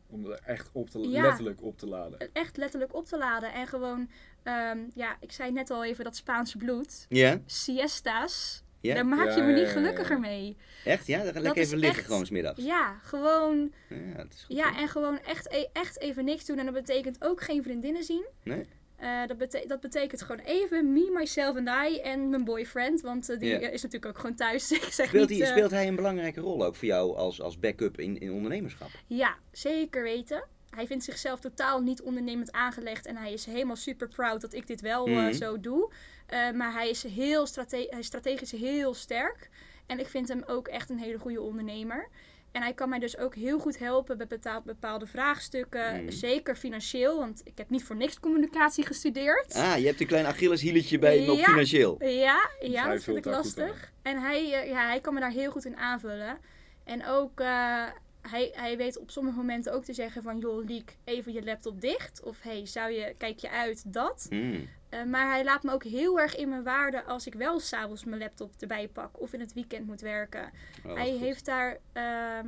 Om 0.06 0.30
er 0.30 0.40
echt 0.44 0.70
op 0.72 0.90
te, 0.90 0.98
Ja. 0.98 1.22
letterlijk 1.22 1.62
op 1.62 1.78
te 1.78 1.86
laden. 1.86 2.32
Echt 2.32 2.56
letterlijk 2.56 2.94
op 2.94 3.06
te 3.06 3.18
laden. 3.18 3.52
En 3.52 3.66
gewoon, 3.66 4.10
ehm, 4.42 4.78
ja, 4.94 5.16
ik 5.20 5.32
zei 5.32 5.52
net 5.52 5.70
al 5.70 5.84
even 5.84 6.04
dat 6.04 6.16
Spaanse 6.16 6.56
bloed. 6.56 7.06
Ja? 7.08 7.40
Siesta's. 7.46 8.62
Ja? 8.86 8.94
Daar 8.94 9.06
maak 9.06 9.34
je 9.36 9.42
me 9.42 9.52
niet 9.52 9.68
gelukkiger 9.68 10.20
mee. 10.20 10.56
Echt? 10.84 11.06
Ja? 11.06 11.22
Dan 11.24 11.32
ga 11.32 11.40
lekker 11.40 11.62
even 11.62 11.78
liggen 11.78 11.98
echt- 11.98 12.06
gewoon 12.06 12.26
smiddags. 12.26 12.62
Ja, 12.64 12.98
gewoon 13.02 13.72
Ja, 13.88 14.16
dat 14.16 14.32
is 14.32 14.44
goed. 14.44 14.56
Ja, 14.56 14.76
en 14.78 14.88
gewoon 14.88 15.18
echt, 15.20 15.52
e- 15.52 15.66
echt 15.72 16.00
even 16.00 16.24
niks 16.24 16.44
doen. 16.44 16.58
En 16.58 16.64
dat 16.64 16.74
betekent 16.74 17.16
ook 17.24 17.42
geen 17.42 17.62
vriendinnen 17.62 18.04
zien. 18.04 18.26
Nee? 18.42 18.66
Eh, 18.96 19.26
dat, 19.26 19.38
bete- 19.38 19.64
dat 19.66 19.80
betekent 19.80 20.22
gewoon 20.22 20.40
even 20.44 20.92
me, 20.92 21.10
myself 21.14 21.56
en 21.56 21.68
I 21.90 21.98
en 22.00 22.30
mijn 22.30 22.44
boyfriend. 22.44 23.00
Want 23.00 23.28
eh, 23.30 23.38
die 23.38 23.48
Ja. 23.48 23.58
is 23.68 23.82
natuurlijk 23.82 24.06
ook 24.06 24.18
gewoon 24.20 24.36
thuis. 24.36 24.72
Ik 24.72 24.82
zeg 24.82 25.08
Speelt, 25.08 25.28
niet, 25.28 25.38
hij, 25.38 25.48
eh, 25.48 25.54
speelt 25.56 25.70
hij 25.70 25.88
een 25.88 25.96
belangrijke 25.96 26.40
rol 26.40 26.64
ook 26.64 26.76
voor 26.76 26.88
jou 26.88 27.16
als, 27.16 27.40
als 27.40 27.58
backup 27.58 27.98
in, 28.00 28.20
in 28.20 28.32
ondernemerschap? 28.32 28.88
Ja, 29.06 29.34
zeker 29.52 30.02
weten. 30.02 30.44
Hij 30.70 30.86
vindt 30.86 31.04
zichzelf 31.04 31.40
totaal 31.40 31.80
niet 31.80 32.02
ondernemend 32.02 32.52
aangelegd. 32.52 33.06
En 33.06 33.16
hij 33.16 33.32
is 33.32 33.44
helemaal 33.46 33.76
super 33.76 34.08
proud 34.08 34.40
dat 34.40 34.52
ik 34.54 34.66
dit 34.66 34.80
wel 34.80 35.06
Mhm. 35.06 35.32
zo 35.32 35.60
doe. 35.60 35.90
Eh, 36.26 36.50
maar 36.50 36.72
hij 36.72 36.88
is, 36.88 37.02
heel 37.02 37.46
strate 37.46 37.86
hij 37.90 37.98
is 37.98 38.06
strategisch 38.06 38.50
heel 38.50 38.94
sterk. 38.94 39.48
En 39.86 39.98
ik 39.98 40.06
vind 40.06 40.28
hem 40.28 40.42
ook 40.46 40.68
echt 40.68 40.90
een 40.90 40.98
hele 40.98 41.18
goede 41.18 41.40
ondernemer. 41.40 42.08
En 42.52 42.62
hij 42.62 42.74
kan 42.74 42.88
mij 42.88 42.98
dus 42.98 43.16
ook 43.18 43.34
heel 43.34 43.58
goed 43.58 43.78
helpen 43.78 44.18
bij 44.18 44.38
bepaalde 44.64 45.06
vraagstukken. 45.06 46.02
Mhm. 46.02 46.10
Zeker 46.10 46.56
financieel, 46.56 47.18
want 47.18 47.40
ik 47.44 47.58
heb 47.58 47.70
niet 47.70 47.84
voor 47.84 47.96
niks 47.96 48.20
communicatie 48.20 48.86
gestudeerd. 48.86 49.54
Ah, 49.54 49.78
je 49.78 49.86
hebt 49.86 50.00
een 50.00 50.06
klein 50.06 50.26
Achilleshieletje 50.26 50.98
bij 50.98 51.18
hem 51.18 51.30
op 51.30 51.38
Ja. 51.38 51.44
financieel. 51.44 52.04
Ja, 52.04 52.50
Dus 52.60 52.70
ja 52.70 52.88
dat 52.88 53.02
vind 53.02 53.16
ik 53.16 53.24
lastig. 53.24 53.92
En 54.02 54.18
hij, 54.20 54.52
eh, 54.52 54.68
ja, 54.68 54.86
hij 54.86 55.00
kan 55.00 55.14
me 55.14 55.20
daar 55.20 55.30
heel 55.30 55.50
goed 55.50 55.64
in 55.64 55.76
aanvullen. 55.76 56.38
En 56.84 57.06
ook, 57.06 57.40
eh, 57.40 57.84
hij, 58.22 58.50
hij 58.52 58.76
weet 58.76 58.98
op 58.98 59.10
sommige 59.10 59.36
momenten 59.36 59.72
ook 59.72 59.84
te 59.84 59.92
zeggen 59.92 60.22
van... 60.22 60.38
joh, 60.38 60.64
Liek, 60.64 60.96
even 61.04 61.32
je 61.32 61.44
laptop 61.44 61.80
dicht. 61.80 62.22
Of 62.22 62.42
hey, 62.42 62.66
zou 62.66 62.90
je, 62.90 63.14
kijk 63.18 63.38
je 63.38 63.50
uit, 63.50 63.92
dat. 63.92 64.26
Mm. 64.30 64.68
Eh, 64.88 65.02
maar 65.04 65.30
hij 65.30 65.44
laat 65.44 65.62
me 65.62 65.72
ook 65.72 65.84
heel 65.84 66.20
erg 66.20 66.36
in 66.36 66.48
mijn 66.48 66.62
waarde 66.62 67.04
als 67.04 67.26
ik 67.26 67.34
wel 67.34 67.60
s'avonds 67.60 68.04
mijn 68.04 68.20
laptop 68.20 68.52
erbij 68.58 68.88
pak. 68.88 69.20
Of 69.20 69.32
in 69.32 69.40
het 69.40 69.52
weekend 69.52 69.86
moet 69.86 70.00
werken. 70.00 70.50
Oh, 70.84 70.94
hij, 70.94 71.10
goed. 71.10 71.20
heeft 71.20 71.44
daar, 71.44 71.78
ehm, 71.92 72.46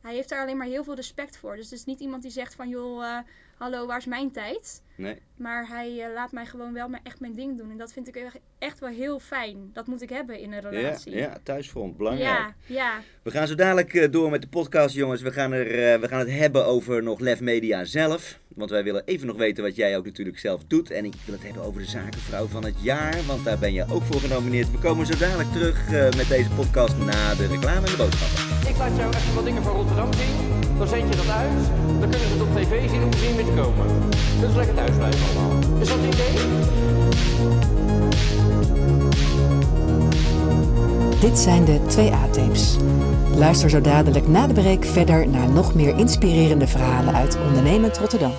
hij 0.00 0.14
heeft 0.14 0.28
daar 0.28 0.40
alleen 0.40 0.56
maar 0.56 0.66
heel 0.66 0.84
veel 0.84 0.94
respect 0.94 1.36
voor. 1.36 1.56
Dus 1.56 1.70
het 1.70 1.78
is 1.78 1.84
niet 1.84 2.00
iemand 2.00 2.22
die 2.22 2.30
zegt 2.30 2.54
van 2.54 2.68
joh, 2.68 3.04
eh, 3.04 3.18
hallo, 3.56 3.86
waar 3.86 3.98
is 3.98 4.06
mijn 4.06 4.30
tijd? 4.30 4.82
Nee. 4.96 5.18
Maar 5.36 5.68
hij 5.68 6.00
eh, 6.04 6.12
laat 6.14 6.32
mij 6.32 6.46
gewoon 6.46 6.72
wel 6.72 6.88
maar 6.88 7.00
echt 7.02 7.20
mijn 7.20 7.34
ding 7.34 7.58
doen. 7.58 7.70
En 7.70 7.76
dat 7.78 7.92
vind 7.92 8.08
ik 8.08 8.16
echt- 8.16 8.38
echt 8.58 8.78
wel 8.78 8.88
heel 8.90 9.18
fijn. 9.20 9.70
Dat 9.72 9.86
moet 9.86 10.02
ik 10.02 10.08
hebben 10.08 10.38
in 10.40 10.52
een 10.52 10.62
Ja, 10.62 10.68
relatie. 10.68 11.16
ja, 11.16 11.36
thuisfront, 11.42 11.96
belangrijk. 11.96 12.28
ja, 12.28 12.54
ja. 12.66 12.92
We 13.22 13.30
gaan 13.30 13.46
zo 13.46 13.54
dadelijk 13.54 13.94
eh, 13.94 14.10
door 14.10 14.30
met 14.30 14.42
de 14.42 14.48
podcast, 14.48 14.94
jongens. 14.94 15.22
We 15.22 15.32
gaan, 15.32 15.52
er, 15.52 15.92
eh, 15.92 16.00
we 16.00 16.08
gaan 16.08 16.18
het 16.18 16.30
hebben 16.30 16.66
over 16.66 17.02
nog 17.02 17.20
Lef 17.20 17.40
Media 17.40 17.84
zelf. 17.84 18.38
Want 18.54 18.70
wij 18.70 18.84
willen 18.84 19.02
even 19.04 19.26
nog 19.26 19.36
weten 19.36 19.64
wat 19.64 19.76
jij 19.76 19.96
ook 19.96 20.04
natuurlijk 20.04 20.38
zelf 20.38 20.64
doet. 20.66 20.90
En 20.90 21.04
ik 21.04 21.14
wil 21.24 21.34
het 21.34 21.44
hebben 21.44 21.62
over 21.62 21.80
de 21.80 21.86
zakenvrouw 21.88 22.46
van 22.46 22.64
het 22.64 22.82
jaar. 22.82 23.14
Want 23.26 23.44
daar 23.44 23.58
ben 23.58 23.72
je 23.72 23.86
ook 23.92 24.02
voor 24.02 24.20
genomineerd. 24.20 24.70
We 24.70 24.78
komen 24.78 25.06
zo 25.06 25.18
dadelijk 25.18 25.52
terug 25.52 25.92
eh, 25.92 26.02
met 26.16 26.28
deze 26.28 26.50
podcast 26.50 26.96
na 26.98 27.34
de 27.34 27.46
reclame 27.46 27.86
en 27.86 27.92
de 27.92 27.96
boodschappen. 27.96 28.68
Ik 28.70 28.76
laat 28.76 28.96
jou 28.96 29.14
even 29.14 29.34
wat 29.34 29.44
dingen 29.44 29.62
van 29.62 29.72
Rotterdam 29.72 30.12
zien. 30.12 30.34
Dan 30.78 30.88
zet 30.88 31.00
je 31.00 31.16
dat 31.16 31.28
uit. 31.28 31.66
Dan 32.00 32.10
kunnen 32.10 32.18
ze 32.28 32.32
het 32.34 32.42
op 32.42 32.54
tv 32.56 32.88
zien 32.90 33.02
om 33.02 33.12
zien 33.12 33.36
te 33.36 33.52
komen. 33.62 33.86
Dus 34.40 34.54
lekker 34.54 34.74
thuis 34.74 34.85
Is 34.86 35.88
dat 35.88 35.96
het 36.00 36.14
idee? 36.14 36.74
Dit 41.20 41.38
zijn 41.38 41.64
de 41.64 41.80
2A-tapes. 41.80 42.76
Luister 43.36 43.70
zo 43.70 43.80
dadelijk 43.80 44.28
na 44.28 44.46
de 44.46 44.52
break 44.52 44.84
verder 44.84 45.28
naar 45.28 45.48
nog 45.48 45.74
meer 45.74 45.96
inspirerende 45.96 46.66
verhalen 46.66 47.14
uit 47.14 47.38
ondernemend 47.46 47.98
Rotterdam. 47.98 48.32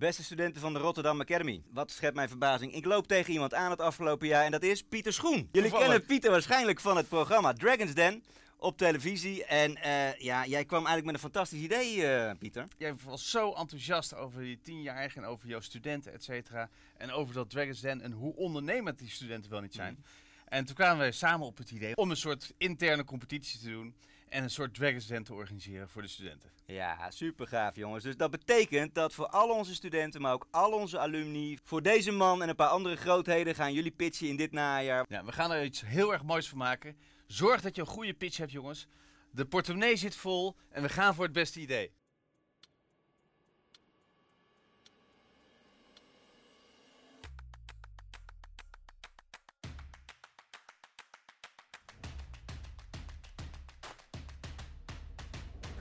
Beste 0.00 0.24
studenten 0.24 0.60
van 0.60 0.72
de 0.72 0.78
Rotterdam 0.78 1.20
Academy, 1.20 1.62
wat 1.72 1.90
schept 1.90 2.14
mijn 2.14 2.28
verbazing. 2.28 2.74
Ik 2.74 2.84
loop 2.84 3.06
tegen 3.06 3.32
iemand 3.32 3.54
aan 3.54 3.70
het 3.70 3.80
afgelopen 3.80 4.26
jaar 4.26 4.44
en 4.44 4.50
dat 4.50 4.62
is 4.62 4.82
Pieter 4.82 5.12
Schoen. 5.12 5.34
Jullie 5.34 5.48
Toevallig. 5.52 5.78
kennen 5.78 6.06
Pieter 6.06 6.30
waarschijnlijk 6.30 6.80
van 6.80 6.96
het 6.96 7.08
programma 7.08 7.52
Dragon's 7.52 7.94
Den 7.94 8.24
op 8.56 8.76
televisie. 8.76 9.44
En 9.44 9.76
eh, 9.76 10.18
ja, 10.18 10.46
jij 10.46 10.64
kwam 10.64 10.86
eigenlijk 10.86 11.04
met 11.04 11.14
een 11.14 11.20
fantastisch 11.20 11.60
idee, 11.60 12.06
eh, 12.06 12.38
Pieter. 12.38 12.66
Jij 12.78 12.94
was 13.04 13.30
zo 13.30 13.52
enthousiast 13.52 14.14
over 14.14 14.40
die 14.42 14.60
tienjarige 14.62 15.18
en 15.18 15.24
over 15.24 15.48
jouw 15.48 15.60
studenten, 15.60 16.12
et 16.12 16.24
cetera. 16.24 16.68
En 16.96 17.10
over 17.10 17.34
dat 17.34 17.50
Dragons 17.50 17.80
Den 17.80 18.00
en 18.00 18.12
hoe 18.12 18.36
ondernemend 18.36 18.98
die 18.98 19.10
studenten 19.10 19.50
wel 19.50 19.60
niet 19.60 19.74
zijn. 19.74 19.92
Mhm. 19.92 20.02
En 20.44 20.64
toen 20.64 20.74
kwamen 20.74 20.98
wij 20.98 21.12
samen 21.12 21.46
op 21.46 21.58
het 21.58 21.70
idee 21.70 21.96
om 21.96 22.10
een 22.10 22.16
soort 22.16 22.52
interne 22.56 23.04
competitie 23.04 23.60
te 23.60 23.70
doen. 23.70 23.94
En 24.30 24.42
een 24.42 24.50
soort 24.50 24.74
Dragons 24.74 25.06
Den 25.06 25.22
te 25.24 25.34
organiseren 25.34 25.88
voor 25.88 26.02
de 26.02 26.08
studenten. 26.08 26.50
Ja, 26.66 27.10
super 27.10 27.46
gaaf 27.46 27.76
jongens. 27.76 28.04
Dus 28.04 28.16
dat 28.16 28.30
betekent 28.30 28.94
dat 28.94 29.14
voor 29.14 29.26
al 29.26 29.48
onze 29.48 29.74
studenten, 29.74 30.20
maar 30.20 30.32
ook 30.32 30.46
al 30.50 30.72
onze 30.72 30.98
alumni, 30.98 31.58
voor 31.62 31.82
deze 31.82 32.10
man 32.10 32.42
en 32.42 32.48
een 32.48 32.54
paar 32.54 32.68
andere 32.68 32.96
grootheden 32.96 33.54
gaan 33.54 33.72
jullie 33.72 33.90
pitchen 33.90 34.28
in 34.28 34.36
dit 34.36 34.52
najaar. 34.52 35.04
Ja, 35.08 35.24
we 35.24 35.32
gaan 35.32 35.52
er 35.52 35.64
iets 35.64 35.80
heel 35.80 36.12
erg 36.12 36.22
moois 36.22 36.48
van 36.48 36.58
maken. 36.58 36.96
Zorg 37.26 37.60
dat 37.60 37.74
je 37.74 37.80
een 37.80 37.86
goede 37.86 38.14
pitch 38.14 38.36
hebt, 38.36 38.52
jongens. 38.52 38.86
De 39.30 39.44
portemonnee 39.44 39.96
zit 39.96 40.16
vol 40.16 40.56
en 40.68 40.82
we 40.82 40.88
gaan 40.88 41.14
voor 41.14 41.24
het 41.24 41.32
beste 41.32 41.60
idee. 41.60 41.92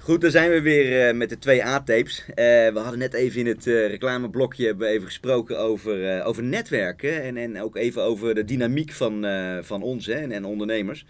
Goed, 0.09 0.21
dan 0.21 0.31
zijn 0.31 0.51
we 0.51 0.61
weer 0.61 1.07
eh, 1.07 1.15
met 1.15 1.29
de 1.29 1.37
twee 1.37 1.65
A-tapes. 1.65 2.25
Eh, 2.27 2.35
we 2.45 2.79
hadden 2.79 2.99
net 2.99 3.13
even 3.13 3.39
in 3.39 3.47
het 3.47 3.67
eh, 3.67 3.87
reclameblokje 3.87 4.65
hebben 4.65 4.87
we 4.87 4.93
even 4.93 5.05
gesproken 5.05 5.59
over, 5.59 6.23
over 6.23 6.43
netwerken. 6.43 7.23
En, 7.23 7.37
en 7.37 7.61
ook 7.61 7.75
even 7.75 8.03
over 8.03 8.35
de 8.35 8.43
dynamiek 8.43 8.91
van, 8.91 9.25
van 9.63 9.81
ons 9.81 10.05
hè, 10.05 10.13
en, 10.13 10.31
en 10.31 10.45
ondernemers. 10.45 11.05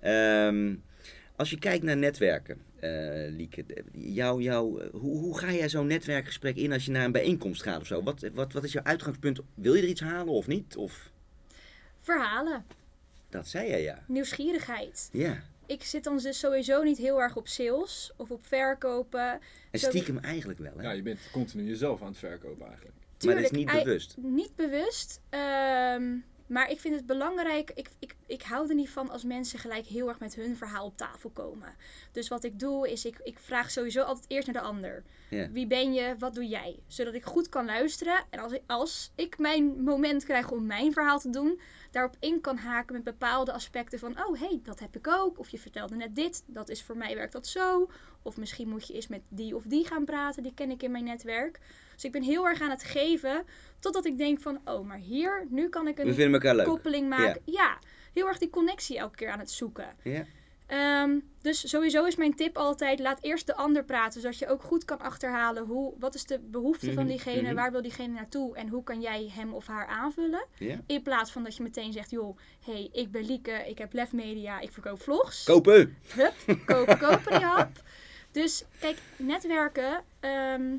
Ehm, 0.00 0.74
als 1.36 1.50
je 1.50 1.58
kijkt 1.58 1.84
naar 1.84 1.96
netwerken, 1.96 2.58
Lieke, 3.36 3.64
jou, 3.92 4.42
jou, 4.42 4.88
hoe, 4.92 5.18
hoe 5.18 5.38
ga 5.38 5.52
jij 5.52 5.68
zo'n 5.68 5.86
netwerkgesprek 5.86 6.56
in 6.56 6.72
als 6.72 6.84
je 6.84 6.90
naar 6.90 7.04
een 7.04 7.12
bijeenkomst 7.12 7.62
gaat 7.62 7.80
of 7.80 7.86
zo? 7.86 8.02
Wat, 8.02 8.30
wat, 8.34 8.52
wat 8.52 8.64
is 8.64 8.72
jouw 8.72 8.84
uitgangspunt? 8.84 9.40
Wil 9.54 9.74
je 9.74 9.82
er 9.82 9.88
iets 9.88 10.00
halen 10.00 10.34
of 10.34 10.46
niet? 10.46 10.76
Of, 10.76 11.10
Verhalen, 12.00 12.64
dat 13.30 13.48
zei 13.48 13.68
jij 13.68 13.82
ja. 13.82 14.04
nieuwsgierigheid. 14.06 15.08
Ja. 15.12 15.42
Ik 15.68 15.82
zit 15.84 16.04
dan 16.04 16.18
dus 16.18 16.38
sowieso 16.38 16.82
niet 16.82 16.98
heel 16.98 17.20
erg 17.22 17.36
op 17.36 17.48
sales 17.48 18.12
of 18.16 18.30
op 18.30 18.46
verkopen. 18.46 19.40
En 19.70 19.78
Zo- 19.78 19.88
stiekem 19.88 20.18
eigenlijk 20.18 20.58
wel. 20.58 20.72
Hè? 20.76 20.82
Ja, 20.82 20.90
je 20.90 21.02
bent 21.02 21.18
continu 21.32 21.64
jezelf 21.64 22.00
aan 22.00 22.06
het 22.08 22.16
verkopen 22.18 22.66
eigenlijk. 22.66 22.96
maar 22.96 23.34
dat 23.34 23.42
is 23.44 23.48
Tuurlijk, 23.50 23.74
niet 23.74 23.84
bewust. 23.84 24.14
Niet 24.16 24.54
bewust. 24.56 25.20
ehm, 25.28 26.14
maar 26.48 26.70
ik 26.70 26.80
vind 26.80 26.94
het 26.94 27.06
belangrijk. 27.06 27.70
Ik, 27.74 27.88
ik, 27.98 28.16
ik 28.26 28.42
hou 28.42 28.68
er 28.68 28.74
niet 28.74 28.90
van 28.90 29.10
als 29.10 29.24
mensen 29.24 29.58
gelijk 29.58 29.86
heel 29.86 30.08
erg 30.08 30.18
met 30.18 30.34
hun 30.34 30.56
verhaal 30.56 30.86
op 30.86 30.96
tafel 30.96 31.30
komen. 31.30 31.74
Dus 32.12 32.28
wat 32.28 32.44
ik 32.44 32.58
doe 32.58 32.90
is, 32.90 33.04
ik, 33.04 33.20
ik 33.22 33.38
vraag 33.38 33.70
sowieso 33.70 34.02
altijd 34.02 34.30
eerst 34.30 34.46
naar 34.46 34.62
de 34.62 34.68
ander. 34.68 35.02
Wie 35.28 35.66
ben 35.66 35.92
je? 35.92 36.14
Wat 36.18 36.34
doe 36.34 36.46
jij? 36.46 36.78
Zodat 36.86 37.14
ik 37.14 37.24
goed 37.24 37.48
kan 37.48 37.64
luisteren. 37.64 38.24
En 38.30 38.38
als 38.38 38.52
ik, 38.52 38.62
als 38.66 39.12
ik 39.14 39.38
mijn 39.38 39.82
moment 39.82 40.24
krijg 40.24 40.50
om 40.50 40.66
mijn 40.66 40.92
verhaal 40.92 41.18
te 41.18 41.30
doen, 41.30 41.60
daarop 41.90 42.16
in 42.20 42.40
kan 42.40 42.56
haken 42.56 42.94
met 42.94 43.04
bepaalde 43.04 43.52
aspecten 43.52 43.98
van, 43.98 44.26
oh 44.26 44.40
hey, 44.40 44.60
dat 44.62 44.78
heb 44.78 44.96
ik 44.96 45.08
ook. 45.08 45.38
Of 45.38 45.48
je 45.48 45.58
vertelde 45.58 45.96
net 45.96 46.16
dit, 46.16 46.44
dat 46.46 46.68
is 46.68 46.82
voor 46.82 46.96
mij 46.96 47.14
werkt 47.14 47.32
dat 47.32 47.46
zo. 47.46 47.90
Of 48.22 48.36
misschien 48.36 48.68
moet 48.68 48.86
je 48.86 48.94
eens 48.94 49.08
met 49.08 49.22
die 49.28 49.56
of 49.56 49.64
die 49.64 49.86
gaan 49.86 50.04
praten, 50.04 50.42
die 50.42 50.54
ken 50.54 50.70
ik 50.70 50.82
in 50.82 50.90
mijn 50.90 51.04
netwerk. 51.04 51.60
Dus 51.98 52.06
ik 52.06 52.12
ben 52.12 52.22
heel 52.22 52.46
erg 52.46 52.60
aan 52.60 52.70
het 52.70 52.82
geven, 52.84 53.44
totdat 53.78 54.04
ik 54.04 54.18
denk 54.18 54.40
van, 54.40 54.60
oh, 54.64 54.86
maar 54.86 54.98
hier, 54.98 55.46
nu 55.48 55.68
kan 55.68 55.88
ik 55.88 55.98
een 55.98 56.06
koppeling 56.64 57.08
maken. 57.08 57.42
Ja. 57.44 57.78
heel 58.12 58.26
erg 58.26 58.38
die 58.38 58.50
connectie 58.50 58.98
elke 58.98 59.16
keer 59.16 59.30
aan 59.30 59.38
het 59.38 59.50
zoeken. 59.50 59.96
Ja. 60.02 60.24
Ehm, 60.66 61.18
dus 61.42 61.68
sowieso 61.68 62.04
is 62.04 62.16
mijn 62.16 62.34
tip 62.34 62.56
altijd: 62.56 62.98
laat 62.98 63.22
eerst 63.22 63.46
de 63.46 63.54
ander 63.54 63.84
praten, 63.84 64.20
zodat 64.20 64.38
je 64.38 64.48
ook 64.48 64.62
goed 64.62 64.84
kan 64.84 64.98
achterhalen 64.98 65.64
hoe, 65.64 65.94
wat 65.98 66.14
is 66.14 66.24
de 66.24 66.38
behoefte 66.38 66.92
van 66.92 67.02
Mhm, 67.02 67.12
diegene, 67.12 67.42
mhm. 67.42 67.54
waar 67.54 67.72
wil 67.72 67.82
diegene 67.82 68.12
naartoe 68.14 68.56
en 68.56 68.68
hoe 68.68 68.82
kan 68.82 69.00
jij 69.00 69.30
hem 69.34 69.52
of 69.54 69.66
haar 69.66 69.86
aanvullen. 69.86 70.44
In 70.86 71.02
plaats 71.02 71.32
van 71.32 71.44
dat 71.44 71.56
je 71.56 71.62
meteen 71.62 71.92
zegt: 71.92 72.10
joh, 72.10 72.38
hey, 72.64 72.88
ik 72.92 73.10
ben 73.10 73.24
Lieke, 73.24 73.64
ik 73.68 73.78
heb 73.78 73.92
Lef 73.92 74.12
Media, 74.12 74.60
ik 74.60 74.72
verkoop 74.72 75.02
vlogs. 75.02 75.44
Kopen! 75.44 75.96
Hup, 76.14 76.34
kopen, 76.66 76.98
kopen 76.98 77.32
die 77.32 77.46
hap. 77.46 77.70
Dus 78.32 78.64
kijk, 78.80 78.98
netwerken, 79.16 80.04
ehm, 80.20 80.76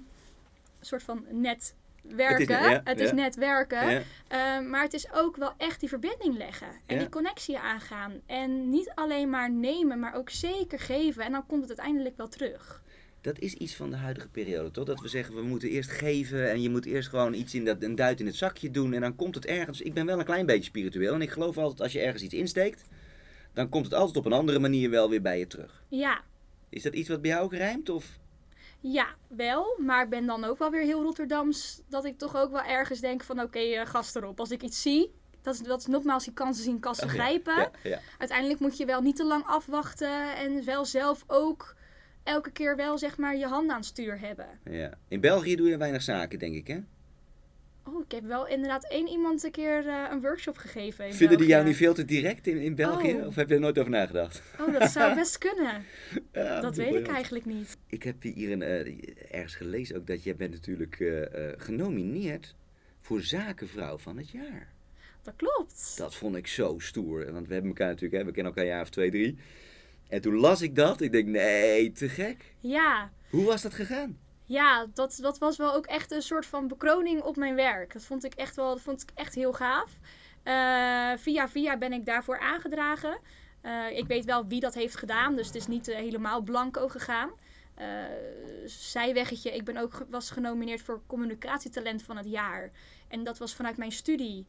soort 0.80 1.04
van 1.04 1.26
netwerken. 1.30 2.62
ja, 2.62 2.82
het 2.84 3.00
is 3.00 3.10
ja. 3.10 3.16
netwerken. 3.16 3.90
Ja. 3.90 4.02
Ehm, 4.28 4.70
maar 4.70 4.84
het 4.84 4.94
is 4.94 5.14
ook 5.14 5.36
wel 5.36 5.54
echt 5.58 5.80
die 5.80 5.90
verbinding 5.90 6.38
leggen. 6.38 6.68
En 6.86 6.98
die 7.00 7.10
connectie 7.10 7.58
aangaan. 7.58 8.22
En 8.26 8.70
niet 8.70 8.92
alleen 8.96 9.30
maar 9.30 9.52
nemen, 9.52 10.00
maar 10.00 10.16
ook 10.16 10.30
zeker 10.30 10.80
geven. 10.80 11.24
En 11.24 11.32
dan 11.32 11.46
komt 11.46 11.62
het 11.62 11.70
uiteindelijk 11.70 12.18
wel 12.18 12.28
terug. 12.28 12.82
Dat 13.22 13.40
is 13.40 13.54
iets 13.54 13.76
van 13.76 13.90
de 13.90 13.96
huidige 13.96 14.28
periode, 14.28 14.72
toch? 14.72 14.86
Dat 14.86 15.02
we 15.02 15.08
zeggen, 15.08 15.36
we 15.36 15.42
moeten 15.42 15.70
eerst 15.70 15.92
geven 15.92 16.50
en 16.50 16.62
je 16.62 16.70
moet 16.70 16.86
eerst 16.86 17.10
gewoon 17.10 17.34
iets 17.34 17.54
in 17.54 17.66
dat, 17.66 17.84
een 17.84 17.96
duit 17.96 18.20
in 18.20 18.26
het 18.26 18.36
zakje 18.36 18.72
doen 18.72 18.94
en 18.94 19.02
dan 19.02 19.16
komt 19.16 19.36
het 19.36 19.46
ergens. 19.46 19.82
Ik 19.82 19.94
ben 19.94 20.06
wel 20.06 20.20
een 20.20 20.26
klein 20.26 20.46
beetje 20.46 20.64
spiritueel 20.64 21.14
en 21.14 21.22
ik 21.22 21.30
geloof 21.30 21.58
altijd 21.58 21.82
als 21.82 21.92
je 21.92 22.00
ergens 22.00 22.24
iets 22.24 22.34
insteekt, 22.34 22.84
dan 23.54 23.70
komt 23.70 23.86
het 23.86 23.94
altijd 23.94 24.18
op 24.18 24.26
een 24.26 24.34
andere 24.34 24.60
manier 24.60 24.90
wel 24.90 25.10
weer 25.10 25.22
bij 25.22 25.40
je 25.40 25.48
terug. 25.48 25.84
Ja, 25.90 26.22
Is 26.70 26.84
dat 26.84 26.94
iets 26.94 27.10
wat 27.10 27.22
bij 27.22 27.30
jou 27.32 27.44
ook 27.44 27.54
rijmt? 27.54 27.90
Of? 27.90 28.20
Ja, 28.80 29.08
wel. 29.28 29.78
Maar 29.86 30.04
ik 30.04 30.10
ben 30.10 30.26
dan 30.26 30.44
ook 30.44 30.58
wel 30.58 30.72
weer 30.72 30.82
heel 30.84 31.02
Rotterdams. 31.04 31.82
Dat 31.90 32.06
ik 32.06 32.18
toch 32.18 32.36
ook 32.36 32.52
wel 32.52 32.64
ergens 32.64 33.00
denk 33.00 33.24
van 33.24 33.42
oké, 33.42 33.60
eh, 33.60 33.86
gas 33.86 34.16
erop. 34.16 34.40
Als 34.40 34.52
ik 34.52 34.62
iets 34.64 34.82
zie, 34.82 35.14
dat 35.42 35.54
is, 35.54 35.60
dat 35.60 35.80
is 35.80 35.86
nogmaals 35.86 36.24
die 36.24 36.34
kansen 36.34 36.64
zien, 36.64 36.80
kansen 36.80 37.08
Oh, 37.08 37.14
ja. 37.14 37.20
grijpen. 37.22 37.56
Ja, 37.58 37.72
ja. 37.84 38.00
Uiteindelijk 38.18 38.60
moet 38.60 38.78
je 38.78 38.86
wel 38.86 39.02
niet 39.02 39.16
te 39.16 39.26
lang 39.26 39.44
afwachten. 39.46 40.36
En 40.36 40.66
wel 40.66 40.86
zelf 40.86 41.24
ook 41.28 41.76
elke 42.24 42.52
keer 42.52 42.76
wel 42.76 42.98
zeg 42.98 43.18
maar 43.18 43.36
je 43.38 43.46
hand 43.48 43.70
aan 43.70 43.76
het 43.78 43.86
stuur 43.86 44.20
hebben. 44.20 44.48
ja. 44.64 44.94
In 45.08 45.22
België 45.22 45.56
doe 45.56 45.70
je 45.70 45.78
weinig 45.78 46.02
zaken, 46.02 46.40
denk 46.40 46.56
ik, 46.56 46.68
hè? 46.68 46.80
Oh, 47.94 48.04
ik 48.04 48.12
heb 48.12 48.24
wel 48.24 48.48
inderdaad 48.48 48.88
één 48.90 49.08
iemand 49.08 49.44
een 49.44 49.52
keer 49.52 49.88
eh, 49.88 50.08
een 50.12 50.22
workshop 50.22 50.58
gegeven. 50.58 51.08
In 51.08 51.14
Vinden 51.14 51.38
die 51.38 51.48
jou 51.48 51.66
niet 51.66 51.76
veel 51.76 51.94
te 51.94 52.06
direct 52.06 52.48
in, 52.48 52.58
in 52.58 52.76
België? 52.76 53.14
Oh. 53.14 53.28
Of 53.28 53.36
heb 53.36 53.50
je 53.50 53.54
er 53.54 53.60
nooit 53.60 53.80
over 53.80 53.92
nagedacht? 53.92 54.42
Oh, 54.60 54.80
dat 54.80 54.92
zou 54.92 55.16
best 55.16 55.38
kunnen. 55.38 55.84
Ja, 56.32 56.62
Dat 56.62 56.76
weet 56.76 56.94
ik 56.96 57.08
eigenlijk 57.08 57.46
niet. 57.46 57.78
Ik 57.88 58.04
heb 58.04 58.22
hier 58.22 58.52
een, 58.52 58.62
eh, 58.62 58.98
ergens 59.32 59.56
gelezen 59.56 59.96
ook 59.96 60.08
dat 60.08 60.24
jij 60.24 60.36
bent 60.36 60.52
natuurlijk 60.52 61.00
eh, 61.00 61.48
genomineerd 61.58 62.56
voor 63.00 63.22
zakenvrouw 63.22 63.98
van 63.98 64.18
het 64.18 64.30
jaar. 64.30 64.68
Dat 65.24 65.34
klopt. 65.36 65.98
Dat 65.98 66.16
vond 66.16 66.36
ik 66.36 66.48
zo 66.48 66.76
stoer. 66.80 67.32
Want 67.32 67.48
we 67.48 67.54
hebben 67.54 67.72
elkaar 67.72 67.88
natuurlijk, 67.88 68.22
hè, 68.22 68.28
we 68.28 68.32
kennen 68.34 68.52
elkaar 68.54 68.66
een 68.66 68.76
jaar 68.76 68.82
of 68.82 68.90
twee, 68.90 69.12
drie. 69.12 69.38
En 70.08 70.22
toen 70.22 70.36
las 70.36 70.62
ik 70.62 70.76
dat. 70.76 71.02
Ik 71.02 71.12
denk, 71.12 71.28
nee, 71.28 71.92
te 71.92 72.10
gek. 72.10 72.54
Ja, 72.60 73.12
Hoe 73.30 73.46
was 73.46 73.62
dat 73.62 73.74
gegaan? 73.74 74.18
Ja 74.50 74.86
dat, 74.94 75.18
dat 75.22 75.38
was 75.38 75.58
wel 75.58 75.74
ook 75.74 75.86
echt 75.86 76.12
een 76.12 76.22
soort 76.22 76.46
van 76.46 76.68
bekroning 76.68 77.22
op 77.22 77.36
mijn 77.36 77.56
werk. 77.56 77.94
Dat 77.94 78.06
vond 78.06 78.24
ik 78.24 78.34
echt 78.34 78.56
wel 78.56 78.68
dat 78.70 78.82
vond 78.82 79.02
ik 79.02 79.10
echt 79.14 79.36
heel 79.36 79.54
gaaf. 79.54 80.00
Eh, 80.44 81.12
via 81.18 81.50
via 81.50 81.78
ben 81.78 81.94
ik 81.94 82.06
daarvoor 82.06 82.40
aangedragen. 82.40 83.18
Eh, 83.62 83.98
ik 83.98 84.08
weet 84.08 84.26
wel 84.26 84.48
wie 84.48 84.60
dat 84.60 84.74
heeft 84.74 84.96
gedaan, 84.96 85.36
dus 85.36 85.48
het 85.48 85.56
is 85.56 85.68
niet 85.68 85.88
eh, 85.88 85.96
helemaal 85.96 86.42
blanco 86.42 86.88
gegaan. 86.88 87.30
Zijweggetje, 88.66 89.56
ik 89.56 89.64
ben 89.64 89.78
ook 89.78 90.06
was 90.10 90.32
genomineerd 90.32 90.82
voor 90.82 91.02
communicatietalent 91.08 92.04
van 92.04 92.18
het 92.18 92.30
jaar. 92.30 92.72
En 93.08 93.24
dat 93.24 93.38
was 93.38 93.56
vanuit 93.56 93.78
mijn 93.78 93.92
studie 93.92 94.46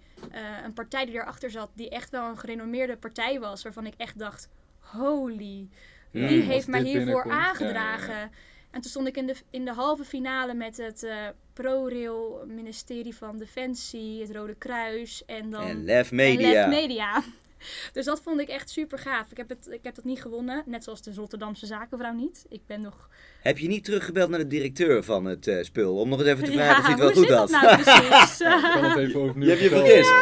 een 0.64 0.72
partij 0.72 1.04
die 1.04 1.14
erachter 1.14 1.50
zat, 1.50 1.70
die 1.74 1.88
echt 1.88 2.10
wel 2.10 2.28
een 2.28 2.38
gerenommeerde 2.38 2.96
partij 2.96 3.40
was. 3.40 3.62
Waarvan 3.62 3.86
ik 3.86 3.94
echt 3.96 4.18
dacht, 4.18 4.48
holy, 4.78 5.68
Hmm. 6.10 6.26
wie 6.26 6.42
heeft 6.42 6.66
mij 6.66 6.82
hiervoor 6.82 7.30
aangedragen? 7.30 8.14
ja, 8.14 8.20
ja, 8.20 8.30
En 8.70 8.80
toen 8.80 8.90
stond 8.90 9.06
ik 9.06 9.16
in 9.16 9.26
de, 9.26 9.34
in 9.50 9.64
de 9.64 9.72
halve 9.72 10.04
finale 10.04 10.54
met 10.54 10.76
het 10.76 11.02
eh 11.02 11.26
ProRail, 11.52 12.44
ministerie 12.46 13.14
van 13.14 13.38
Defensie, 13.38 14.20
het 14.20 14.30
Rode 14.30 14.54
Kruis 14.54 15.22
en 15.26 15.50
dan... 15.50 15.62
En 15.62 15.84
Lef 15.84 16.10
en 16.10 16.16
Media. 16.16 16.50
Lef 16.50 16.68
Media. 16.68 17.22
Dus 17.92 18.04
dat 18.04 18.20
vond 18.20 18.40
ik 18.40 18.48
echt 18.48 18.70
super 18.70 18.98
gaaf. 18.98 19.30
Ik 19.30 19.36
heb, 19.36 19.48
het, 19.48 19.68
ik 19.70 19.80
heb 19.82 19.94
dat 19.94 20.04
niet 20.04 20.20
gewonnen, 20.20 20.62
net 20.66 20.84
zoals 20.84 21.02
de 21.02 21.14
Rotterdamse 21.14 21.66
zakenvrouw 21.66 22.12
niet. 22.12 22.44
Ik 22.48 22.60
ben 22.66 22.80
nog... 22.80 23.08
Heb 23.40 23.58
je 23.58 23.68
niet 23.68 23.84
teruggebeld 23.84 24.30
naar 24.30 24.38
de 24.38 24.46
directeur 24.46 25.04
van 25.04 25.24
het 25.24 25.46
eh, 25.46 25.62
spul 25.62 25.96
om 25.98 26.08
nog 26.08 26.18
eens 26.20 26.28
even 26.28 26.44
te 26.44 26.52
Ja, 26.56 26.56
vragen 26.56 26.78
of 26.78 26.84
hij 26.84 27.06
het 27.06 27.14
wel 27.14 27.24
goed 27.24 27.32
had? 27.32 27.50
nou 27.50 27.82
precies? 27.82 28.40
Ik 28.64 28.70
kan 28.72 28.84
het 28.84 28.98
even 28.98 29.20
overnieuw 29.20 29.44
Je 29.44 29.50
hebt 29.50 29.62
je 29.62 29.68
vergist. 29.68 30.12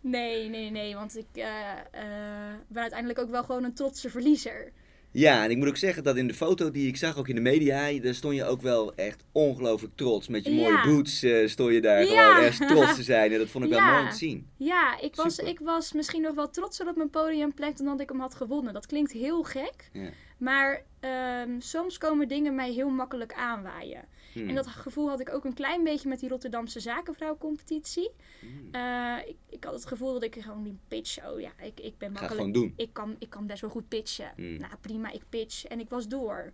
nee, 0.00 0.48
nee, 0.48 0.70
nee, 0.70 0.94
want 0.94 1.16
ik 1.16 1.26
eh, 1.32 1.70
eh, 1.90 2.54
ben 2.68 2.82
uiteindelijk 2.82 3.18
ook 3.20 3.30
wel 3.30 3.44
gewoon 3.44 3.64
een 3.64 3.74
trotse 3.74 4.10
verliezer. 4.10 4.72
Ja, 5.18 5.44
en 5.44 5.50
ik 5.50 5.56
moet 5.56 5.68
ook 5.68 5.76
zeggen 5.76 6.02
dat 6.02 6.16
in 6.16 6.26
de 6.26 6.34
foto 6.34 6.70
die 6.70 6.88
ik 6.88 6.96
zag, 6.96 7.18
ook 7.18 7.28
in 7.28 7.34
de 7.34 7.40
media, 7.40 7.92
daar 8.00 8.14
stond 8.14 8.34
je 8.34 8.44
ook 8.44 8.62
wel 8.62 8.94
echt 8.94 9.24
ongelooflijk 9.32 9.96
trots. 9.96 10.28
Met 10.28 10.44
je 10.44 10.50
mooie 10.52 10.72
Ja. 10.72 10.84
boots 10.84 11.22
eh, 11.22 11.48
stond 11.48 11.72
je 11.72 11.80
daar 11.80 12.04
Ja. 12.04 12.30
gewoon 12.32 12.44
echt 12.46 12.68
trots 12.68 12.94
te 12.94 13.02
zijn. 13.02 13.32
En 13.32 13.38
dat 13.38 13.48
vond 13.48 13.64
ik 13.64 13.70
wel 13.70 13.80
mooi 13.80 14.02
om 14.02 14.10
te 14.10 14.16
zien. 14.16 14.48
Ja, 14.56 15.00
ik 15.00 15.14
was, 15.14 15.34
Super. 15.34 15.50
ik 15.50 15.58
was 15.58 15.92
misschien 15.92 16.22
nog 16.22 16.34
wel 16.34 16.50
trotser 16.50 16.88
op 16.88 16.96
mijn 16.96 17.10
podiumplek 17.10 17.76
dan 17.76 17.86
dat 17.86 18.00
ik 18.00 18.08
hem 18.08 18.20
had 18.20 18.34
gewonnen. 18.34 18.72
Dat 18.72 18.86
klinkt 18.86 19.12
heel 19.12 19.42
gek. 19.42 19.90
Ja. 19.92 20.08
Maar 20.38 20.82
ehm, 21.00 21.50
soms 21.60 21.98
komen 21.98 22.28
dingen 22.28 22.54
mij 22.54 22.72
heel 22.72 22.88
makkelijk 22.88 23.32
aanwaaien. 23.32 24.04
Hmm. 24.40 24.48
En 24.48 24.54
dat 24.54 24.66
gevoel 24.66 25.08
had 25.08 25.20
ik 25.20 25.32
ook 25.32 25.44
een 25.44 25.54
klein 25.54 25.84
beetje 25.84 26.08
met 26.08 26.20
die 26.20 26.28
Rotterdamse 26.28 26.80
zakenvrouw-competitie. 26.80 28.10
Hmm. 28.40 28.68
Eh, 28.72 29.28
ik, 29.28 29.36
ik 29.48 29.64
had 29.64 29.74
het 29.74 29.86
gevoel 29.86 30.12
dat 30.12 30.22
ik 30.22 30.34
gewoon 30.42 30.62
die 30.62 30.78
pitch, 30.88 31.26
oh 31.26 31.40
ja, 31.40 31.52
ik, 31.62 31.80
ik 31.80 31.98
ben 31.98 32.12
makkelijk. 32.12 32.54
doen. 32.54 32.72
Ik 32.76 32.92
kan, 32.92 33.16
ik 33.18 33.30
kan 33.30 33.46
best 33.46 33.60
wel 33.60 33.70
goed 33.70 33.88
pitchen. 33.88 34.32
Hmm. 34.36 34.56
Nou, 34.56 34.72
prima, 34.80 35.12
ik 35.12 35.22
pitch. 35.28 35.64
En 35.64 35.80
ik 35.80 35.88
was 35.88 36.08
door. 36.08 36.52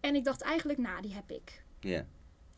En 0.00 0.14
ik 0.14 0.24
dacht 0.24 0.40
eigenlijk, 0.40 0.78
nou, 0.78 1.02
die 1.02 1.14
heb 1.14 1.30
ik. 1.30 1.62
Ja. 1.80 2.06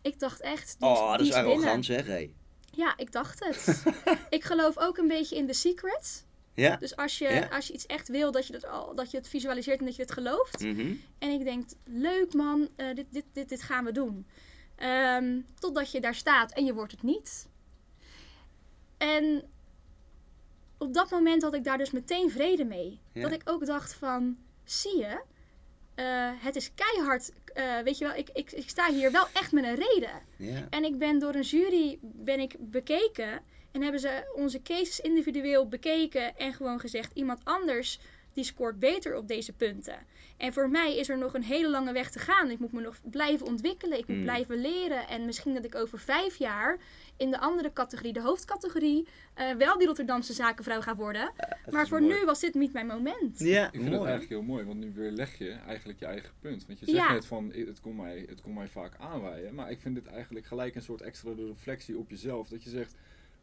Ik 0.02 0.18
dacht 0.18 0.40
echt, 0.40 0.76
die 0.78 0.90
is, 0.90 0.98
Oh, 0.98 1.11
dat 1.11 1.18
die 1.18 1.28
is 1.28 1.35
is 1.35 1.40
arrogant 1.40 1.85
zeg, 1.85 2.06
hé. 2.06 2.30
Ja, 2.70 2.96
ik 2.96 3.12
dacht 3.12 3.44
het. 3.44 3.85
ik 4.37 4.44
geloof 4.44 4.78
ook 4.78 4.96
een 4.96 5.09
beetje 5.09 5.37
in 5.37 5.46
The 5.46 5.52
Secret. 5.52 6.26
Ja? 6.57 6.77
Dus 6.77 6.97
als 6.97 7.19
je, 7.19 7.29
Ja. 7.29 7.47
als 7.47 7.66
je 7.66 7.73
iets 7.73 7.87
echt 7.87 8.09
wil, 8.09 8.31
dat 8.33 8.47
je, 8.47 8.53
dat, 8.53 8.66
al, 8.66 8.95
dat 8.95 9.11
je 9.11 9.16
het 9.16 9.29
visualiseert 9.29 9.79
en 9.79 9.85
dat 9.87 9.97
je 9.97 10.03
het 10.03 10.12
gelooft. 10.12 10.61
Mhm. 10.61 10.92
En 11.19 11.31
ik 11.31 11.45
denk, 11.45 11.69
leuk 11.85 12.35
man, 12.35 12.69
eh, 12.77 12.95
dit, 12.95 13.07
dit, 13.11 13.25
dit, 13.33 13.49
dit 13.49 13.62
gaan 13.62 13.85
we 13.85 13.92
doen. 13.92 14.27
Ehm, 14.77 15.40
totdat 15.59 15.90
je 15.90 16.01
daar 16.01 16.14
staat 16.14 16.53
en 16.53 16.64
je 16.64 16.75
wordt 16.75 16.92
het 16.92 17.03
niet. 17.03 17.49
En 18.99 19.42
op 20.79 20.95
dat 20.95 21.11
moment 21.11 21.42
had 21.42 21.55
ik 21.55 21.64
daar 21.64 21.79
dus 21.79 21.90
meteen 21.90 22.31
vrede 22.31 22.64
mee. 22.64 23.01
Ja. 23.12 23.23
Dat 23.23 23.33
ik 23.33 23.42
ook 23.45 23.66
dacht 23.66 23.95
van, 23.95 24.37
zie 24.64 24.97
je, 24.99 25.23
eh, 25.95 26.31
het 26.37 26.57
is 26.57 26.71
keihard. 26.75 27.33
eh, 27.55 27.79
weet 27.85 27.99
je 27.99 28.05
wel, 28.07 28.14
ik, 28.14 28.29
ik, 28.33 28.53
ik 28.53 28.69
sta 28.69 28.92
hier 28.92 29.12
wel 29.12 29.27
echt 29.33 29.53
met 29.53 29.64
een 29.64 29.75
reden. 29.75 30.23
Ja. 30.37 30.66
En 30.71 30.85
ik 30.85 30.99
ben 30.99 31.19
door 31.19 31.35
een 31.35 31.40
jury 31.42 31.99
ben 32.03 32.40
ik 32.40 32.57
bekeken. 32.59 33.40
En 33.77 33.83
hebben 33.83 34.01
ze 34.01 34.33
onze 34.35 34.62
cases 34.62 35.01
individueel 35.01 35.69
bekeken. 35.69 36.37
En 36.37 36.53
gewoon 36.53 36.81
gezegd, 36.81 37.11
iemand 37.15 37.41
anders 37.45 37.99
die 38.33 38.45
scoort 38.45 38.79
beter 38.79 39.17
op 39.17 39.29
deze 39.29 39.53
punten. 39.53 39.95
En 40.37 40.53
voor 40.53 40.71
mij 40.71 40.97
is 40.97 41.09
er 41.09 41.19
nog 41.19 41.35
een 41.35 41.43
hele 41.43 41.69
lange 41.71 41.93
weg 41.93 42.11
te 42.11 42.19
gaan. 42.19 42.51
Ik 42.51 42.59
moet 42.59 42.73
me 42.73 42.81
nog 42.81 42.97
blijven 43.11 43.47
ontwikkelen. 43.47 43.99
Ik 43.99 44.07
moet 44.07 44.17
Mm. 44.17 44.23
blijven 44.23 44.61
leren. 44.61 45.09
En 45.09 45.25
misschien 45.25 45.55
dat 45.55 45.65
ik 45.65 45.75
over 45.75 45.99
vijf 45.99 46.37
jaar 46.37 46.79
in 47.17 47.31
de 47.31 47.39
andere 47.39 47.73
categorie, 47.73 48.12
de 48.12 48.21
hoofdcategorie, 48.21 49.07
eh, 49.35 49.53
wel 49.55 49.79
die 49.79 49.87
Rotterdamse 49.87 50.33
zakenvrouw 50.33 50.81
ga 50.81 50.97
worden. 50.97 51.33
Maar 51.71 51.89
voor 51.89 52.01
mooi. 52.01 52.15
nu 52.19 52.25
was 52.25 52.41
dit 52.41 52.55
niet 52.55 52.73
mijn 52.73 52.87
moment. 52.87 53.39
Ja, 53.39 53.65
Ik 53.67 53.71
vind 53.73 53.85
het 53.85 53.93
eigenlijk 53.95 54.29
heel 54.31 54.43
mooi, 54.43 54.65
want 54.65 54.79
nu 54.79 54.93
weerleg 54.95 55.39
je 55.39 55.51
eigenlijk 55.51 55.99
je 55.99 56.07
eigen 56.07 56.31
punt. 56.41 56.67
Want 56.67 56.79
je 56.79 56.85
zegt 56.87 56.99
Ja. 56.99 57.12
net 57.12 57.27
van, 57.27 57.53
het 57.53 57.81
kon, 57.81 57.97
mij, 57.97 58.25
het 58.29 58.41
kon 58.41 58.55
mij 58.55 58.69
vaak 58.69 58.93
aanwaaien. 58.99 59.55
Maar 59.55 59.71
ik 59.71 59.81
vind 59.81 59.95
dit 59.95 60.07
eigenlijk 60.07 60.47
gelijk 60.47 60.75
een 60.75 60.83
soort 60.83 61.01
extra 61.03 61.31
reflectie 61.37 61.99
op 61.99 62.11
jezelf. 62.11 62.49
Dat 62.49 62.62
je 62.62 62.71
zegt, 62.71 62.95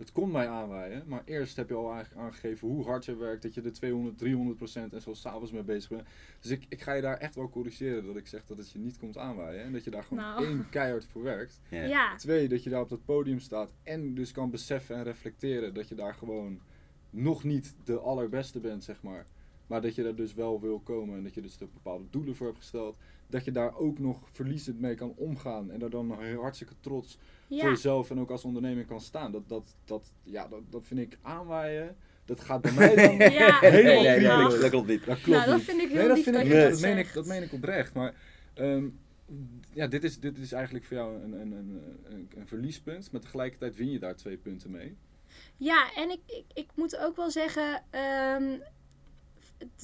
het 0.04 0.12
kon 0.12 0.32
mij 0.32 0.48
aanwaaien. 0.48 1.04
Maar 1.08 1.22
eerst 1.26 1.56
heb 1.56 1.70
je 1.70 1.76
al 1.76 1.92
eigenlijk 1.94 2.22
aangegeven 2.22 2.68
hoe 2.68 2.86
hard 2.86 3.06
je 3.06 3.16
werkt. 3.16 3.42
Dat 3.44 3.54
je 3.54 3.62
er 3.62 3.74
200, 3.74 4.18
300 4.18 4.58
procent 4.58 4.94
en 4.94 5.02
zo 5.02 5.14
s'avonds 5.14 5.52
mee 5.52 5.64
bezig 5.64 5.90
bent. 5.90 6.04
Dus 6.40 6.52
ik, 6.52 6.66
ik 6.70 6.82
ga 6.82 6.94
je 6.94 7.02
daar 7.02 7.18
echt 7.18 7.36
wel 7.36 7.50
corrigeren. 7.50 8.06
Dat 8.06 8.16
ik 8.16 8.28
zeg 8.28 8.46
dat 8.46 8.58
het 8.58 8.72
je 8.72 8.80
niet 8.80 8.98
komt 8.98 9.18
aanwaaien. 9.18 9.64
En 9.64 9.72
dat 9.72 9.84
je 9.84 9.90
daar 9.90 10.04
gewoon 10.04 10.24
Nou. 10.24 10.46
één 10.46 10.70
keihard 10.70 11.06
voor 11.06 11.24
werkt. 11.24 11.60
Ja. 11.70 11.84
Ja, 11.84 12.16
Twee, 12.16 12.48
dat 12.48 12.64
je 12.64 12.70
daar 12.70 12.82
op 12.82 12.90
dat 12.90 13.06
podium 13.06 13.40
staat 13.40 13.74
en 13.84 14.14
dus 14.14 14.32
kan 14.32 14.50
beseffen 14.50 14.96
en 14.96 15.04
reflecteren 15.04 15.74
dat 15.74 15.88
je 15.88 15.96
daar 15.96 16.14
gewoon 16.14 16.60
nog 17.10 17.44
niet 17.44 17.76
de 17.84 18.00
allerbeste 18.00 18.60
bent, 18.60 18.84
zeg 18.84 19.02
maar. 19.02 19.26
Maar 19.68 19.82
dat 19.82 19.96
je 19.96 20.04
daar 20.04 20.16
dus 20.16 20.34
wel 20.34 20.62
wil 20.62 20.80
komen 20.80 21.18
en 21.18 21.24
dat 21.24 21.34
je 21.34 21.42
dus 21.42 21.60
er 21.60 21.68
bepaalde 21.74 22.06
doelen 22.10 22.36
voor 22.36 22.48
hebt 22.48 22.60
gesteld. 22.60 22.98
Dat 23.34 23.46
je 23.46 23.52
daar 23.52 23.76
ook 23.78 24.00
nog 24.00 24.20
verliezend 24.32 24.80
mee 24.80 24.96
kan 24.96 25.14
omgaan 25.16 25.72
en 25.72 25.80
daar 25.80 25.90
dan 25.90 26.22
heel 26.22 26.42
hartstikke 26.42 26.74
trots 26.80 27.18
voor 27.50 27.70
jezelf 27.70 28.10
en 28.10 28.20
ook 28.20 28.30
als 28.32 28.44
ondernemer 28.44 28.86
kan 28.86 29.02
staan. 29.02 29.32
Dat, 29.32 29.50
dat, 29.50 29.76
dat, 29.86 30.14
ja, 30.24 30.48
dat, 30.48 30.62
dat 30.70 30.88
vind 30.88 31.00
ik 31.00 31.18
aanwaaien. 31.22 31.96
Dat 32.26 32.40
gaat 32.40 32.62
bij 32.62 32.72
mij 32.72 32.96
dan 32.96 33.18
Ja, 33.32 33.60
helemaal 33.60 34.04
nee, 34.04 34.50
dat, 34.50 34.62
dat 34.62 34.70
klopt 34.70 34.88
niet. 34.88 35.06
dat 35.06 35.22
klopt 35.22 35.38
Nou, 35.38 35.46
dat 35.46 35.56
niet. 35.56 35.66
vind 35.66 35.82
ik 35.82 35.88
heel 35.90 35.98
nee, 35.98 36.08
dat 36.08 36.20
vind 36.20 36.36
dat 36.36 36.46
ik, 36.46 36.52
je 36.52 36.60
dat, 36.60 36.72
dat 36.72 36.80
meen 36.82 36.98
ik, 36.98 37.14
dat 37.14 37.26
meen 37.26 37.44
ik 37.44 37.54
oprecht. 37.54 37.94
Maar 37.94 38.14
ehm, 38.54 38.86
ja, 39.74 39.88
dit, 39.88 40.04
is, 40.04 40.20
dit 40.20 40.38
is 40.38 40.52
eigenlijk 40.52 40.86
voor 40.86 40.98
jou 40.98 41.24
een, 41.24 41.34
een, 41.34 41.52
een, 41.52 41.82
een, 42.04 42.30
een 42.36 42.48
verliespunt. 42.48 43.12
Maar 43.12 43.22
tegelijkertijd 43.22 43.76
win 43.76 43.92
je 43.92 44.00
daar 44.00 44.16
twee 44.16 44.38
punten 44.38 44.72
mee. 44.72 44.96
Ja, 45.58 45.94
en 45.96 46.10
ik, 46.10 46.20
ik, 46.28 46.46
ik 46.54 46.68
moet 46.76 46.98
ook 46.98 47.16
wel 47.16 47.32
zeggen, 47.32 47.84
ehm, 47.90 48.58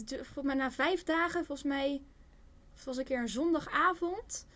du- 0.06 0.16
volgens 0.16 0.46
mij 0.46 0.56
na 0.56 0.72
vijf 0.72 1.04
dagen, 1.04 1.46
volgens 1.46 1.68
mij 1.68 2.02
het 2.80 2.88
was 2.88 2.98
een 2.98 3.04
keer 3.04 3.20
een 3.20 3.30
zondagavond. 3.30 4.48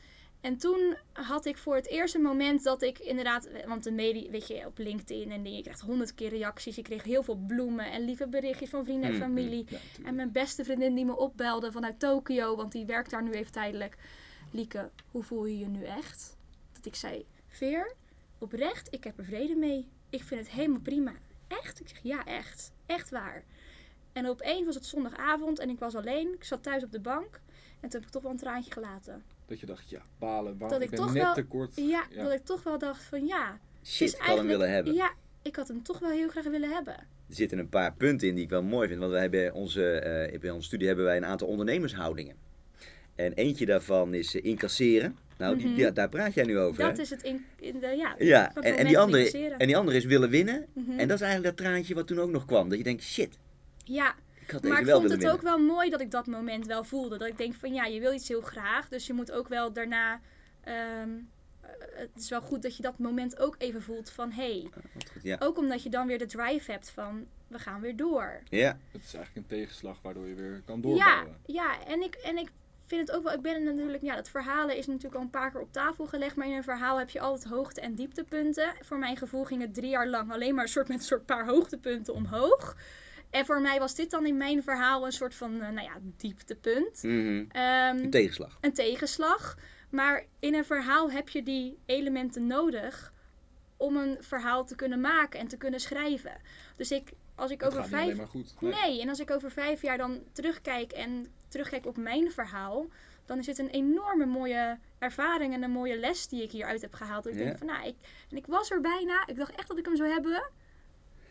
En 0.42 0.58
toen 0.58 0.96
had 1.14 1.46
ik 1.46 1.58
voor 1.58 1.76
het 1.76 1.88
eerst 1.88 2.16
een 2.16 2.22
moment 2.22 2.64
dat 2.64 2.82
ik 2.82 3.00
inderdaad, 3.00 3.50
want 3.68 3.84
de 3.84 3.92
media, 3.92 4.30
weet 4.30 4.48
je, 4.48 4.66
op 4.66 4.78
LinkedIn 4.78 5.32
en 5.32 5.44
dingen, 5.44 5.58
je 5.58 5.64
krijgt 5.64 5.82
honderd 5.82 6.16
keer 6.16 6.30
reacties. 6.30 6.78
Ik 6.78 6.84
kreeg 6.84 7.04
heel 7.04 7.24
veel 7.24 7.36
bloemen 7.36 7.92
en 7.92 8.06
lieve 8.06 8.28
berichtjes 8.28 8.70
van 8.70 8.84
vrienden 8.84 9.10
en 9.10 9.16
Mm, 9.16 9.22
familie. 9.22 9.66
Ja, 9.70 9.78
En 10.06 10.16
mijn 10.16 10.32
beste 10.32 10.64
vriendin 10.64 10.96
die 10.96 11.06
me 11.06 11.18
opbelde 11.18 11.72
vanuit 11.72 12.00
Tokio, 12.00 12.56
want 12.56 12.72
die 12.72 12.86
werkt 12.86 13.10
daar 13.10 13.24
nu 13.24 13.32
even 13.32 13.52
tijdelijk. 13.52 13.98
Lieke, 14.52 14.90
hoe 15.12 15.24
voel 15.24 15.46
je 15.46 15.58
je 15.60 15.68
nu 15.68 15.84
echt? 15.84 16.38
Dat 16.74 16.86
ik 16.86 16.96
zei, 16.96 17.26
Veer, 17.48 17.94
oprecht, 18.38 18.88
ik 18.94 19.04
heb 19.04 19.18
er 19.18 19.26
vrede 19.26 19.56
mee. 19.56 19.88
Ik 20.10 20.24
vind 20.24 20.40
het 20.40 20.50
helemaal 20.50 20.80
prima. 20.80 21.14
Echt? 21.48 21.80
Ik 21.80 21.88
zeg, 21.88 22.00
ja, 22.04 22.26
echt. 22.26 22.72
Echt 22.86 23.10
waar. 23.10 23.44
En 24.14 24.28
opeens 24.28 24.66
was 24.66 24.76
het 24.76 24.86
zondagavond 24.86 25.60
en 25.60 25.70
ik 25.70 25.80
was 25.80 25.96
alleen. 25.96 26.34
Ik 26.34 26.44
zat 26.44 26.64
thuis 26.64 26.84
op 26.84 26.92
de 26.92 27.00
bank. 27.00 27.42
En 27.84 27.90
toen 27.90 28.00
heb 28.00 28.04
ik 28.04 28.10
toch 28.10 28.22
wel 28.22 28.32
een 28.32 28.38
traantje 28.38 28.72
gelaten. 28.72 29.24
Dat 29.46 29.60
je 29.60 29.66
dacht, 29.66 29.90
ja, 29.90 30.02
balen, 30.20 30.58
waarom 30.58 30.80
Dat 30.80 30.90
ik 30.90 30.96
toch 30.96 31.14
net 31.14 31.24
wel- 31.24 31.34
te 31.34 31.44
kort. 31.44 31.72
Ja, 31.76 32.04
Ja. 32.10 32.24
dat 32.24 32.32
ik 32.34 32.46
toch 32.46 32.64
wel 32.64 32.78
dacht 32.78 33.04
van 33.04 33.26
ja. 33.26 33.60
Shit, 33.86 34.08
is 34.08 34.14
ik 34.14 34.22
had 34.22 34.38
hem 34.38 34.48
willen 34.48 34.72
hebben. 34.72 34.94
Ja, 34.94 35.12
ik 35.42 35.56
had 35.56 35.68
hem 35.68 35.84
toch 35.84 36.00
wel 36.00 36.10
heel 36.10 36.30
graag 36.30 36.44
willen 36.44 36.70
hebben. 36.70 36.94
Er 37.30 37.36
zitten 37.36 37.58
een 37.58 37.70
paar 37.70 37.94
punten 37.94 38.28
in 38.28 38.36
die 38.36 38.44
ik 38.44 38.50
wel 38.50 38.64
mooi 38.64 38.88
vind. 38.88 39.00
Want 39.00 39.12
wij 39.12 39.22
hebben 39.22 39.54
onze, 39.54 39.92
eh, 40.00 40.40
bij 40.40 40.50
onze 40.50 40.68
studie 40.68 40.88
hebben 40.88 41.06
wij 41.06 41.18
een 41.18 41.26
aantal 41.26 41.48
ondernemershoudingen. 41.48 42.36
En 43.16 43.34
eentje 43.34 43.66
daarvan 43.66 44.14
is 44.14 44.36
eh, 44.36 44.44
incasseren. 44.46 45.18
Nou, 45.38 45.58
die, 45.58 45.68
Mhm. 45.68 45.80
ja, 45.80 45.92
daar 45.92 46.10
praat 46.10 46.34
jij 46.34 46.44
nu 46.46 46.60
over. 46.60 46.84
Dat 46.84 46.96
hè? 46.98 47.02
is 47.04 47.10
het 47.10 47.24
in, 47.24 47.46
in 47.60 47.80
de, 47.80 47.88
ja. 47.88 48.16
Ja, 48.18 48.56
en, 48.56 48.86
die 48.86 49.00
andere, 49.00 49.54
en 49.58 49.68
die 49.68 49.78
andere 49.78 49.98
is 49.98 50.06
willen 50.06 50.30
winnen. 50.30 50.66
Mhm. 50.74 50.92
En 51.00 51.08
dat 51.08 51.16
is 51.18 51.24
eigenlijk 51.26 51.58
dat 51.58 51.66
traantje 51.66 51.94
wat 51.96 52.08
toen 52.08 52.20
ook 52.20 52.32
nog 52.32 52.46
kwam. 52.46 52.70
Dat 52.70 52.78
je 52.78 52.84
denkt, 52.84 53.04
shit, 53.04 53.38
Ja, 53.86 54.16
had 54.54 54.64
maar 54.64 54.80
ik 54.82 54.88
vond 54.90 55.10
het 55.10 55.28
ook 55.30 55.42
wel 55.42 55.58
mooi 55.60 55.90
dat 55.90 56.02
ik 56.02 56.12
dat 56.12 56.28
moment 56.28 56.66
wel 56.66 56.84
voelde. 56.84 57.18
Dat 57.18 57.28
ik 57.28 57.38
denk 57.38 57.54
van 57.54 57.74
ja, 57.74 57.86
je 57.86 58.00
wil 58.00 58.14
iets 58.14 58.28
heel 58.28 58.42
graag. 58.42 58.88
Dus 58.90 59.08
je 59.08 59.14
moet 59.14 59.32
ook 59.32 59.48
wel 59.48 59.74
daarna... 59.74 60.20
ehm, 60.64 61.10
eh, 61.62 61.70
het 61.96 62.10
is 62.16 62.30
wel 62.30 62.42
goed 62.42 62.62
dat 62.62 62.76
je 62.76 62.82
dat 62.84 62.98
moment 62.98 63.40
ook 63.40 63.56
even 63.58 63.82
voelt 63.82 64.10
van 64.10 64.32
hé. 64.32 64.44
Hey, 64.60 64.70
goed, 64.94 65.24
Ja. 65.24 65.36
ook 65.40 65.58
omdat 65.58 65.84
je 65.84 65.90
dan 65.90 66.08
weer 66.08 66.18
de 66.18 66.26
drive 66.26 66.72
hebt 66.72 66.90
van 66.90 67.26
we 67.48 67.60
gaan 67.60 67.82
weer 67.82 67.96
door. 67.96 68.40
ja, 68.50 68.78
Het 68.92 69.04
is 69.04 69.14
eigenlijk 69.14 69.36
een 69.36 69.58
tegenslag 69.58 70.02
waardoor 70.02 70.28
je 70.28 70.34
weer 70.34 70.62
kan 70.66 70.76
Ja, 70.76 70.82
doorbouwen. 70.82 71.38
ja 71.46 71.86
en, 71.86 72.02
ik, 72.02 72.16
en 72.16 72.38
ik 72.38 72.50
vind 72.86 73.08
het 73.08 73.18
ook 73.18 73.24
wel. 73.24 73.34
Ik 73.34 73.42
ben 73.42 73.64
natuurlijk. 73.64 74.04
Ja, 74.04 74.16
dat 74.16 74.30
verhalen 74.30 74.78
is 74.78 74.88
natuurlijk 74.88 75.16
al 75.16 75.22
een 75.22 75.30
paar 75.30 75.52
keer 75.52 75.62
op 75.62 75.72
tafel 75.72 76.06
gelegd. 76.06 76.36
Maar 76.36 76.48
in 76.48 76.54
een 76.54 76.64
verhaal 76.64 76.98
heb 77.00 77.10
je 77.10 77.20
altijd 77.20 77.44
hoogte- 77.52 77.82
en 77.82 77.96
dieptepunten. 77.96 78.74
Voor 78.82 78.98
mijn 78.98 79.18
gevoel 79.18 79.44
ging 79.44 79.62
het 79.62 79.74
drie 79.74 79.90
jaar 79.90 80.08
lang 80.08 80.32
alleen 80.32 80.56
maar 80.56 80.64
een 80.64 80.70
soort 80.70 80.88
met 80.88 80.98
een 80.98 81.04
soort 81.04 81.26
paar 81.26 81.46
hoogtepunten 81.46 82.14
omhoog. 82.14 82.76
En 83.34 83.46
voor 83.46 83.62
mij 83.62 83.80
was 83.80 83.96
dit 83.96 84.12
dan 84.12 84.26
in 84.26 84.38
mijn 84.38 84.64
verhaal 84.64 85.06
een 85.06 85.12
soort 85.12 85.36
van, 85.36 85.54
eh, 85.62 85.70
nou 85.70 85.88
ja, 85.88 85.94
dieptepunt. 86.18 87.02
Ehm, 87.04 87.98
Een 87.98 88.10
tegenslag. 88.10 88.58
een 88.62 88.74
tegenslag. 88.74 89.58
Maar 89.90 90.24
in 90.40 90.54
een 90.54 90.66
verhaal 90.66 91.12
heb 91.12 91.30
je 91.30 91.44
die 91.44 91.78
elementen 91.86 92.48
nodig 92.48 93.14
om 93.78 93.98
een 93.98 94.18
verhaal 94.20 94.66
te 94.66 94.76
kunnen 94.76 95.02
maken 95.02 95.40
en 95.40 95.48
te 95.48 95.58
kunnen 95.58 95.80
schrijven. 95.80 96.32
Dus 96.76 96.92
ik, 96.92 97.12
als 97.36 97.52
ik 97.52 97.64
over 97.64 97.78
gaat 97.80 97.86
niet 97.86 97.94
alleen 97.96 98.06
vijf. 98.06 98.18
maar 98.18 98.28
goed. 98.28 98.54
Nee, 98.62 99.02
en 99.02 99.10
als 99.10 99.20
ik 99.20 99.32
over 99.32 99.52
vijf 99.52 99.82
jaar 99.82 99.98
dan 99.98 100.24
terugkijk 100.32 100.92
en 100.92 101.28
terugkijk 101.48 101.86
op 101.86 101.98
mijn 101.98 102.32
verhaal, 102.32 102.86
dan 103.26 103.38
is 103.40 103.46
het 103.48 103.58
een 103.58 103.70
enorme 103.70 104.26
mooie 104.26 104.78
ervaring 105.00 105.54
en 105.54 105.64
een 105.64 105.72
mooie 105.72 105.98
les 105.98 106.28
die 106.28 106.44
ik 106.44 106.52
hieruit 106.52 106.82
heb 106.82 106.94
gehaald. 106.94 107.28
Ik 107.28 107.34
Ja. 107.34 107.44
denk 107.44 107.58
van, 107.58 107.68
nou, 107.68 107.88
ik, 107.88 107.96
en 108.30 108.38
ik 108.38 108.46
was 108.48 108.72
er 108.72 108.82
bijna. 108.82 109.28
Ik 109.28 109.36
dacht 109.38 109.56
echt 109.56 109.68
dat 109.68 109.78
ik 109.78 109.86
hem 109.86 109.96
zou 109.96 110.10
hebben. 110.10 110.44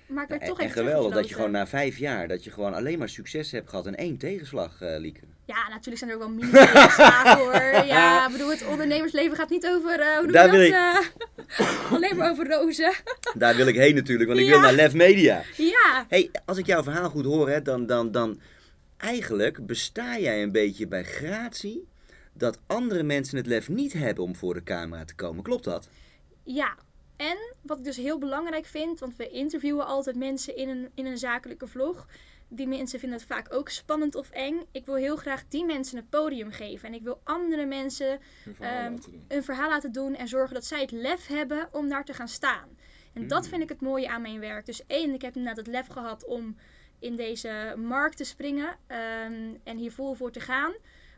Maar 0.07 0.23
ik 0.23 0.29
werd 0.29 0.41
Ja, 0.43 0.49
toch 0.49 0.59
en 0.61 0.65
even 0.67 0.83
geweldig 0.85 1.15
dat 1.15 1.29
je 1.29 1.35
gewoon 1.35 1.51
na 1.51 1.67
vijf 1.67 1.99
jaar, 1.99 2.29
dat 2.29 2.45
je 2.45 2.51
gewoon 2.51 2.75
alleen 2.75 2.99
maar 2.99 3.09
succes 3.09 3.51
hebt 3.51 3.69
gehad 3.71 3.87
en 3.87 3.95
één 3.97 4.17
tegenslag, 4.17 4.77
Lieke. 4.81 5.21
Ja, 5.45 5.69
natuurlijk 5.69 5.99
zijn 5.99 6.11
er 6.11 6.17
ook 6.17 6.23
wel 6.23 6.31
mini-tegenslagen 6.31 7.39
hoor. 7.45 7.85
Ja, 7.87 8.27
ik 8.27 8.33
bedoel, 8.33 8.51
het 8.51 8.67
ondernemersleven 8.67 9.37
gaat 9.37 9.51
niet 9.51 9.67
over, 9.67 10.01
eh, 10.01 10.19
hoe 10.19 10.33
Daar 10.33 10.51
wil 10.51 10.71
dat? 10.71 11.05
eh, 11.49 11.93
alleen 11.95 12.17
maar 12.17 12.31
over 12.31 12.49
rozen. 12.49 12.93
Daar 13.35 13.57
wil 13.57 13.67
ik 13.67 13.75
heen 13.77 13.95
natuurlijk, 13.95 14.29
want 14.29 14.41
ik 14.41 14.47
Ja. 14.47 14.53
wil 14.53 14.61
naar 14.61 14.73
Lef 14.73 14.93
Media. 14.95 15.43
Ja, 15.57 16.07
hey, 16.09 16.31
als 16.45 16.59
ik 16.59 16.67
jouw 16.67 16.83
verhaal 16.83 17.11
goed 17.11 17.25
hoor, 17.25 17.49
hè, 17.49 17.63
dan, 17.63 17.87
dan, 17.87 18.11
dan 18.11 18.41
eigenlijk 18.97 19.67
besta 19.67 20.19
jij 20.19 20.43
een 20.43 20.53
beetje 20.53 20.87
bij 20.87 21.05
gratie 21.05 21.89
dat 22.33 22.59
andere 22.67 23.03
mensen 23.03 23.37
het 23.37 23.47
lef 23.47 23.69
niet 23.69 23.93
hebben 23.93 24.25
om 24.25 24.37
voor 24.37 24.55
de 24.55 24.63
camera 24.63 25.05
te 25.05 25.15
komen. 25.15 25.43
Klopt 25.43 25.65
dat? 25.65 25.89
ja. 26.45 26.75
En 27.31 27.37
wat 27.63 27.79
ik 27.79 27.85
dus 27.85 27.97
heel 27.97 28.19
belangrijk 28.19 28.67
vind, 28.67 29.01
want 29.01 29.17
we 29.17 29.29
interviewen 29.29 29.87
altijd 29.87 30.17
mensen 30.17 30.57
in 30.57 30.69
een, 30.69 30.91
in 30.95 31.07
een 31.07 31.19
zakelijke 31.19 31.67
vlog. 31.67 32.07
Die 32.49 32.67
mensen 32.67 32.99
vinden 32.99 33.19
het 33.19 33.27
vaak 33.29 33.55
ook 33.55 33.69
spannend 33.69 34.15
of 34.15 34.31
eng. 34.31 34.63
Ik 34.73 34.87
wil 34.87 34.95
heel 34.95 35.17
graag 35.17 35.45
die 35.49 35.65
mensen 35.65 35.99
een 35.99 36.09
podium 36.09 36.51
geven. 36.51 36.89
En 36.89 36.95
ik 36.95 37.03
wil 37.03 37.21
andere 37.25 37.67
mensen 37.67 38.19
Hun 38.45 38.55
verhaal 38.55 38.83
Ehm, 38.85 38.93
laten 38.93 39.11
doen. 39.11 39.25
een 39.29 39.43
verhaal 39.45 39.69
laten 39.69 39.93
doen 39.93 40.15
en 40.15 40.29
zorgen 40.29 40.55
dat 40.55 40.65
zij 40.65 40.81
het 40.81 40.91
lef 40.91 41.27
hebben 41.27 41.69
om 41.73 41.89
daar 41.89 42.05
te 42.05 42.13
gaan 42.13 42.29
staan. 42.29 42.69
En 43.13 43.27
dat 43.29 43.43
Mm. 43.43 43.49
vind 43.49 43.63
ik 43.63 43.69
het 43.69 43.81
mooie 43.81 44.09
aan 44.09 44.23
mijn 44.23 44.41
werk. 44.41 44.67
Dus 44.67 44.87
één, 44.87 45.15
ik 45.15 45.23
heb 45.23 45.37
inderdaad 45.37 45.65
het 45.67 45.75
lef 45.75 45.87
gehad 45.87 46.25
om 46.25 46.57
in 46.99 47.17
deze 47.17 47.75
markt 47.77 48.17
te 48.17 48.25
springen 48.25 48.77
ehm, 48.87 49.55
en 49.65 49.77
hier 49.77 49.93
vol 49.93 50.15
voor 50.15 50.31
te 50.33 50.41
gaan. 50.41 50.73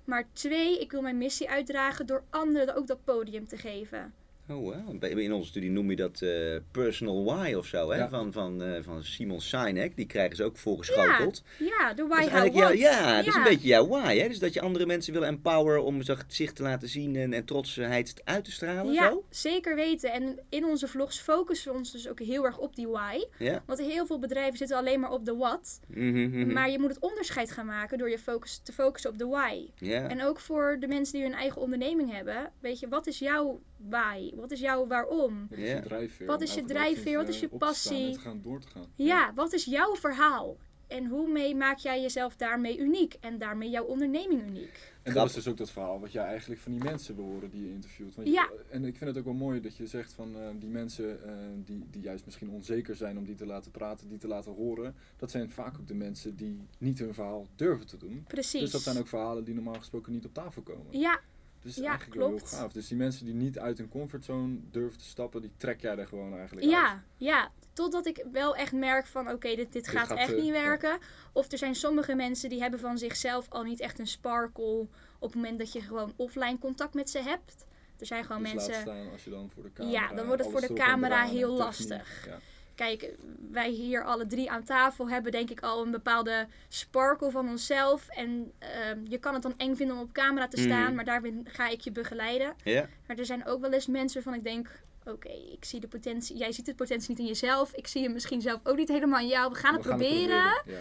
Maar 0.05 0.25
twee, 0.33 0.81
ik 0.81 0.91
wil 0.91 1.03
mijn 1.03 1.19
missie 1.19 1.51
uitdragen 1.51 2.07
door 2.07 2.25
anderen 2.31 2.75
ook 2.75 2.87
dat 2.87 3.05
podium 3.05 3.47
te 3.49 3.57
geven. 3.57 4.15
Oh, 4.49 4.57
wow. 4.57 5.05
In 5.19 5.33
onze 5.33 5.49
studie 5.49 5.71
noem 5.71 5.91
je 5.91 5.97
dat 5.97 6.21
eh, 6.23 6.57
personal 6.71 7.25
why 7.25 7.53
of 7.55 7.67
zo, 7.67 7.91
hè? 7.91 7.97
Ja. 7.99 8.09
Van, 8.09 8.33
van, 8.33 8.63
eh, 8.63 8.83
van 8.83 9.03
Simon 9.05 9.41
Sinek. 9.41 9.97
Die 9.97 10.07
krijgen 10.07 10.37
ze 10.37 10.45
ook 10.45 10.57
voorgeschoteld. 10.57 11.43
Ja, 11.59 11.95
de 11.95 12.07
why, 12.07 12.21
how, 12.23 12.31
what. 12.31 12.55
jouw- 12.55 12.73
ja, 12.73 13.17
dat 13.17 13.27
is 13.27 13.35
een 13.35 13.41
Ja. 13.43 13.49
beetje 13.49 13.69
jouw 13.69 13.87
why, 13.89 14.17
hè? 14.19 14.29
Dus 14.29 14.39
dat 14.39 14.55
je 14.55 14.61
andere 14.61 14.87
mensen 14.87 15.13
wil 15.13 15.25
empoweren 15.25 15.85
om 15.85 16.03
zich 16.27 16.53
te 16.53 16.63
laten 16.63 16.89
zien 16.89 17.17
en, 17.17 17.33
en 17.33 17.45
trotsheid 17.45 18.21
uit 18.25 18.45
te 18.45 18.53
stralen, 18.53 18.93
Ja, 18.93 19.09
zo? 19.11 19.25
zeker 19.31 19.75
weten. 19.75 20.13
En 20.13 20.39
in 20.49 20.65
onze 20.65 20.89
vlogs 20.89 21.19
focussen 21.21 21.73
we 21.73 21.79
ons 21.79 21.93
dus 21.93 22.09
ook 22.09 22.21
heel 22.21 22.45
erg 22.45 22.59
op 22.59 22.77
die 22.77 22.89
why. 22.89 23.25
Ja. 23.39 23.63
Want 23.67 23.79
heel 23.81 24.07
veel 24.07 24.19
bedrijven 24.19 24.57
zitten 24.59 24.77
alleen 24.77 25.01
maar 25.01 25.11
op 25.13 25.25
de 25.25 25.35
what. 25.37 25.81
Mhm, 25.89 26.29
mhm. 26.31 26.53
Maar 26.53 26.71
je 26.71 26.79
moet 26.79 26.89
het 26.91 27.01
onderscheid 27.01 27.51
gaan 27.51 27.67
maken 27.67 27.99
door 27.99 28.11
je 28.11 28.19
focus, 28.19 28.61
te 28.63 28.73
focussen 28.73 29.11
op 29.11 29.19
de 29.19 29.27
why. 29.27 29.67
ja. 29.79 30.09
En 30.09 30.23
ook 30.23 30.41
voor 30.41 30.77
de 30.81 30.87
mensen 30.87 31.13
die 31.15 31.23
hun 31.23 31.35
eigen 31.39 31.61
onderneming 31.61 32.13
hebben. 32.13 32.53
Weet 32.61 32.79
je, 32.81 32.89
wat 32.89 33.07
is 33.07 33.19
jouw 33.19 33.61
why? 33.77 34.33
Wat 34.35 34.51
is 34.51 34.61
jouw 34.61 34.87
waarom? 34.87 35.47
Wat 35.51 35.59
is 35.59 35.71
je 35.73 35.81
drijfveer? 35.81 36.27
Wat 36.27 36.41
is 36.41 36.55
je 36.55 36.65
drijfveer? 36.65 37.17
Wat 37.17 37.29
is 37.29 37.35
eh, 37.35 37.41
je 37.41 37.49
passie? 37.49 38.13
Te 38.13 38.19
gaan 38.19 38.41
door 38.43 38.61
te 38.61 38.69
gaan. 38.69 38.87
Ja, 38.95 39.33
wat 39.35 39.53
is 39.53 39.65
jouw 39.65 39.95
verhaal? 39.97 40.57
En 40.87 41.07
hoe 41.07 41.29
mee 41.29 41.55
maak 41.57 41.79
jij 41.79 42.01
jezelf 42.01 42.37
daarmee 42.37 42.79
uniek? 42.79 43.17
En 43.21 43.39
daarmee 43.39 43.71
jouw 43.71 43.85
onderneming 43.85 44.43
uniek? 44.43 44.93
En 45.03 45.15
dat 45.15 45.27
is 45.27 45.33
dus 45.35 45.49
ook 45.49 45.57
dat 45.57 45.71
verhaal 45.71 46.01
wat 46.01 46.13
jij 46.13 46.25
eigenlijk 46.25 46.61
van 46.61 46.73
die 46.73 46.83
mensen 46.83 47.15
wil 47.17 47.25
horen 47.25 47.51
die 47.51 47.63
je 47.63 47.71
interviewt. 47.71 48.15
Want 48.15 48.29
Ja. 48.29 48.43
je- 48.53 48.65
en 48.71 48.85
ik 48.85 48.97
vind 48.97 49.11
het 49.11 49.19
ook 49.19 49.25
wel 49.25 49.35
mooi 49.35 49.61
dat 49.61 49.77
je 49.77 49.87
zegt 49.87 50.13
van 50.13 50.37
eh, 50.37 50.49
die 50.59 50.69
mensen 50.69 51.25
eh, 51.29 51.35
die, 51.65 51.85
die 51.91 52.03
juist 52.03 52.25
misschien 52.25 52.51
onzeker 52.51 52.97
zijn 52.97 53.19
om 53.19 53.25
die 53.25 53.35
te 53.35 53.47
laten 53.47 53.71
praten, 53.71 54.09
die 54.09 54.19
te 54.19 54.29
laten 54.29 54.53
horen. 54.53 54.95
Dat 55.17 55.31
zijn 55.31 55.51
vaak 55.51 55.79
ook 55.81 55.87
de 55.87 55.95
mensen 55.95 56.37
die 56.37 56.61
niet 56.79 56.99
hun 56.99 57.15
verhaal 57.15 57.47
durven 57.57 57.87
te 57.87 57.97
doen. 57.97 58.25
Precies. 58.29 58.61
Dus 58.61 58.71
dat 58.71 58.81
zijn 58.81 58.99
ook 58.99 59.09
verhalen 59.09 59.45
die 59.45 59.55
normaal 59.55 59.75
gesproken 59.79 60.13
niet 60.13 60.25
op 60.25 60.35
tafel 60.35 60.63
komen. 60.63 60.99
Ja, 60.99 61.21
Dus 61.65 61.77
ja, 61.77 61.89
eigenlijk 61.89 62.15
wel 62.19 62.29
heel 62.29 62.37
klopt. 62.37 62.53
gaaf. 62.53 62.73
Dus 62.73 62.89
die 62.89 62.97
mensen 62.97 63.25
die 63.25 63.35
niet 63.35 63.59
uit 63.59 63.79
hun 63.79 63.89
comfortzone 63.89 64.59
durven 64.71 64.99
te 64.99 65.05
stappen, 65.05 65.41
die 65.41 65.51
trek 65.57 65.81
jij 65.81 65.97
er 65.99 66.07
gewoon 66.07 66.37
eigenlijk 66.37 66.67
uit. 66.67 66.73
ja, 66.73 67.03
ja. 67.17 67.51
Totdat 67.73 68.07
ik 68.07 68.25
wel 68.33 68.57
echt 68.57 68.73
merk 68.73 69.07
van 69.07 69.31
oké, 69.31 69.55
dit, 69.55 69.73
dit 69.73 69.89
gaat, 69.89 70.07
gaat, 70.07 70.19
echt 70.19 70.33
eh, 70.33 70.37
niet 70.37 70.47
ja. 70.47 70.53
werken. 70.53 70.99
Of 71.33 71.53
er 71.53 71.59
zijn 71.59 71.75
sommige 71.75 72.15
mensen 72.15 72.49
die 72.49 72.61
hebben 72.61 72.81
van 72.81 72.99
zichzelf 72.99 73.51
al 73.51 73.63
niet 73.63 73.81
echt 73.81 73.99
een 73.99 74.07
sparkle 74.07 74.87
op 75.19 75.33
het 75.33 75.35
moment 75.35 75.59
dat 75.59 75.73
je 75.73 75.81
gewoon 75.81 76.13
offline 76.17 76.59
contact 76.59 76.95
met 76.95 77.11
ze 77.11 77.19
hebt. 77.19 77.67
Er 77.99 78.07
zijn 78.07 78.25
gewoon 78.25 78.43
Dus 78.43 78.53
mensen. 78.53 78.75
staan 78.75 79.11
als 79.11 79.25
je 79.25 79.31
dan 79.31 79.51
voor 79.55 79.63
de 79.63 79.73
camera... 79.73 80.01
Ja, 80.01 80.15
dan 80.15 80.27
wordt 80.27 80.43
het 80.43 80.51
voor 80.51 80.61
de 80.61 80.73
camera 80.73 81.25
heel 81.25 81.57
lastig. 81.57 82.27
Ja. 82.27 82.39
Kijk, 82.75 83.11
wij 83.51 83.71
hier 83.71 84.05
alle 84.05 84.27
drie 84.27 84.51
aan 84.51 84.65
tafel 84.65 85.09
hebben 85.09 85.33
denk 85.33 85.51
ik 85.51 85.61
al 85.61 85.85
een 85.85 85.91
bepaalde 85.91 86.47
sparkle 86.69 87.31
van 87.31 87.49
onszelf. 87.49 88.09
En 88.09 88.53
ehm, 88.59 88.99
je 89.09 89.19
kan 89.19 89.35
het 89.35 89.43
dan 89.43 89.55
eng 89.57 89.75
vinden 89.77 89.97
om 89.97 90.03
op 90.03 90.13
camera 90.13 90.49
te 90.49 90.61
staan, 90.61 90.83
Mhm. 90.85 90.95
maar 90.95 91.05
daarin 91.05 91.47
ga 91.51 91.69
ik 91.69 91.81
je 91.81 91.93
begeleiden. 91.93 92.55
ja. 92.65 92.89
Maar 93.07 93.17
er 93.19 93.27
zijn 93.27 93.47
ook 93.47 93.61
wel 93.61 93.73
eens 93.73 93.87
mensen 93.87 94.15
waarvan 94.23 94.41
ik 94.41 94.45
denk, 94.47 94.83
oké, 95.05 95.29
ik 95.53 95.65
zie 95.65 95.81
de 95.81 95.89
potentie. 95.89 96.37
Jij 96.37 96.53
ziet 96.53 96.67
de 96.67 96.75
potentie 96.75 97.09
niet 97.11 97.19
in 97.19 97.27
jezelf. 97.27 97.73
Ik 97.75 97.87
zie 97.87 98.03
hem 98.03 98.13
misschien 98.13 98.41
zelf 98.41 98.61
ook 98.65 98.77
niet 98.77 98.89
helemaal 98.89 99.21
in 99.21 99.27
jou. 99.29 99.51
We 99.53 99.57
gaan 99.59 99.75
het 99.75 99.83
We 99.83 99.89
gaan 99.89 99.99
proberen. 99.99 100.63
Ja. 100.67 100.79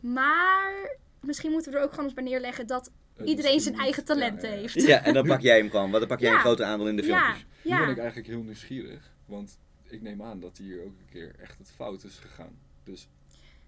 Maar 0.00 0.96
misschien 1.20 1.50
moeten 1.50 1.72
we 1.72 1.78
er 1.78 1.84
ook 1.84 1.90
gewoon 1.90 2.04
eens 2.04 2.14
bij 2.14 2.24
neerleggen 2.24 2.66
dat 2.66 2.90
Het 3.16 3.28
iedereen 3.28 3.60
zijn 3.60 3.78
eigen 3.78 4.02
ja, 4.06 4.14
talenten 4.14 4.48
ja, 4.48 4.54
ja. 4.54 4.60
heeft. 4.60 4.82
ja, 4.82 5.02
en 5.04 5.14
dan 5.14 5.26
pak 5.26 5.40
jij 5.40 5.56
hem 5.58 5.70
gewoon, 5.70 5.86
want 5.90 5.98
dan 5.98 6.08
pak 6.08 6.20
jij 6.20 6.28
Ja. 6.30 6.34
een 6.34 6.40
groter 6.40 6.64
aandeel 6.64 6.88
in 6.88 6.96
de 6.96 7.06
Ja, 7.06 7.18
filmpjes. 7.18 7.44
Nu 7.62 7.70
ben 7.78 7.88
ik 7.88 7.96
ja. 7.96 8.00
eigenlijk 8.02 8.28
heel 8.28 8.42
nieuwsgierig, 8.42 9.12
want 9.26 9.58
ik 9.92 10.02
neem 10.02 10.22
aan 10.22 10.40
dat 10.40 10.58
hier 10.58 10.80
ook 10.80 10.98
een 10.98 11.08
keer 11.10 11.34
echt 11.40 11.58
het 11.58 11.70
fout 11.70 12.04
is 12.04 12.18
gegaan. 12.18 12.58
Dus 12.84 13.08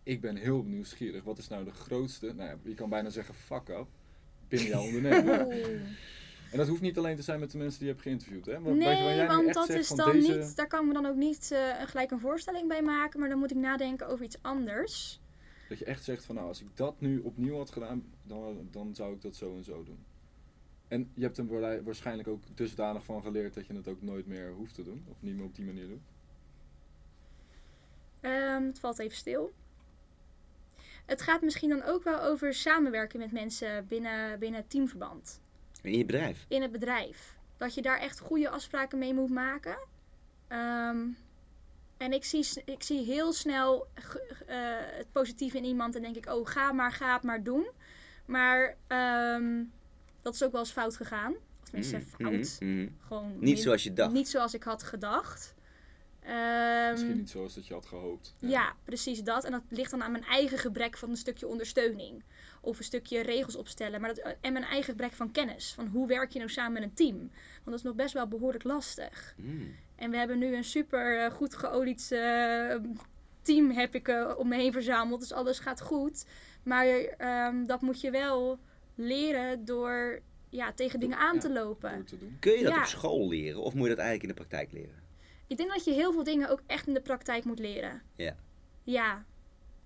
ik 0.02 0.20
ben 0.20 0.36
heel 0.36 0.62
nieuwsgierig. 0.62 1.24
Wat 1.24 1.38
is 1.38 1.48
nou 1.48 1.64
de 1.64 1.70
grootste, 1.70 2.26
nou 2.32 2.48
ja, 2.50 2.56
je 2.62 2.74
kan 2.74 2.88
bijna 2.88 3.10
zeggen 3.10 3.34
fuck 3.34 3.68
up, 3.68 3.86
binnen 4.48 4.68
jouw 4.68 4.82
onderneming? 4.88 5.52
En 6.50 6.58
dat 6.60 6.68
hoeft 6.68 6.80
niet 6.80 6.98
alleen 6.98 7.16
te 7.16 7.22
zijn 7.22 7.40
met 7.40 7.50
de 7.50 7.58
mensen 7.58 7.78
die 7.78 7.88
je 7.88 7.92
hebt 7.94 8.04
geïnterviewd, 8.06 8.46
hè? 8.46 8.60
Waar 8.60 8.76
jij 8.76 9.26
want 9.26 9.54
dat 9.54 9.66
zegt 9.66 9.78
is 9.80 9.88
dan 9.88 10.12
deze- 10.12 10.36
niet, 10.38 10.56
daar 10.56 10.66
kan 10.66 10.80
ik 10.80 10.86
me 10.86 10.92
dan 10.92 11.06
ook 11.06 11.16
niet 11.16 11.50
eh, 11.52 11.82
gelijk 11.86 12.10
een 12.10 12.20
voorstelling 12.20 12.68
bij 12.68 12.82
maken, 12.82 13.20
maar 13.20 13.28
dan 13.28 13.38
moet 13.38 13.50
ik 13.50 13.56
nadenken 13.56 14.08
over 14.08 14.24
iets 14.24 14.42
anders. 14.42 15.20
Dat 15.68 15.78
je 15.78 15.84
echt 15.84 16.04
zegt 16.04 16.24
van 16.24 16.34
nou, 16.34 16.46
als 16.48 16.60
ik 16.60 16.66
dat 16.74 17.00
nu 17.00 17.18
opnieuw 17.18 17.56
had 17.56 17.70
gedaan, 17.70 18.04
dan, 18.22 18.68
dan 18.70 18.94
zou 18.94 19.14
ik 19.14 19.20
dat 19.22 19.36
zo 19.36 19.56
en 19.56 19.64
zo 19.64 19.84
doen. 19.84 19.98
En 20.88 21.10
je 21.14 21.22
hebt 21.22 21.38
er 21.38 21.46
waarlei- 21.46 21.82
waarschijnlijk 21.82 22.28
ook 22.28 22.42
dusdanig 22.54 23.04
van 23.04 23.22
geleerd 23.22 23.54
dat 23.54 23.66
je 23.66 23.74
het 23.74 23.88
ook 23.88 24.02
nooit 24.02 24.26
meer 24.26 24.52
hoeft 24.52 24.74
te 24.74 24.82
doen. 24.82 25.04
Of 25.10 25.16
niet 25.22 25.34
meer 25.36 25.44
op 25.44 25.54
die 25.54 25.64
manier 25.64 25.88
doet. 25.88 26.02
Ehm, 28.24 28.62
het 28.66 28.78
valt 28.78 28.98
even 28.98 29.16
stil. 29.16 29.52
Het 31.06 31.22
gaat 31.22 31.42
misschien 31.42 31.68
dan 31.68 31.82
ook 31.82 32.02
wel 32.04 32.20
over 32.22 32.54
samenwerken 32.54 33.18
met 33.18 33.32
mensen 33.32 33.86
binnen, 33.88 34.38
binnen 34.38 34.66
teamverband. 34.66 35.40
In 35.82 35.98
je 35.98 36.04
bedrijf. 36.04 36.44
In 36.48 36.62
het 36.62 36.72
bedrijf. 36.72 37.36
Dat 37.56 37.74
je 37.74 37.82
daar 37.82 37.98
echt 37.98 38.18
goede 38.20 38.48
afspraken 38.48 38.98
mee 38.98 39.14
moet 39.14 39.30
maken. 39.30 39.78
Ehm, 40.48 40.98
en 41.96 42.12
ik 42.12 42.24
zie, 42.24 42.46
ik 42.64 42.82
zie 42.82 43.04
heel 43.04 43.32
snel 43.32 43.86
eh, 44.46 44.56
het 44.78 45.12
positieve 45.12 45.56
in 45.56 45.64
iemand 45.64 45.96
en 45.96 46.02
denk 46.02 46.16
ik, 46.16 46.26
oh 46.28 46.46
ga 46.46 46.72
maar, 46.72 46.92
ga 46.92 47.12
het 47.14 47.22
maar 47.22 47.42
doen. 47.42 47.66
Maar 48.26 48.76
ehm, 48.86 49.62
dat 50.22 50.34
is 50.34 50.42
ook 50.42 50.52
wel 50.52 50.60
eens 50.60 50.70
fout 50.72 50.96
gegaan. 50.96 51.32
Of 51.62 51.64
tenminste, 51.68 51.96
Mhm, 51.96 52.06
fout. 52.06 52.56
mhm, 52.60 52.78
mhm. 52.80 52.88
Gewoon 53.06 53.30
Niet 53.32 53.40
min- 53.40 53.56
zoals 53.56 53.82
je 53.82 53.92
dacht. 53.92 54.12
Niet 54.12 54.28
zoals 54.28 54.54
ik 54.54 54.62
had 54.62 54.82
gedacht. 54.82 55.53
Ehm, 56.95 57.01
Misschien 57.03 57.20
niet 57.22 57.30
zoals 57.30 57.55
dat 57.55 57.66
je 57.66 57.74
had 57.74 57.86
gehoopt. 57.86 58.34
ja, 58.38 58.74
precies 58.84 59.22
dat. 59.22 59.45
En 59.45 59.51
dat 59.53 59.62
ligt 59.68 59.90
dan 59.90 60.03
aan 60.03 60.12
mijn 60.12 60.24
eigen 60.24 60.59
gebrek 60.59 60.97
van 60.97 61.11
een 61.11 61.16
stukje 61.16 61.47
ondersteuning. 61.49 62.22
Of 62.61 62.78
een 62.78 62.84
stukje 62.84 63.20
regels 63.20 63.57
opstellen. 63.57 64.01
Maar 64.01 64.14
dat, 64.14 64.34
en 64.40 64.53
mijn 64.53 64.64
eigen 64.64 64.84
gebrek 64.90 65.12
van 65.12 65.30
kennis. 65.30 65.72
Van 65.74 65.86
hoe 65.86 66.07
werk 66.07 66.30
je 66.32 66.38
nou 66.38 66.51
samen 66.51 66.72
met 66.72 66.82
een 66.82 66.95
team? 66.95 67.18
Want 67.18 67.64
dat 67.64 67.74
is 67.74 67.82
nog 67.82 67.95
best 67.95 68.14
wel 68.14 68.26
behoorlijk 68.28 68.64
lastig. 68.64 69.34
Mm. 69.36 69.74
En 69.97 70.11
we 70.11 70.16
hebben 70.16 70.38
nu 70.38 70.57
een 70.57 70.64
super 70.64 71.24
eh, 71.24 71.30
goed 71.32 71.55
geolied 71.57 72.12
eh, 72.12 72.74
team 73.42 73.70
heb 73.70 73.95
ik 73.95 74.09
eh, 74.09 74.32
om 74.36 74.49
me 74.49 74.57
heen 74.57 74.72
verzameld. 74.72 75.20
Dus 75.20 75.32
alles 75.32 75.59
gaat 75.59 75.80
goed. 75.80 76.26
Maar 76.62 76.86
ehm, 76.86 77.64
dat 77.64 77.80
moet 77.80 78.01
je 78.01 78.11
wel 78.11 78.59
leren 78.95 79.64
door 79.64 80.20
ja, 80.49 80.72
tegen 80.72 81.01
dingen 81.01 81.18
aan 81.18 81.34
Ja, 81.34 81.40
te 81.40 81.53
lopen. 81.53 82.05
Te. 82.05 82.16
Kun 82.40 82.53
je 82.53 82.62
dat 82.62 82.72
Ja. 82.72 82.78
op 82.80 82.86
school 82.86 83.28
leren 83.28 83.61
of 83.62 83.74
moet 83.74 83.82
je 83.88 83.95
dat 83.95 84.05
eigenlijk 84.05 84.22
in 84.22 84.28
de 84.28 84.47
praktijk 84.47 84.72
leren? 84.72 85.03
Ik 85.47 85.57
denk 85.57 85.70
dat 85.72 85.84
je 85.84 85.92
heel 85.92 86.12
veel 86.12 86.24
dingen 86.24 86.49
ook 86.51 86.61
echt 86.66 86.86
in 86.86 86.95
de 86.95 87.01
praktijk 87.01 87.45
moet 87.45 87.59
leren. 87.59 88.03
Ja. 88.16 88.36
Ja. 88.82 89.24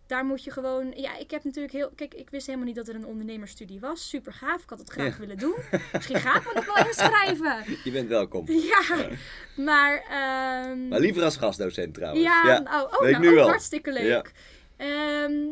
Daar 0.06 0.24
moet 0.24 0.44
je 0.44 0.50
gewoon. 0.50 0.92
Ja, 0.96 1.16
ik 1.16 1.30
heb 1.30 1.44
natuurlijk 1.44 1.72
heel. 1.74 1.90
Kijk, 1.94 2.14
ik 2.14 2.30
wist 2.30 2.46
helemaal 2.46 2.66
niet 2.66 2.76
dat 2.76 2.88
er 2.88 2.94
een 2.94 3.06
ondernemersstudie 3.06 3.80
was. 3.80 4.08
Super 4.08 4.32
gaaf. 4.32 4.62
Ik 4.62 4.68
had 4.70 4.78
het 4.78 4.90
graag 4.90 5.12
Ja. 5.12 5.18
willen 5.18 5.38
doen. 5.38 5.54
Misschien 5.92 6.16
ga 6.16 6.36
ik 6.36 6.44
me 6.46 6.50
nog 6.54 6.74
wel 6.74 6.86
inschrijven. 6.86 7.64
Je 7.84 7.90
bent 7.90 8.08
welkom. 8.08 8.44
Ja. 8.50 9.08
Maar. 9.56 9.96
ehm, 10.02 10.88
Maar 10.88 11.00
liever 11.00 11.22
als 11.22 11.36
gastdocent 11.36 11.94
trouwens. 11.94 12.24
ja, 12.24 12.42
ja. 12.46 12.58
nou, 12.58 12.86
oh, 13.00 13.06
ik 13.08 13.10
nou, 13.18 13.24
nu 13.24 13.32
ook 13.32 13.38
al. 13.38 13.48
hartstikke 13.48 13.92
leuk. 13.92 14.32
Ehm, 14.76 15.46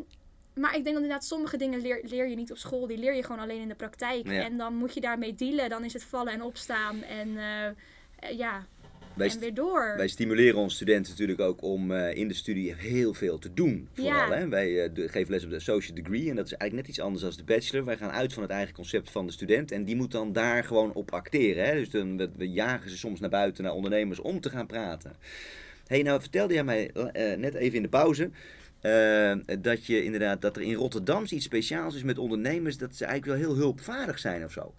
maar 0.55 0.75
ik 0.77 0.83
denk 0.85 0.85
dat 0.85 0.95
inderdaad 0.95 1.25
sommige 1.25 1.57
dingen 1.57 1.81
leer, 1.81 2.01
leer 2.03 2.29
je 2.29 2.37
niet 2.37 2.51
op 2.51 2.57
school. 2.59 2.87
Die 2.87 2.99
leer 2.99 3.15
je 3.15 3.23
gewoon 3.23 3.41
alleen 3.41 3.61
in 3.61 3.69
de 3.69 3.75
praktijk. 3.75 4.27
Ja. 4.29 4.43
En 4.45 4.57
dan 4.57 4.75
moet 4.75 4.95
je 4.95 5.01
daarmee 5.01 5.35
dealen. 5.35 5.69
Dan 5.69 5.85
is 5.85 5.93
het 5.93 6.05
vallen 6.05 6.33
en 6.33 6.43
opstaan. 6.43 7.03
En 7.03 7.37
eh, 7.39 8.37
ja, 8.37 8.67
Wij, 9.17 9.29
en 9.31 9.39
weer 9.39 9.55
door. 9.55 9.95
wij 9.97 10.09
stimuleren 10.09 10.59
onze 10.59 10.77
studenten 10.77 11.11
natuurlijk 11.12 11.41
ook 11.41 11.62
om 11.62 11.91
eh, 11.93 12.14
in 12.14 12.29
de 12.29 12.35
studie 12.35 12.75
heel 12.75 13.14
veel 13.14 13.39
te 13.39 13.55
doen. 13.55 13.89
Vooral, 13.95 14.14
Ja. 14.31 14.33
hè? 14.39 14.49
Wij 14.49 14.83
eh, 14.85 14.91
de- 14.95 15.09
geven 15.09 15.31
les 15.33 15.45
op 15.45 15.51
de 15.51 15.57
associate 15.57 16.03
degree 16.03 16.31
en 16.31 16.37
dat 16.37 16.45
is 16.47 16.53
eigenlijk 16.53 16.73
net 16.89 16.89
iets 16.97 17.01
anders 17.05 17.23
dan 17.23 17.33
de 17.37 17.45
bachelor. 17.55 17.85
Wij 17.85 17.97
gaan 17.97 18.11
uit 18.11 18.33
van 18.33 18.43
het 18.43 18.53
eigen 18.53 18.75
concept 18.75 19.11
van 19.11 19.27
de 19.27 19.33
student 19.33 19.73
en 19.73 19.85
die 19.85 19.97
moet 19.97 20.11
dan 20.12 20.33
daar 20.33 20.64
gewoon 20.64 20.93
op 20.93 21.11
acteren. 21.12 21.64
Hè? 21.64 21.75
Dus 21.75 21.91
dan, 21.91 22.17
we, 22.17 22.31
we 22.37 22.51
jagen 22.51 22.91
ze 22.91 22.97
soms 22.99 23.21
naar 23.21 23.31
buiten, 23.31 23.64
naar 23.64 23.73
ondernemers, 23.73 24.19
om 24.21 24.41
te 24.41 24.51
gaan 24.51 24.67
praten. 24.67 25.12
hey, 25.87 26.03
nou 26.03 26.21
vertelde 26.21 26.55
jij 26.55 26.64
mij 26.64 26.91
eh, 26.93 27.37
net 27.39 27.55
even 27.55 27.77
in 27.77 27.83
de 27.83 27.89
pauze... 27.89 28.31
dat 29.61 29.87
je 29.87 30.05
inderdaad 30.05 30.41
dat 30.43 30.57
er 30.57 30.62
in 30.62 30.75
Rotterdam 30.75 31.23
iets 31.29 31.45
speciaals 31.45 31.95
is 31.95 32.03
met 32.03 32.19
ondernemers, 32.19 32.79
dat 32.79 32.95
ze 32.95 33.05
eigenlijk 33.05 33.39
wel 33.41 33.49
heel 33.51 33.59
hulpvaardig 33.62 34.19
zijn 34.19 34.45
of 34.45 34.53
zo. 34.53 34.75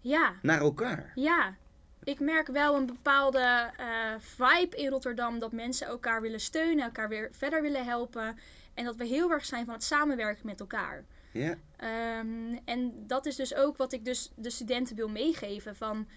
Ja, 0.00 0.34
Naar 0.42 0.60
elkaar. 0.60 1.12
ja. 1.14 1.56
Ik 2.04 2.20
merk 2.20 2.46
wel 2.46 2.76
een 2.76 2.86
bepaalde 2.86 3.70
eh, 3.76 4.14
vibe 4.18 4.76
in 4.76 4.88
Rotterdam. 4.88 5.38
Dat 5.38 5.52
mensen 5.52 5.86
elkaar 5.86 6.20
willen 6.20 6.40
steunen. 6.40 6.84
Elkaar 6.84 7.08
weer 7.08 7.28
verder 7.32 7.62
willen 7.62 7.84
helpen. 7.84 8.38
En 8.74 8.84
dat 8.84 8.96
we 8.96 9.04
heel 9.04 9.30
erg 9.30 9.44
zijn 9.44 9.64
van 9.64 9.74
het 9.74 9.84
samenwerken 9.84 10.46
met 10.46 10.60
elkaar. 10.60 11.04
Ja. 11.32 11.56
Ehm, 11.76 12.58
en 12.64 13.06
dat 13.06 13.26
is 13.26 13.36
dus 13.36 13.54
ook 13.54 13.76
wat 13.76 13.92
ik 13.92 14.04
dus 14.04 14.30
de 14.34 14.50
studenten 14.50 14.96
wil 14.96 15.08
meegeven. 15.08 15.76
Van, 15.76 16.08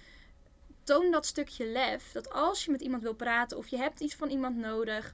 toon 0.84 1.12
dat 1.12 1.26
stukje 1.26 1.66
lef. 1.66 2.12
Dat 2.12 2.30
als 2.30 2.66
je 2.66 2.72
met 2.72 2.82
iemand 2.82 3.04
wil 3.04 3.14
praten 3.14 3.58
of 3.58 3.68
je 3.68 3.78
hebt 3.78 4.00
iets 4.00 4.16
van 4.16 4.30
iemand 4.30 4.58
nodig. 4.58 5.14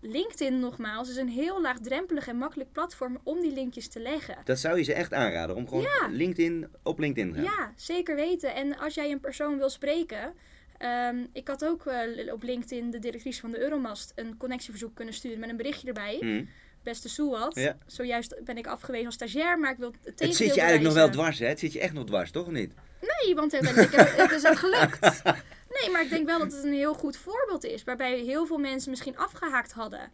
LinkedIn 0.00 0.58
nogmaals 0.58 1.08
is 1.10 1.16
een 1.16 1.28
heel 1.28 1.60
laagdrempelig 1.60 2.28
en 2.28 2.36
makkelijk 2.36 2.72
platform 2.72 3.18
om 3.22 3.40
die 3.40 3.52
linkjes 3.52 3.88
te 3.88 4.00
leggen. 4.00 4.36
Dat 4.44 4.58
zou 4.58 4.76
je 4.78 4.82
ze 4.82 4.92
echt 4.92 5.12
aanraden 5.12 5.56
om 5.56 5.68
gewoon 5.68 5.82
Ja. 5.82 6.08
LinkedIn 6.10 6.68
op 6.82 6.98
LinkedIn 6.98 7.32
te 7.32 7.34
gaan. 7.34 7.44
Ja, 7.44 7.72
zeker 7.76 8.16
weten. 8.16 8.54
En 8.54 8.78
als 8.78 8.94
jij 8.94 9.10
een 9.10 9.20
persoon 9.20 9.58
wil 9.58 9.70
spreken. 9.70 10.34
ehm, 10.78 11.16
ik 11.32 11.48
had 11.48 11.64
ook 11.64 11.86
eh, 11.86 12.32
op 12.32 12.42
LinkedIn 12.42 12.90
de 12.90 12.98
directrice 12.98 13.40
van 13.40 13.50
de 13.50 13.58
Euromast 13.60 14.12
een 14.14 14.36
connectieverzoek 14.36 14.94
kunnen 14.94 15.14
sturen 15.14 15.38
met 15.38 15.48
een 15.50 15.56
berichtje 15.56 15.86
erbij. 15.86 16.16
Hm. 16.20 16.44
Beste. 16.82 17.50
Ja. 17.54 17.78
Zojuist 17.86 18.36
ben 18.44 18.56
ik 18.56 18.66
afgewezen 18.66 19.06
als 19.06 19.14
stagiair, 19.14 19.58
maar 19.58 19.70
ik 19.72 19.78
wil 19.78 19.92
het 20.04 20.20
Het 20.20 20.36
zit 20.36 20.54
je 20.54 20.60
eigenlijk 20.60 20.82
nog 20.82 21.04
wel 21.04 21.10
dwars, 21.10 21.38
hè? 21.38 21.46
Het 21.46 21.58
zit 21.58 21.72
je 21.72 21.80
echt 21.80 21.92
nog 21.92 22.04
dwars, 22.04 22.30
toch 22.30 22.46
of 22.46 22.52
niet? 22.52 22.72
Nee, 23.00 23.34
want 23.34 23.52
uiteindelijk 23.54 23.94
heb- 23.94 24.16
het 24.16 24.30
is 24.30 24.42
het 24.42 24.58
gelukt. 24.58 25.22
Nee, 25.80 25.90
maar 25.90 26.02
ik 26.02 26.10
denk 26.10 26.26
wel 26.26 26.38
dat 26.38 26.52
het 26.52 26.64
een 26.64 26.72
heel 26.72 26.94
goed 26.94 27.16
voorbeeld 27.16 27.64
is. 27.64 27.84
Waarbij 27.84 28.18
heel 28.18 28.46
veel 28.46 28.58
mensen 28.58 28.90
misschien 28.90 29.16
afgehaakt 29.16 29.72
hadden. 29.72 30.10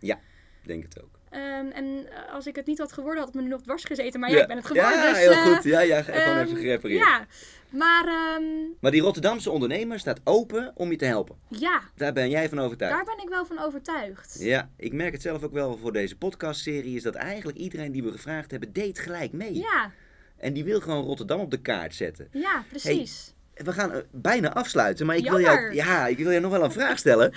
Ik 0.62 0.68
denk 0.68 0.82
het 0.82 1.02
ook. 1.02 1.18
Ehm, 1.30 1.66
en 1.66 2.06
eh, 2.10 2.34
als 2.34 2.46
ik 2.46 2.56
het 2.56 2.66
niet 2.66 2.78
had 2.78 2.92
geworden, 2.92 3.18
had 3.18 3.26
het 3.26 3.36
me 3.36 3.42
nu 3.42 3.48
nog 3.48 3.62
dwars 3.62 3.84
gezeten. 3.84 4.20
Maar 4.20 4.30
ja, 4.30 4.40
ik 4.40 4.46
ben 4.46 4.56
het 4.56 4.66
geworden. 4.66 4.92
Ja, 4.92 5.08
dus, 5.08 5.18
heel 5.18 5.30
eh, 5.30 5.42
goed. 5.42 5.64
Ja, 5.64 5.80
ja, 5.80 6.02
gewoon 6.02 6.20
ehm, 6.20 6.38
even 6.38 6.56
gerepareerd. 6.56 7.00
Ja, 7.00 7.26
maar 7.68 8.06
ehm, 8.06 8.44
Maar 8.80 8.90
die 8.90 9.00
Rotterdamse 9.00 9.50
ondernemer 9.50 9.98
staat 9.98 10.20
open 10.24 10.72
om 10.74 10.90
je 10.90 10.96
te 10.96 11.04
helpen. 11.04 11.36
ja, 11.48 11.80
Daar 11.96 12.12
ben 12.12 12.30
jij 12.30 12.48
van 12.48 12.58
overtuigd. 12.58 12.94
daar 12.94 13.04
ben 13.16 13.24
ik 13.24 13.28
wel 13.28 13.46
van 13.46 13.58
overtuigd. 13.58 14.36
Ja, 14.38 14.70
ik 14.76 14.92
merk 14.92 15.12
het 15.12 15.22
zelf 15.22 15.42
ook 15.42 15.52
wel 15.52 15.76
voor 15.76 15.92
deze 15.92 16.16
podcastserie. 16.16 16.96
Is 16.96 17.02
dat 17.02 17.14
eigenlijk 17.14 17.58
iedereen 17.58 17.92
die 17.92 18.02
we 18.02 18.12
gevraagd 18.12 18.50
hebben, 18.50 18.72
deed 18.72 18.98
gelijk 18.98 19.32
mee. 19.32 19.54
Ja, 19.54 19.92
En 20.36 20.52
die 20.52 20.64
wil 20.64 20.80
gewoon 20.80 21.04
Rotterdam 21.04 21.40
op 21.40 21.50
de 21.50 21.60
kaart 21.60 21.94
zetten. 21.94 22.28
ja 22.32 22.64
precies. 22.68 23.34
We 23.64 23.72
gaan 23.72 23.92
eh, 23.92 24.00
bijna 24.10 24.52
afsluiten, 24.52 25.06
maar 25.06 25.16
ik 25.16 25.28
wil, 25.28 25.40
jou, 25.40 25.74
ja, 25.74 26.06
ik 26.06 26.16
wil 26.16 26.30
jou 26.30 26.40
nog 26.40 26.50
wel 26.50 26.64
een 26.64 26.72
vraag 26.72 26.98
stellen. 26.98 27.32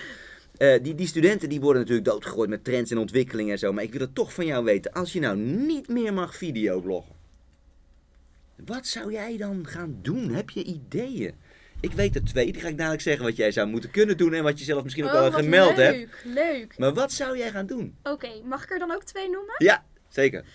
Eh, 0.57 0.83
die, 0.83 0.95
die 0.95 1.07
studenten 1.07 1.49
die 1.49 1.61
worden 1.61 1.81
natuurlijk 1.81 2.07
doodgegooid 2.07 2.49
met 2.49 2.63
trends 2.63 2.91
en 2.91 2.97
ontwikkelingen 2.97 3.51
en 3.51 3.59
zo. 3.59 3.73
Maar 3.73 3.83
ik 3.83 3.91
wil 3.91 4.01
het 4.01 4.15
toch 4.15 4.33
van 4.33 4.45
jou 4.45 4.63
weten. 4.63 4.93
Als 4.93 5.13
je 5.13 5.19
nou 5.19 5.37
niet 5.37 5.87
meer 5.87 6.13
mag 6.13 6.35
videobloggen. 6.35 7.15
Wat 8.65 8.87
zou 8.87 9.11
jij 9.11 9.37
dan 9.37 9.67
gaan 9.67 9.99
doen? 10.01 10.29
Heb 10.29 10.49
je 10.49 10.63
ideeën? 10.63 11.33
Ik 11.79 11.91
weet 11.91 12.15
er 12.15 12.23
twee. 12.23 12.51
Die 12.51 12.61
ga 12.61 12.67
ik 12.67 12.77
dadelijk 12.77 13.01
zeggen 13.01 13.25
wat 13.25 13.35
jij 13.35 13.51
zou 13.51 13.67
moeten 13.67 13.91
kunnen 13.91 14.17
doen. 14.17 14.33
En 14.33 14.43
wat 14.43 14.59
je 14.59 14.65
zelf 14.65 14.83
misschien 14.83 15.05
ook 15.05 15.13
oh, 15.13 15.21
al 15.21 15.31
gemeld 15.31 15.75
hebt. 15.75 15.97
leuk, 15.97 16.21
leuk. 16.23 16.77
Maar 16.77 16.93
wat 16.93 17.11
zou 17.11 17.37
jij 17.37 17.51
gaan 17.51 17.65
doen? 17.65 17.95
Oké, 18.03 18.29
mag 18.43 18.63
ik 18.63 18.71
er 18.71 18.79
dan 18.79 18.91
ook 18.91 19.03
twee 19.03 19.29
noemen? 19.29 19.55
Ja, 19.57 19.85
zeker. 20.09 20.45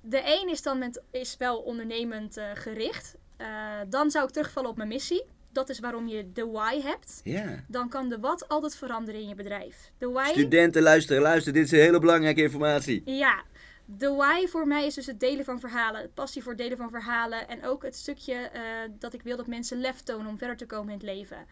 De 0.00 0.22
een 0.24 0.48
is 0.48 0.62
dan 0.62 0.78
met, 0.78 1.02
is 1.10 1.36
wel 1.38 1.58
ondernemend 1.58 2.36
eh, 2.36 2.44
gericht. 2.54 3.14
Eh, 3.42 3.80
dan 3.88 4.10
zou 4.10 4.26
ik 4.26 4.32
terugvallen 4.32 4.70
op 4.70 4.76
mijn 4.76 4.88
missie. 4.88 5.24
Dat 5.52 5.68
is 5.68 5.78
waarom 5.78 6.08
je 6.08 6.32
de 6.32 6.46
why 6.46 6.80
hebt. 6.80 7.20
Ja. 7.24 7.64
Dan 7.68 7.88
kan 7.88 8.08
de 8.08 8.18
wat 8.18 8.48
altijd 8.48 8.76
veranderen 8.76 9.20
in 9.20 9.28
je 9.28 9.34
bedrijf. 9.34 9.92
De 9.98 10.08
why, 10.10 10.30
Studenten, 10.30 10.82
luisteren, 10.82 11.22
luisteren. 11.22 11.54
Dit 11.60 11.72
is 11.72 11.80
hele 11.80 11.98
belangrijke 11.98 12.42
informatie. 12.42 13.02
ja. 13.04 13.42
De 13.84 14.08
why 14.08 14.46
voor 14.46 14.66
mij 14.66 14.86
is 14.86 14.94
dus 14.94 15.06
het 15.06 15.20
delen 15.20 15.44
van 15.44 15.60
verhalen. 15.60 16.10
Passie 16.14 16.42
voor 16.42 16.52
het 16.52 16.60
delen 16.60 16.76
van 16.76 16.90
verhalen. 16.90 17.48
En 17.48 17.64
ook 17.64 17.82
het 17.82 17.96
stukje 17.96 18.34
eh, 18.34 18.60
dat 18.98 19.12
ik 19.14 19.22
wil 19.22 19.36
dat 19.36 19.46
mensen 19.46 19.80
lef 19.80 20.00
tonen 20.00 20.26
om 20.26 20.38
verder 20.38 20.56
te 20.56 20.66
komen 20.66 20.88
in 20.88 20.98
het 20.98 21.02
leven. 21.02 21.46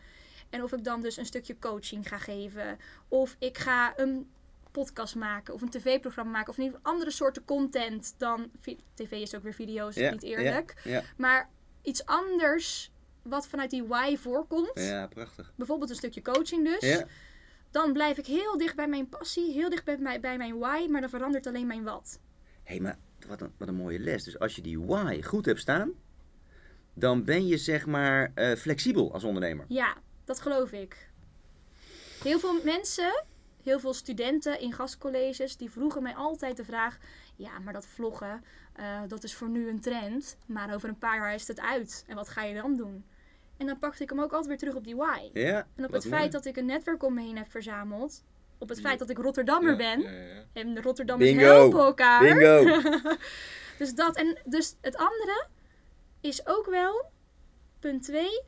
En 0.51 0.62
of 0.62 0.72
ik 0.72 0.84
dan 0.84 1.01
dus 1.03 1.16
een 1.16 1.26
stukje 1.26 1.59
coaching 1.59 2.09
ga 2.09 2.18
geven. 2.18 2.78
Of 3.09 3.36
ik 3.38 3.59
ga 3.59 3.93
een 3.99 4.30
podcast 4.70 5.14
maken. 5.14 5.55
Of 5.55 5.62
een 5.62 5.70
tv-programma 5.70 6.30
maken. 6.30 6.49
Of 6.51 6.57
in 6.57 6.62
ieder 6.62 6.78
geval 6.78 6.93
andere 6.93 7.11
soorten 7.11 7.45
content 7.45 8.14
dan... 8.18 8.51
TV 8.95 9.11
is 9.12 9.34
ook 9.34 9.43
weer 9.43 9.55
video's, 9.55 9.95
Ja, 9.95 10.11
niet 10.11 10.22
eerlijk. 10.22 10.74
Ja, 10.84 11.03
Maar 11.16 11.49
iets 11.83 12.05
anders 12.07 12.93
wat 13.22 13.47
vanuit 13.49 13.70
die 13.70 13.85
why 13.85 14.16
voorkomt. 14.16 14.70
ja. 14.74 15.07
prachtig. 15.07 15.53
Bijvoorbeeld 15.57 15.91
een 15.91 15.97
stukje 15.97 16.22
coaching 16.22 16.64
dus. 16.64 16.81
Ja. 16.91 17.07
Dan 17.70 17.93
blijf 17.93 18.18
ik 18.18 18.26
heel 18.26 18.59
dicht 18.59 18.76
bij 18.76 18.89
mijn 18.89 19.09
passie. 19.09 19.53
Heel 19.53 19.70
dicht 19.70 19.85
bij, 19.85 19.99
mijn- 19.99 20.20
bij 20.20 20.37
mijn 20.37 20.59
why. 20.59 20.87
Maar 20.91 21.01
dan 21.01 21.11
verandert 21.11 21.47
alleen 21.47 21.66
mijn 21.66 21.85
wat. 21.85 22.20
Hé, 22.62 22.72
hey, 22.74 22.81
maar 22.81 22.99
wat 23.28 23.41
een, 23.41 23.53
wat 23.59 23.68
een 23.68 23.74
mooie 23.74 23.99
les. 23.99 24.24
Dus 24.24 24.39
als 24.39 24.57
je 24.57 24.62
die 24.62 24.81
why 24.81 25.22
goed 25.22 25.45
hebt 25.47 25.61
staan, 25.61 25.93
dan 26.95 27.24
ben 27.24 27.47
je 27.47 27.57
zeg 27.59 27.87
maar 27.87 28.33
eh, 28.35 28.57
flexibel 28.57 29.12
als 29.12 29.24
ondernemer. 29.24 29.64
Ja, 29.68 29.97
dat 30.24 30.41
geloof 30.41 30.72
ik. 30.72 31.11
Heel 32.22 32.39
veel 32.39 32.62
mensen, 32.64 33.24
heel 33.62 33.81
veel 33.81 33.95
studenten 33.95 34.61
in 34.61 34.72
gastcolleges, 34.72 35.57
die 35.57 35.70
vroegen 35.70 36.03
mij 36.03 36.14
altijd 36.14 36.57
de 36.57 36.64
vraag: 36.64 36.99
ja, 37.41 37.59
maar 37.59 37.72
dat 37.72 37.86
vloggen, 37.86 38.45
eh, 38.72 39.01
dat 39.09 39.24
is 39.24 39.34
voor 39.34 39.49
nu 39.49 39.68
een 39.68 39.80
trend, 39.80 40.36
maar 40.47 40.74
over 40.74 40.88
een 40.88 40.99
paar 40.99 41.16
jaar 41.16 41.34
is 41.34 41.49
het 41.49 41.61
uit. 41.61 42.05
En 42.07 42.14
wat 42.14 42.28
ga 42.28 42.43
je 42.43 42.55
dan 42.55 42.76
doen? 42.76 43.05
En 43.57 43.66
dan 43.66 43.78
pakte 43.78 44.03
ik 44.03 44.11
hem 44.11 44.18
ook 44.20 44.30
altijd 44.30 44.47
weer 44.49 44.59
terug 44.59 44.74
op 44.74 44.84
die 44.84 44.97
why. 44.97 45.30
Ja, 45.32 45.66
En 45.76 45.84
op 45.84 45.93
het 45.93 46.05
mooi. 46.05 46.16
feit 46.16 46.32
dat 46.32 46.45
ik 46.45 46.57
een 46.57 46.66
netwerk 46.66 47.03
om 47.03 47.14
me 47.14 47.20
heen 47.22 47.36
heb 47.36 47.51
verzameld, 47.51 48.24
op 48.59 48.68
het 48.68 48.78
Ja. 48.78 48.84
feit 48.84 48.99
dat 48.99 49.11
ik 49.11 49.18
Rotterdammer 49.18 49.70
Ja, 49.70 49.76
ben. 49.76 50.05
En 50.53 50.74
de 50.74 50.80
Rotterdammers 50.80 51.30
Bingo. 51.30 51.45
helpen 51.45 51.80
elkaar. 51.80 52.20
Bingo! 52.20 52.80
Dus 53.78 53.95
dat. 53.95 54.16
En 54.16 54.38
dus 54.45 54.76
het 54.80 54.97
andere 54.97 55.47
is 56.20 56.47
ook 56.47 56.66
wel, 56.66 57.11
punt 57.78 58.03
2. 58.03 58.43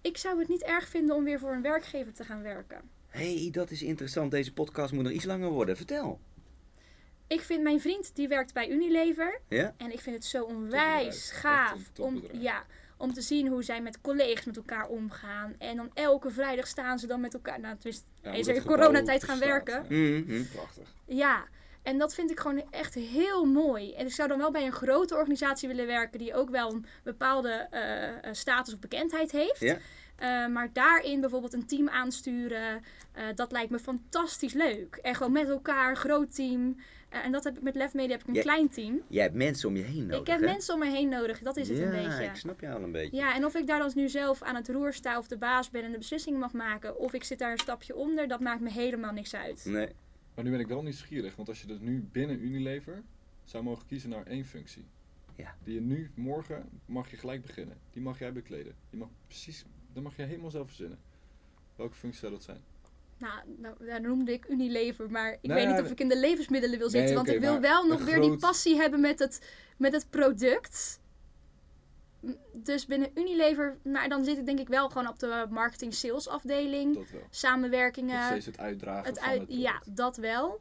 Ik 0.00 0.16
zou 0.16 0.38
het 0.38 0.48
niet 0.48 0.62
erg 0.62 0.88
vinden 0.88 1.16
om 1.16 1.24
weer 1.24 1.38
voor 1.38 1.52
een 1.52 1.62
werkgever 1.62 2.12
te 2.12 2.24
gaan 2.24 2.42
werken. 2.42 2.80
Hé, 3.08 3.40
hey, 3.42 3.50
dat 3.50 3.70
is 3.70 3.82
interessant. 3.82 4.30
Deze 4.30 4.52
podcast 4.52 4.92
moet 4.92 5.02
nog 5.04 5.12
iets 5.12 5.24
langer 5.24 5.48
worden. 5.50 5.76
Vertel. 5.76 6.20
Ik 7.32 7.40
vind 7.40 7.62
mijn 7.62 7.80
vriend, 7.80 8.14
die 8.14 8.28
werkt 8.28 8.54
bij 8.54 8.68
Unilever. 8.68 9.40
Ja? 9.48 9.74
En 9.76 9.92
ik 9.92 10.00
vind 10.00 10.16
het 10.16 10.24
zo 10.24 10.44
onwijs 10.44 11.30
gaaf 11.30 11.80
om, 11.98 12.22
ja, 12.32 12.64
om 12.96 13.12
te 13.12 13.20
zien 13.20 13.48
hoe 13.48 13.62
zij 13.62 13.82
met 13.82 14.00
collega's 14.00 14.44
met 14.44 14.56
elkaar 14.56 14.88
omgaan. 14.88 15.54
En 15.58 15.76
dan 15.76 15.90
elke 15.94 16.30
vrijdag 16.30 16.66
staan 16.66 16.98
ze 16.98 17.06
dan 17.06 17.20
met 17.20 17.34
elkaar. 17.34 17.60
Nou, 17.60 17.74
tenminste, 17.74 18.04
Ja, 18.22 18.30
is 18.30 18.46
er 18.46 18.62
coronatijd 18.62 19.24
gaan 19.24 19.38
werken. 19.38 19.84
ja. 19.88 19.96
Mhm. 19.96 20.44
Prachtig. 20.52 20.94
Ja, 21.06 21.44
en 21.82 21.98
dat 21.98 22.14
vind 22.14 22.30
ik 22.30 22.40
gewoon 22.40 22.64
echt 22.70 22.94
heel 22.94 23.44
mooi. 23.44 23.94
En 23.94 24.06
ik 24.06 24.12
zou 24.12 24.28
dan 24.28 24.38
wel 24.38 24.50
bij 24.50 24.66
een 24.66 24.72
grote 24.72 25.14
organisatie 25.14 25.68
willen 25.68 25.86
werken 25.86 26.18
die 26.18 26.34
ook 26.34 26.50
wel 26.50 26.72
een 26.72 26.86
bepaalde 27.04 27.66
eh, 27.70 28.08
eh, 28.08 28.14
status 28.32 28.74
of 28.74 28.80
bekendheid 28.80 29.32
heeft. 29.32 29.60
Ja. 29.60 29.76
Eh, 30.16 30.46
maar 30.52 30.72
daarin 30.72 31.20
bijvoorbeeld 31.20 31.52
een 31.52 31.66
team 31.66 31.88
aansturen, 31.88 32.82
dat 33.34 33.52
lijkt 33.52 33.70
me 33.70 33.78
fantastisch 33.78 34.52
leuk. 34.52 34.96
En 34.96 35.14
gewoon 35.14 35.32
met 35.32 35.48
elkaar, 35.48 35.96
groot 35.96 36.34
team. 36.34 36.76
En 37.12 37.32
dat 37.32 37.44
heb 37.44 37.56
ik 37.56 37.62
met 37.62 37.74
Lef 37.74 37.94
Media 37.94 38.10
heb 38.10 38.20
ik 38.20 38.28
een 38.28 38.34
Ja. 38.34 38.40
klein 38.42 38.68
team. 38.68 39.02
Jij 39.08 39.22
hebt 39.22 39.34
mensen 39.34 39.68
om 39.68 39.76
je 39.76 39.82
heen 39.82 40.06
nodig, 40.06 40.20
ik 40.20 40.26
heb 40.26 40.40
hè? 40.40 40.46
mensen 40.46 40.74
om 40.74 40.80
me 40.80 40.90
heen 40.90 41.08
nodig, 41.08 41.38
dat 41.38 41.56
is 41.56 41.68
het 41.68 41.78
ja, 41.78 41.84
een 41.84 41.90
beetje. 42.08 42.24
ik 42.24 42.34
snap 42.34 42.60
jou 42.60 42.74
al 42.76 42.82
een 42.82 42.92
beetje. 42.92 43.16
Ja, 43.16 43.34
en 43.34 43.44
of 43.44 43.54
ik 43.54 43.66
daar 43.66 43.78
dan 43.78 43.92
nu 43.94 44.08
zelf 44.08 44.42
aan 44.42 44.54
het 44.54 44.68
roer 44.68 44.92
sta 44.92 45.18
of 45.18 45.28
de 45.28 45.36
baas 45.36 45.70
ben 45.70 45.82
en 45.84 45.92
de 45.92 45.98
beslissingen 45.98 46.40
mag 46.40 46.52
maken, 46.52 46.98
of 46.98 47.12
ik 47.12 47.24
zit 47.24 47.38
daar 47.38 47.52
een 47.52 47.58
stapje 47.58 47.94
onder, 47.96 48.28
dat 48.28 48.40
maakt 48.40 48.60
me 48.60 48.70
helemaal 48.70 49.12
niks 49.12 49.34
uit. 49.34 49.64
Nee. 49.64 49.88
Maar 50.34 50.44
nu 50.44 50.50
ben 50.50 50.60
ik 50.60 50.66
wel 50.66 50.82
nieuwsgierig, 50.82 51.36
want 51.36 51.48
als 51.48 51.60
je 51.60 51.66
dus 51.66 51.80
nu 51.80 52.08
binnen 52.12 52.44
Unilever 52.44 53.02
zou 53.44 53.64
mogen 53.64 53.86
kiezen 53.86 54.10
naar 54.10 54.26
één 54.26 54.44
functie. 54.44 54.84
Ja. 55.36 55.54
Die 55.64 55.74
je 55.74 55.80
nu, 55.80 56.10
morgen, 56.14 56.68
mag 56.86 57.10
je 57.10 57.16
gelijk 57.16 57.42
beginnen. 57.42 57.76
Die 57.92 58.02
mag 58.02 58.18
jij 58.18 58.32
bekleden. 58.32 58.74
Die 58.90 58.98
mag 58.98 59.08
precies, 59.26 59.64
dat 59.92 60.02
mag 60.02 60.16
je 60.16 60.22
helemaal 60.22 60.50
zelf 60.50 60.66
verzinnen. 60.66 60.98
Welke 61.76 61.94
functie 61.94 62.20
zou 62.20 62.32
dat 62.32 62.42
zijn? 62.42 62.60
Nou, 63.22 63.40
nou, 63.56 63.74
daar 63.86 64.00
noemde 64.00 64.32
ik 64.32 64.48
Unilever, 64.48 65.10
maar 65.10 65.38
ik 65.40 65.50
weet 65.52 65.66
niet 65.66 65.76
of 65.76 65.82
nee. 65.82 65.90
ik 65.90 66.00
in 66.00 66.08
de 66.08 66.18
levensmiddelen 66.18 66.78
wil 66.78 66.90
zitten. 66.90 67.14
Nee, 67.14 67.16
want 67.16 67.28
ik 67.28 67.40
wil 67.40 67.60
wel 67.60 67.86
nog 67.86 68.04
weer 68.04 68.20
die 68.20 68.36
passie 68.36 68.76
hebben 68.76 69.00
met 69.00 69.18
het, 69.18 69.40
met 69.76 69.92
het 69.92 70.06
product. 70.10 71.00
Dus 72.52 72.86
binnen 72.86 73.10
Unilever, 73.14 73.76
maar 73.82 74.08
dan 74.08 74.24
zit 74.24 74.38
ik 74.38 74.46
denk 74.46 74.58
ik 74.58 74.68
wel 74.68 74.88
gewoon 74.88 75.08
op 75.08 75.18
de 75.18 75.46
marketing-sales 75.50 76.28
afdeling. 76.28 76.94
Dat 76.94 77.10
wel. 77.10 77.20
Samenwerkingen. 77.30 78.16
Nog 78.16 78.26
steeds 78.26 78.46
het 78.46 78.58
uitdragen 78.58 79.08
Het 79.08 79.18
van 79.18 79.30
het 79.30 79.44
ja, 79.48 79.82
dat 79.88 80.16
wel. 80.16 80.60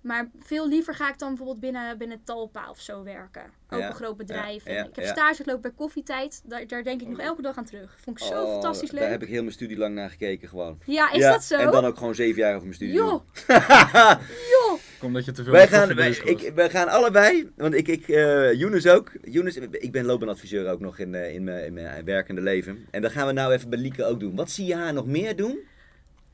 Maar 0.00 0.30
veel 0.38 0.68
liever 0.68 0.94
ga 0.94 1.08
ik 1.08 1.18
dan 1.18 1.28
bijvoorbeeld 1.28 1.60
binnen, 1.60 1.98
binnen 1.98 2.20
Talpa 2.24 2.70
of 2.70 2.80
zo 2.80 3.02
werken. 3.02 3.42
Ook 3.70 3.80
Ja, 3.80 3.88
een 3.88 3.94
groot 3.94 4.16
bedrijf. 4.16 4.64
ja, 4.64 4.70
En 4.70 4.74
ja, 4.76 4.84
ik 4.84 4.94
heb 4.94 5.04
ja. 5.04 5.10
stage 5.10 5.42
gelopen 5.42 5.62
bij 5.62 5.72
Koffietijd. 5.76 6.42
Daar, 6.44 6.66
daar 6.66 6.82
denk 6.82 7.00
ik 7.00 7.08
nog 7.08 7.18
elke 7.18 7.42
dag 7.42 7.56
aan 7.56 7.64
terug. 7.64 7.96
Vond 8.00 8.20
ik 8.20 8.26
zo 8.26 8.42
Oh, 8.44 8.50
fantastisch 8.52 8.90
leuk. 8.90 9.00
Daar 9.00 9.10
heb 9.10 9.22
ik 9.22 9.28
heel 9.28 9.40
mijn 9.42 9.52
studie 9.54 9.76
lang 9.78 9.94
naar 9.94 10.10
gekeken 10.10 10.48
gewoon. 10.48 10.78
Ja, 10.84 11.12
is 11.12 11.18
Ja, 11.18 11.32
dat 11.32 11.44
zo? 11.44 11.56
En 11.56 11.70
dan 11.70 11.84
ook 11.84 11.96
gewoon 11.96 12.14
zeven 12.14 12.40
jaar 12.40 12.50
over 12.50 12.62
mijn 12.62 12.74
studie. 12.74 12.94
Joh, 12.94 13.22
joh. 14.52 14.78
Kom 14.98 15.12
dat 15.12 15.24
je 15.24 15.32
te 15.32 15.42
veel 15.44 15.52
Wij 15.52 15.68
gaan, 15.68 15.94
wij, 15.94 16.10
ik, 16.10 16.52
wij 16.54 16.70
gaan 16.70 16.88
allebei, 16.88 17.50
want 17.56 17.74
ik, 17.74 17.88
ik 17.88 18.08
eh 18.08 18.52
Younes 18.52 18.86
ook. 18.86 19.12
Younes, 19.22 19.56
ik 19.56 19.92
ben 19.92 20.04
loopbaanadviseur 20.04 20.70
ook 20.70 20.80
nog 20.80 20.98
in, 20.98 21.14
eh, 21.14 21.34
in, 21.34 21.44
mijn, 21.44 21.64
in 21.64 21.72
mijn 21.72 22.04
werkende 22.04 22.40
leven. 22.40 22.86
En 22.90 23.02
dat 23.02 23.12
gaan 23.12 23.26
we 23.26 23.32
nou 23.32 23.52
even 23.52 23.70
bij 23.70 23.78
Lieke 23.78 24.04
ook 24.04 24.20
doen. 24.20 24.34
Wat 24.34 24.50
zie 24.50 24.66
je 24.66 24.74
haar 24.74 24.92
nog 24.92 25.06
meer 25.06 25.36
doen? 25.36 25.58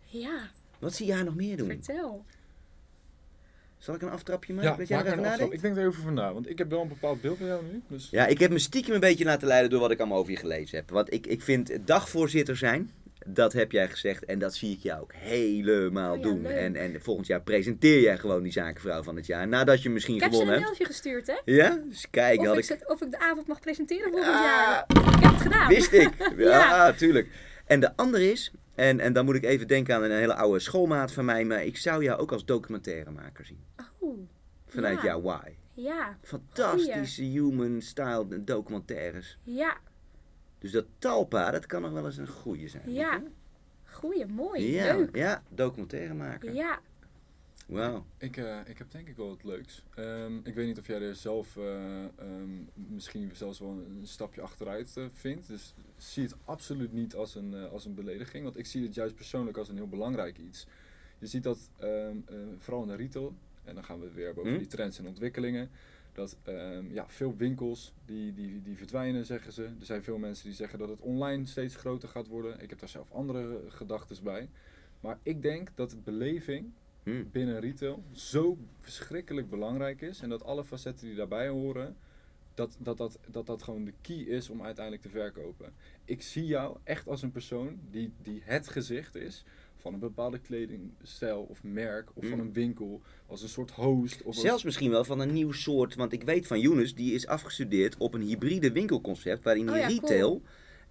Ja, 0.05 0.51
Wat 0.79 0.95
zie 0.95 1.07
je 1.07 1.13
haar 1.15 1.25
nog 1.25 1.35
meer 1.35 1.57
doen? 1.57 1.69
vertel. 1.69 2.25
Zal 3.85 3.95
ik 3.95 4.03
een 4.03 4.11
aftrapje 4.11 4.53
maken? 4.55 4.71
Ja, 4.71 4.77
dat 4.77 4.89
jij 4.89 4.97
maak 4.97 5.07
er 5.07 5.13
even 5.13 5.25
nadenkt? 5.25 5.55
Ik 5.55 5.61
denk 5.63 5.77
er 5.77 5.87
even 5.87 6.03
van 6.03 6.15
na, 6.15 6.33
want 6.33 6.51
ik 6.51 6.59
heb 6.59 6.71
wel 6.71 6.81
een 6.83 6.89
bepaald 6.89 7.21
beeld 7.21 7.39
bij 7.39 7.47
jou 7.49 7.63
nu. 7.73 7.83
Dus 7.89 8.09
Ja, 8.11 8.27
ik 8.27 8.39
heb 8.39 8.51
me 8.51 8.59
stiekem 8.59 8.95
een 8.95 9.01
beetje 9.01 9.25
laten 9.25 9.49
leiden 9.49 9.71
door 9.71 9.81
wat 9.81 9.91
ik 9.91 9.99
allemaal 9.99 10.19
over 10.19 10.31
je 10.33 10.37
gelezen 10.39 10.77
heb. 10.79 10.91
Want 10.91 11.13
ik, 11.13 11.27
ik 11.27 11.43
vind 11.43 11.73
dagvoorzitter 11.85 12.57
zijn, 12.57 12.91
dat 13.27 13.53
heb 13.53 13.73
jij 13.73 13.89
gezegd. 13.89 14.25
En 14.25 14.39
dat 14.39 14.55
zie 14.55 14.73
ik 14.73 14.79
jou 14.83 15.01
ook 15.03 15.13
helemaal 15.15 16.11
Oh 16.13 16.17
ja, 16.17 16.23
doen. 16.23 16.43
leuk. 16.43 16.57
En, 16.57 16.77
en 16.77 17.03
volgend 17.03 17.27
jaar 17.27 17.43
presenteer 17.43 18.01
jij 18.01 18.19
gewoon 18.19 18.43
die 18.43 18.53
zakenvrouw 18.53 19.03
van 19.03 19.17
het 19.17 19.27
jaar. 19.27 19.49
Nadat 19.49 19.83
je 19.83 19.91
misschien 19.91 20.15
Ik 20.15 20.21
heb 20.23 20.33
ze 20.33 20.41
een 20.41 20.47
gewonnen 20.47 20.67
hebt. 20.69 20.79
mailtje 20.79 20.95
gestuurd, 20.95 21.27
hè? 21.27 21.53
Ja? 21.53 21.79
Dus 21.89 22.07
kijk, 22.11 22.41
Of 22.41 22.47
had 22.47 22.57
ik, 22.57 22.91
of 22.91 23.03
ik 23.03 23.11
de 23.11 23.19
avond 23.19 23.47
mag 23.47 23.61
presenteren 23.61 24.11
volgend 24.11 24.35
Ah. 24.35 24.41
jaar. 24.45 24.85
Ik 24.89 25.23
heb 25.23 25.33
het 25.33 25.41
gedaan. 25.41 25.69
Wist 25.69 25.93
ik. 25.93 26.11
Ja, 26.37 26.49
Ja. 26.49 26.93
tuurlijk. 26.93 27.29
En 27.67 27.81
de 27.81 27.97
andere 27.97 28.31
is, 28.31 28.53
en, 28.75 29.01
en 29.01 29.13
dan 29.13 29.25
moet 29.25 29.35
ik 29.35 29.45
even 29.45 29.69
denken 29.69 29.95
aan 29.95 30.03
een 30.03 30.11
hele 30.11 30.35
oude 30.35 30.59
schoolmaat 30.59 31.13
van 31.13 31.25
mij, 31.25 31.45
maar 31.45 31.65
ik 31.65 31.77
zou 31.77 32.03
jou 32.05 32.21
ook 32.21 32.33
als 32.33 32.45
documentairemaker 32.45 33.45
zien. 33.45 33.65
Oeh, 34.01 34.19
Vanuit 34.67 34.97
Ja. 34.97 35.05
jouw 35.05 35.21
why. 35.23 35.51
ja, 35.75 36.19
Fantastische 36.23 37.23
human 37.23 37.81
style 37.81 38.45
documentaires. 38.45 39.39
ja, 39.43 39.77
Dus 40.59 40.71
dat 40.73 40.87
talpa, 40.99 41.51
dat 41.51 41.67
kan 41.67 41.83
nog 41.83 41.93
wel 41.93 42.05
eens 42.05 42.17
een 42.17 42.29
goeie 42.29 42.69
zijn. 42.69 42.93
Ja. 42.93 43.23
goeie, 43.85 44.27
mooi, 44.27 44.73
Ja, 44.73 44.97
leuk. 44.97 45.17
ja, 45.17 45.43
documentairemaker. 45.49 46.55
Ja, 46.55 46.79
Wauw. 47.67 48.05
ik, 48.19 48.37
eh, 48.37 48.59
ik 48.67 48.79
heb 48.79 48.91
denk 48.91 49.09
ik 49.09 49.17
wel 49.17 49.29
wat 49.29 49.45
leuks. 49.45 49.83
Ehm, 49.95 50.37
ik 50.43 50.55
weet 50.55 50.67
niet 50.67 50.79
of 50.79 50.87
jij 50.87 51.01
er 51.01 51.15
zelf 51.15 51.57
eh, 51.57 52.05
ehm, 52.05 52.51
misschien 52.75 53.31
zelfs 53.35 53.59
wel 53.59 53.71
een, 53.71 53.97
een 54.01 54.07
stapje 54.07 54.41
achteruit 54.41 54.97
eh, 54.97 55.05
vindt. 55.13 55.49
Dus 55.49 55.75
zie 55.97 56.23
het 56.23 56.35
absoluut 56.45 56.93
niet 56.93 57.15
als 57.15 57.35
een, 57.35 57.55
als 57.55 57.85
een 57.85 57.95
belediging. 57.95 58.45
Want 58.45 58.59
ik 58.59 58.67
zie 58.67 58.83
het 58.83 58.95
juist 58.95 59.15
persoonlijk 59.15 59.57
als 59.57 59.69
een 59.69 59.77
heel 59.77 59.89
belangrijk 59.89 60.39
iets. 60.39 60.67
Je 61.19 61.27
ziet 61.27 61.43
dat 61.43 61.71
ehm, 61.79 62.17
eh, 62.27 62.37
vooral 62.59 62.83
in 62.83 62.89
de 62.89 62.97
retail, 62.97 63.35
en 63.65 63.75
dan 63.75 63.85
gaan 63.85 63.99
we 63.99 64.05
het 64.05 64.15
weer 64.15 64.31
over 64.31 64.53
Hm? 64.53 64.59
die 64.59 64.67
trends 64.67 64.99
en 64.99 65.07
ontwikkelingen. 65.07 65.71
Dat 66.13 66.37
ja, 66.89 67.05
veel 67.09 67.37
winkels 67.37 67.93
die, 68.05 68.35
die, 68.35 68.63
die 68.63 68.77
verdwijnen, 68.77 69.27
zeggen 69.27 69.53
ze. 69.53 69.63
Er 69.63 69.87
zijn 69.87 70.03
veel 70.03 70.19
mensen 70.19 70.45
die 70.45 70.55
zeggen 70.55 70.79
dat 70.79 70.89
het 70.89 71.01
online 71.01 71.47
steeds 71.47 71.77
groter 71.77 72.09
gaat 72.09 72.27
worden. 72.27 72.61
Ik 72.61 72.71
heb 72.71 72.79
daar 72.79 72.89
zelf 72.89 73.11
andere 73.13 73.61
gedachten 73.69 74.25
bij. 74.25 74.49
Maar 75.01 75.19
ik 75.23 75.43
denk 75.43 75.71
dat 75.75 75.91
de 75.91 75.97
beleving 75.97 76.73
Hm. 77.05 77.23
binnen 77.33 77.61
retail 77.61 78.03
zo 78.13 78.59
verschrikkelijk 78.81 79.51
belangrijk 79.51 80.01
is. 80.01 80.21
En 80.21 80.29
dat 80.29 80.45
alle 80.45 80.65
facetten 80.65 81.07
die 81.07 81.17
daarbij 81.17 81.49
horen, 81.49 81.97
dat 82.55 82.77
dat, 82.79 82.97
dat, 82.97 83.19
dat 83.31 83.47
dat 83.47 83.63
gewoon 83.63 83.85
de 83.85 83.93
key 84.01 84.17
is 84.17 84.49
om 84.51 84.63
uiteindelijk 84.63 85.05
te 85.05 85.11
verkopen. 85.11 85.73
Ik 86.05 86.23
zie 86.23 86.45
jou 86.47 86.77
echt 86.85 87.09
als 87.09 87.23
een 87.23 87.31
persoon 87.31 87.79
die, 87.91 88.13
die 88.23 88.41
het 88.45 88.69
gezicht 88.69 89.15
is 89.15 89.45
van 89.77 89.93
een 89.95 89.99
bepaalde 90.01 90.39
kledingstijl 90.39 91.41
of 91.43 91.63
merk 91.63 92.11
of 92.15 92.25
van 92.27 92.39
Mm. 92.39 92.45
een 92.45 92.53
winkel. 92.53 93.01
Als 93.27 93.43
een 93.43 93.49
soort 93.49 93.71
host. 93.71 94.21
Of 94.21 94.27
als- 94.27 94.41
Zelfs 94.41 94.65
misschien 94.65 94.91
wel 94.91 95.05
van 95.05 95.21
een 95.21 95.33
nieuw 95.33 95.53
soort, 95.53 95.95
want 95.95 96.13
ik 96.13 96.23
weet 96.23 96.47
van 96.47 96.61
Younes, 96.61 96.95
die 96.95 97.15
is 97.15 97.27
afgestudeerd 97.27 97.97
op 97.97 98.15
een 98.15 98.21
hybride 98.23 98.73
winkelconcept 98.73 99.45
waarin 99.45 99.69
hij 99.69 99.75
Oh 99.85 99.91
ja, 99.91 99.97
cool. 99.97 100.09
retail 100.11 100.43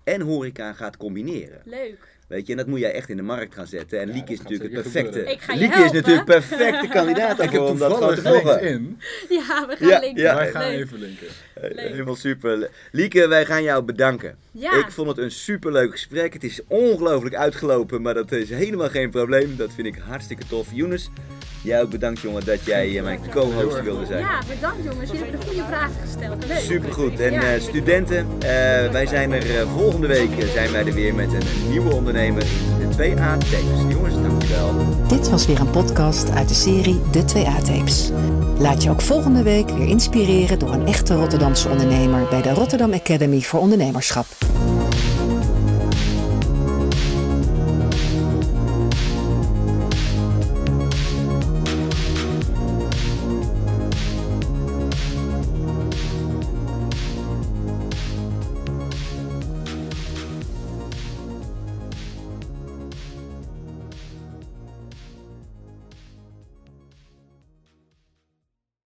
en 0.03 0.22
horeca 0.22 0.74
gaat 0.74 0.97
combineren. 0.97 1.61
leuk. 1.66 2.12
Weet 2.34 2.45
je, 2.45 2.51
en 2.51 2.57
dat 2.57 2.67
moet 2.67 2.79
jij 2.79 2.93
echt 2.93 3.09
in 3.09 3.17
de 3.17 3.23
markt 3.23 3.53
gaan 3.55 3.67
zetten. 3.67 3.99
En 3.99 4.07
Ja, 4.07 4.13
Lieke 4.13 4.34
is 4.34 4.41
natuurlijk 4.41 4.73
het 4.73 4.81
perfecte. 4.84 5.19
Ik 5.31 5.41
ga 5.41 5.53
je 5.53 5.59
Lieke 5.59 5.84
is 5.84 5.91
natuurlijk 5.91 6.25
perfecte 6.25 6.88
kandidaat 6.88 7.38
daarvoor 7.39 7.69
om 7.69 7.77
dat 7.77 7.93
gewoon 7.93 8.15
te 8.15 8.21
volgen. 8.21 8.97
Ja, 9.29 9.65
we 9.67 9.75
gaan 9.79 9.88
Ja, 9.88 9.99
linken. 9.99 10.23
ja. 10.23 10.36
Wij 10.36 10.51
gaan 10.51 10.69
leuk. 10.71 10.79
even 10.79 10.99
linken. 10.99 11.27
Leuk. 11.61 11.79
Helemaal 11.89 12.15
super. 12.15 12.69
Lieke, 12.91 13.27
wij 13.27 13.45
gaan 13.45 13.63
jou 13.63 13.84
bedanken. 13.84 14.36
Ja, 14.51 14.77
Ik 14.79 14.91
vond 14.91 15.07
het 15.07 15.17
een 15.17 15.31
superleuk 15.31 15.91
gesprek. 15.91 16.34
Het 16.34 16.43
is 16.43 16.59
ongelooflijk 16.67 17.36
uitgelopen, 17.36 18.01
maar 18.01 18.13
dat 18.13 18.31
is 18.31 18.49
helemaal 18.49 18.89
geen 18.89 19.09
probleem. 19.09 19.55
Dat 19.57 19.69
vind 19.75 19.88
ik 19.88 19.95
hartstikke 20.07 20.43
tof. 20.47 20.67
Younes, 20.73 21.09
jij 21.63 21.81
ook 21.81 21.89
bedankt 21.89 22.19
jongen 22.21 22.45
dat 22.45 22.65
jij 22.65 22.97
eh, 22.97 23.03
mijn 23.03 23.19
co-host 23.31 23.81
wilde 23.84 24.05
zijn. 24.05 24.19
ja, 24.19 24.41
bedankt 24.55 24.84
jongens. 24.84 25.11
Jullie 25.11 25.23
hebben 25.23 25.39
de 25.39 25.45
goede 25.47 25.63
vragen 25.67 25.95
gesteld. 26.01 26.47
Leuk. 26.47 26.57
Supergoed. 26.57 27.19
En 27.19 27.31
Ja. 27.31 27.53
eh, 27.53 27.61
studenten, 27.61 28.27
eh, 28.39 28.91
wij 28.91 29.05
zijn 29.05 29.31
er 29.31 29.59
eh, 29.59 29.73
volgende 29.73 30.07
week 30.07 30.31
eh, 30.39 30.47
zijn 30.47 30.71
wij 30.71 30.86
er 30.86 30.93
weer 30.93 31.15
met 31.15 31.34
een 31.34 31.69
nieuwe 31.69 31.89
de 32.32 32.86
2A 32.97 33.38
tapes. 33.38 33.63
Jongens, 33.89 34.13
dankjewel. 34.21 34.74
Dit 35.07 35.30
was 35.30 35.45
weer 35.45 35.59
een 35.59 35.69
podcast 35.69 36.32
uit 36.32 36.47
de 36.47 36.53
serie 36.53 37.01
De 37.11 37.21
2A-tapes. 37.21 38.11
Laat 38.59 38.84
je 38.84 38.89
ook 38.89 39.01
volgende 39.01 39.43
week 39.43 39.69
weer 39.69 39.88
inspireren 39.88 40.59
door 40.59 40.74
een 40.74 40.88
echte 40.88 41.15
Rotterdamse 41.15 41.69
ondernemer 41.69 42.28
bij 42.30 42.41
de 42.41 42.53
Rotterdam 42.53 42.93
Academy 42.93 43.41
voor 43.41 43.59
Ondernemerschap. 43.59 44.26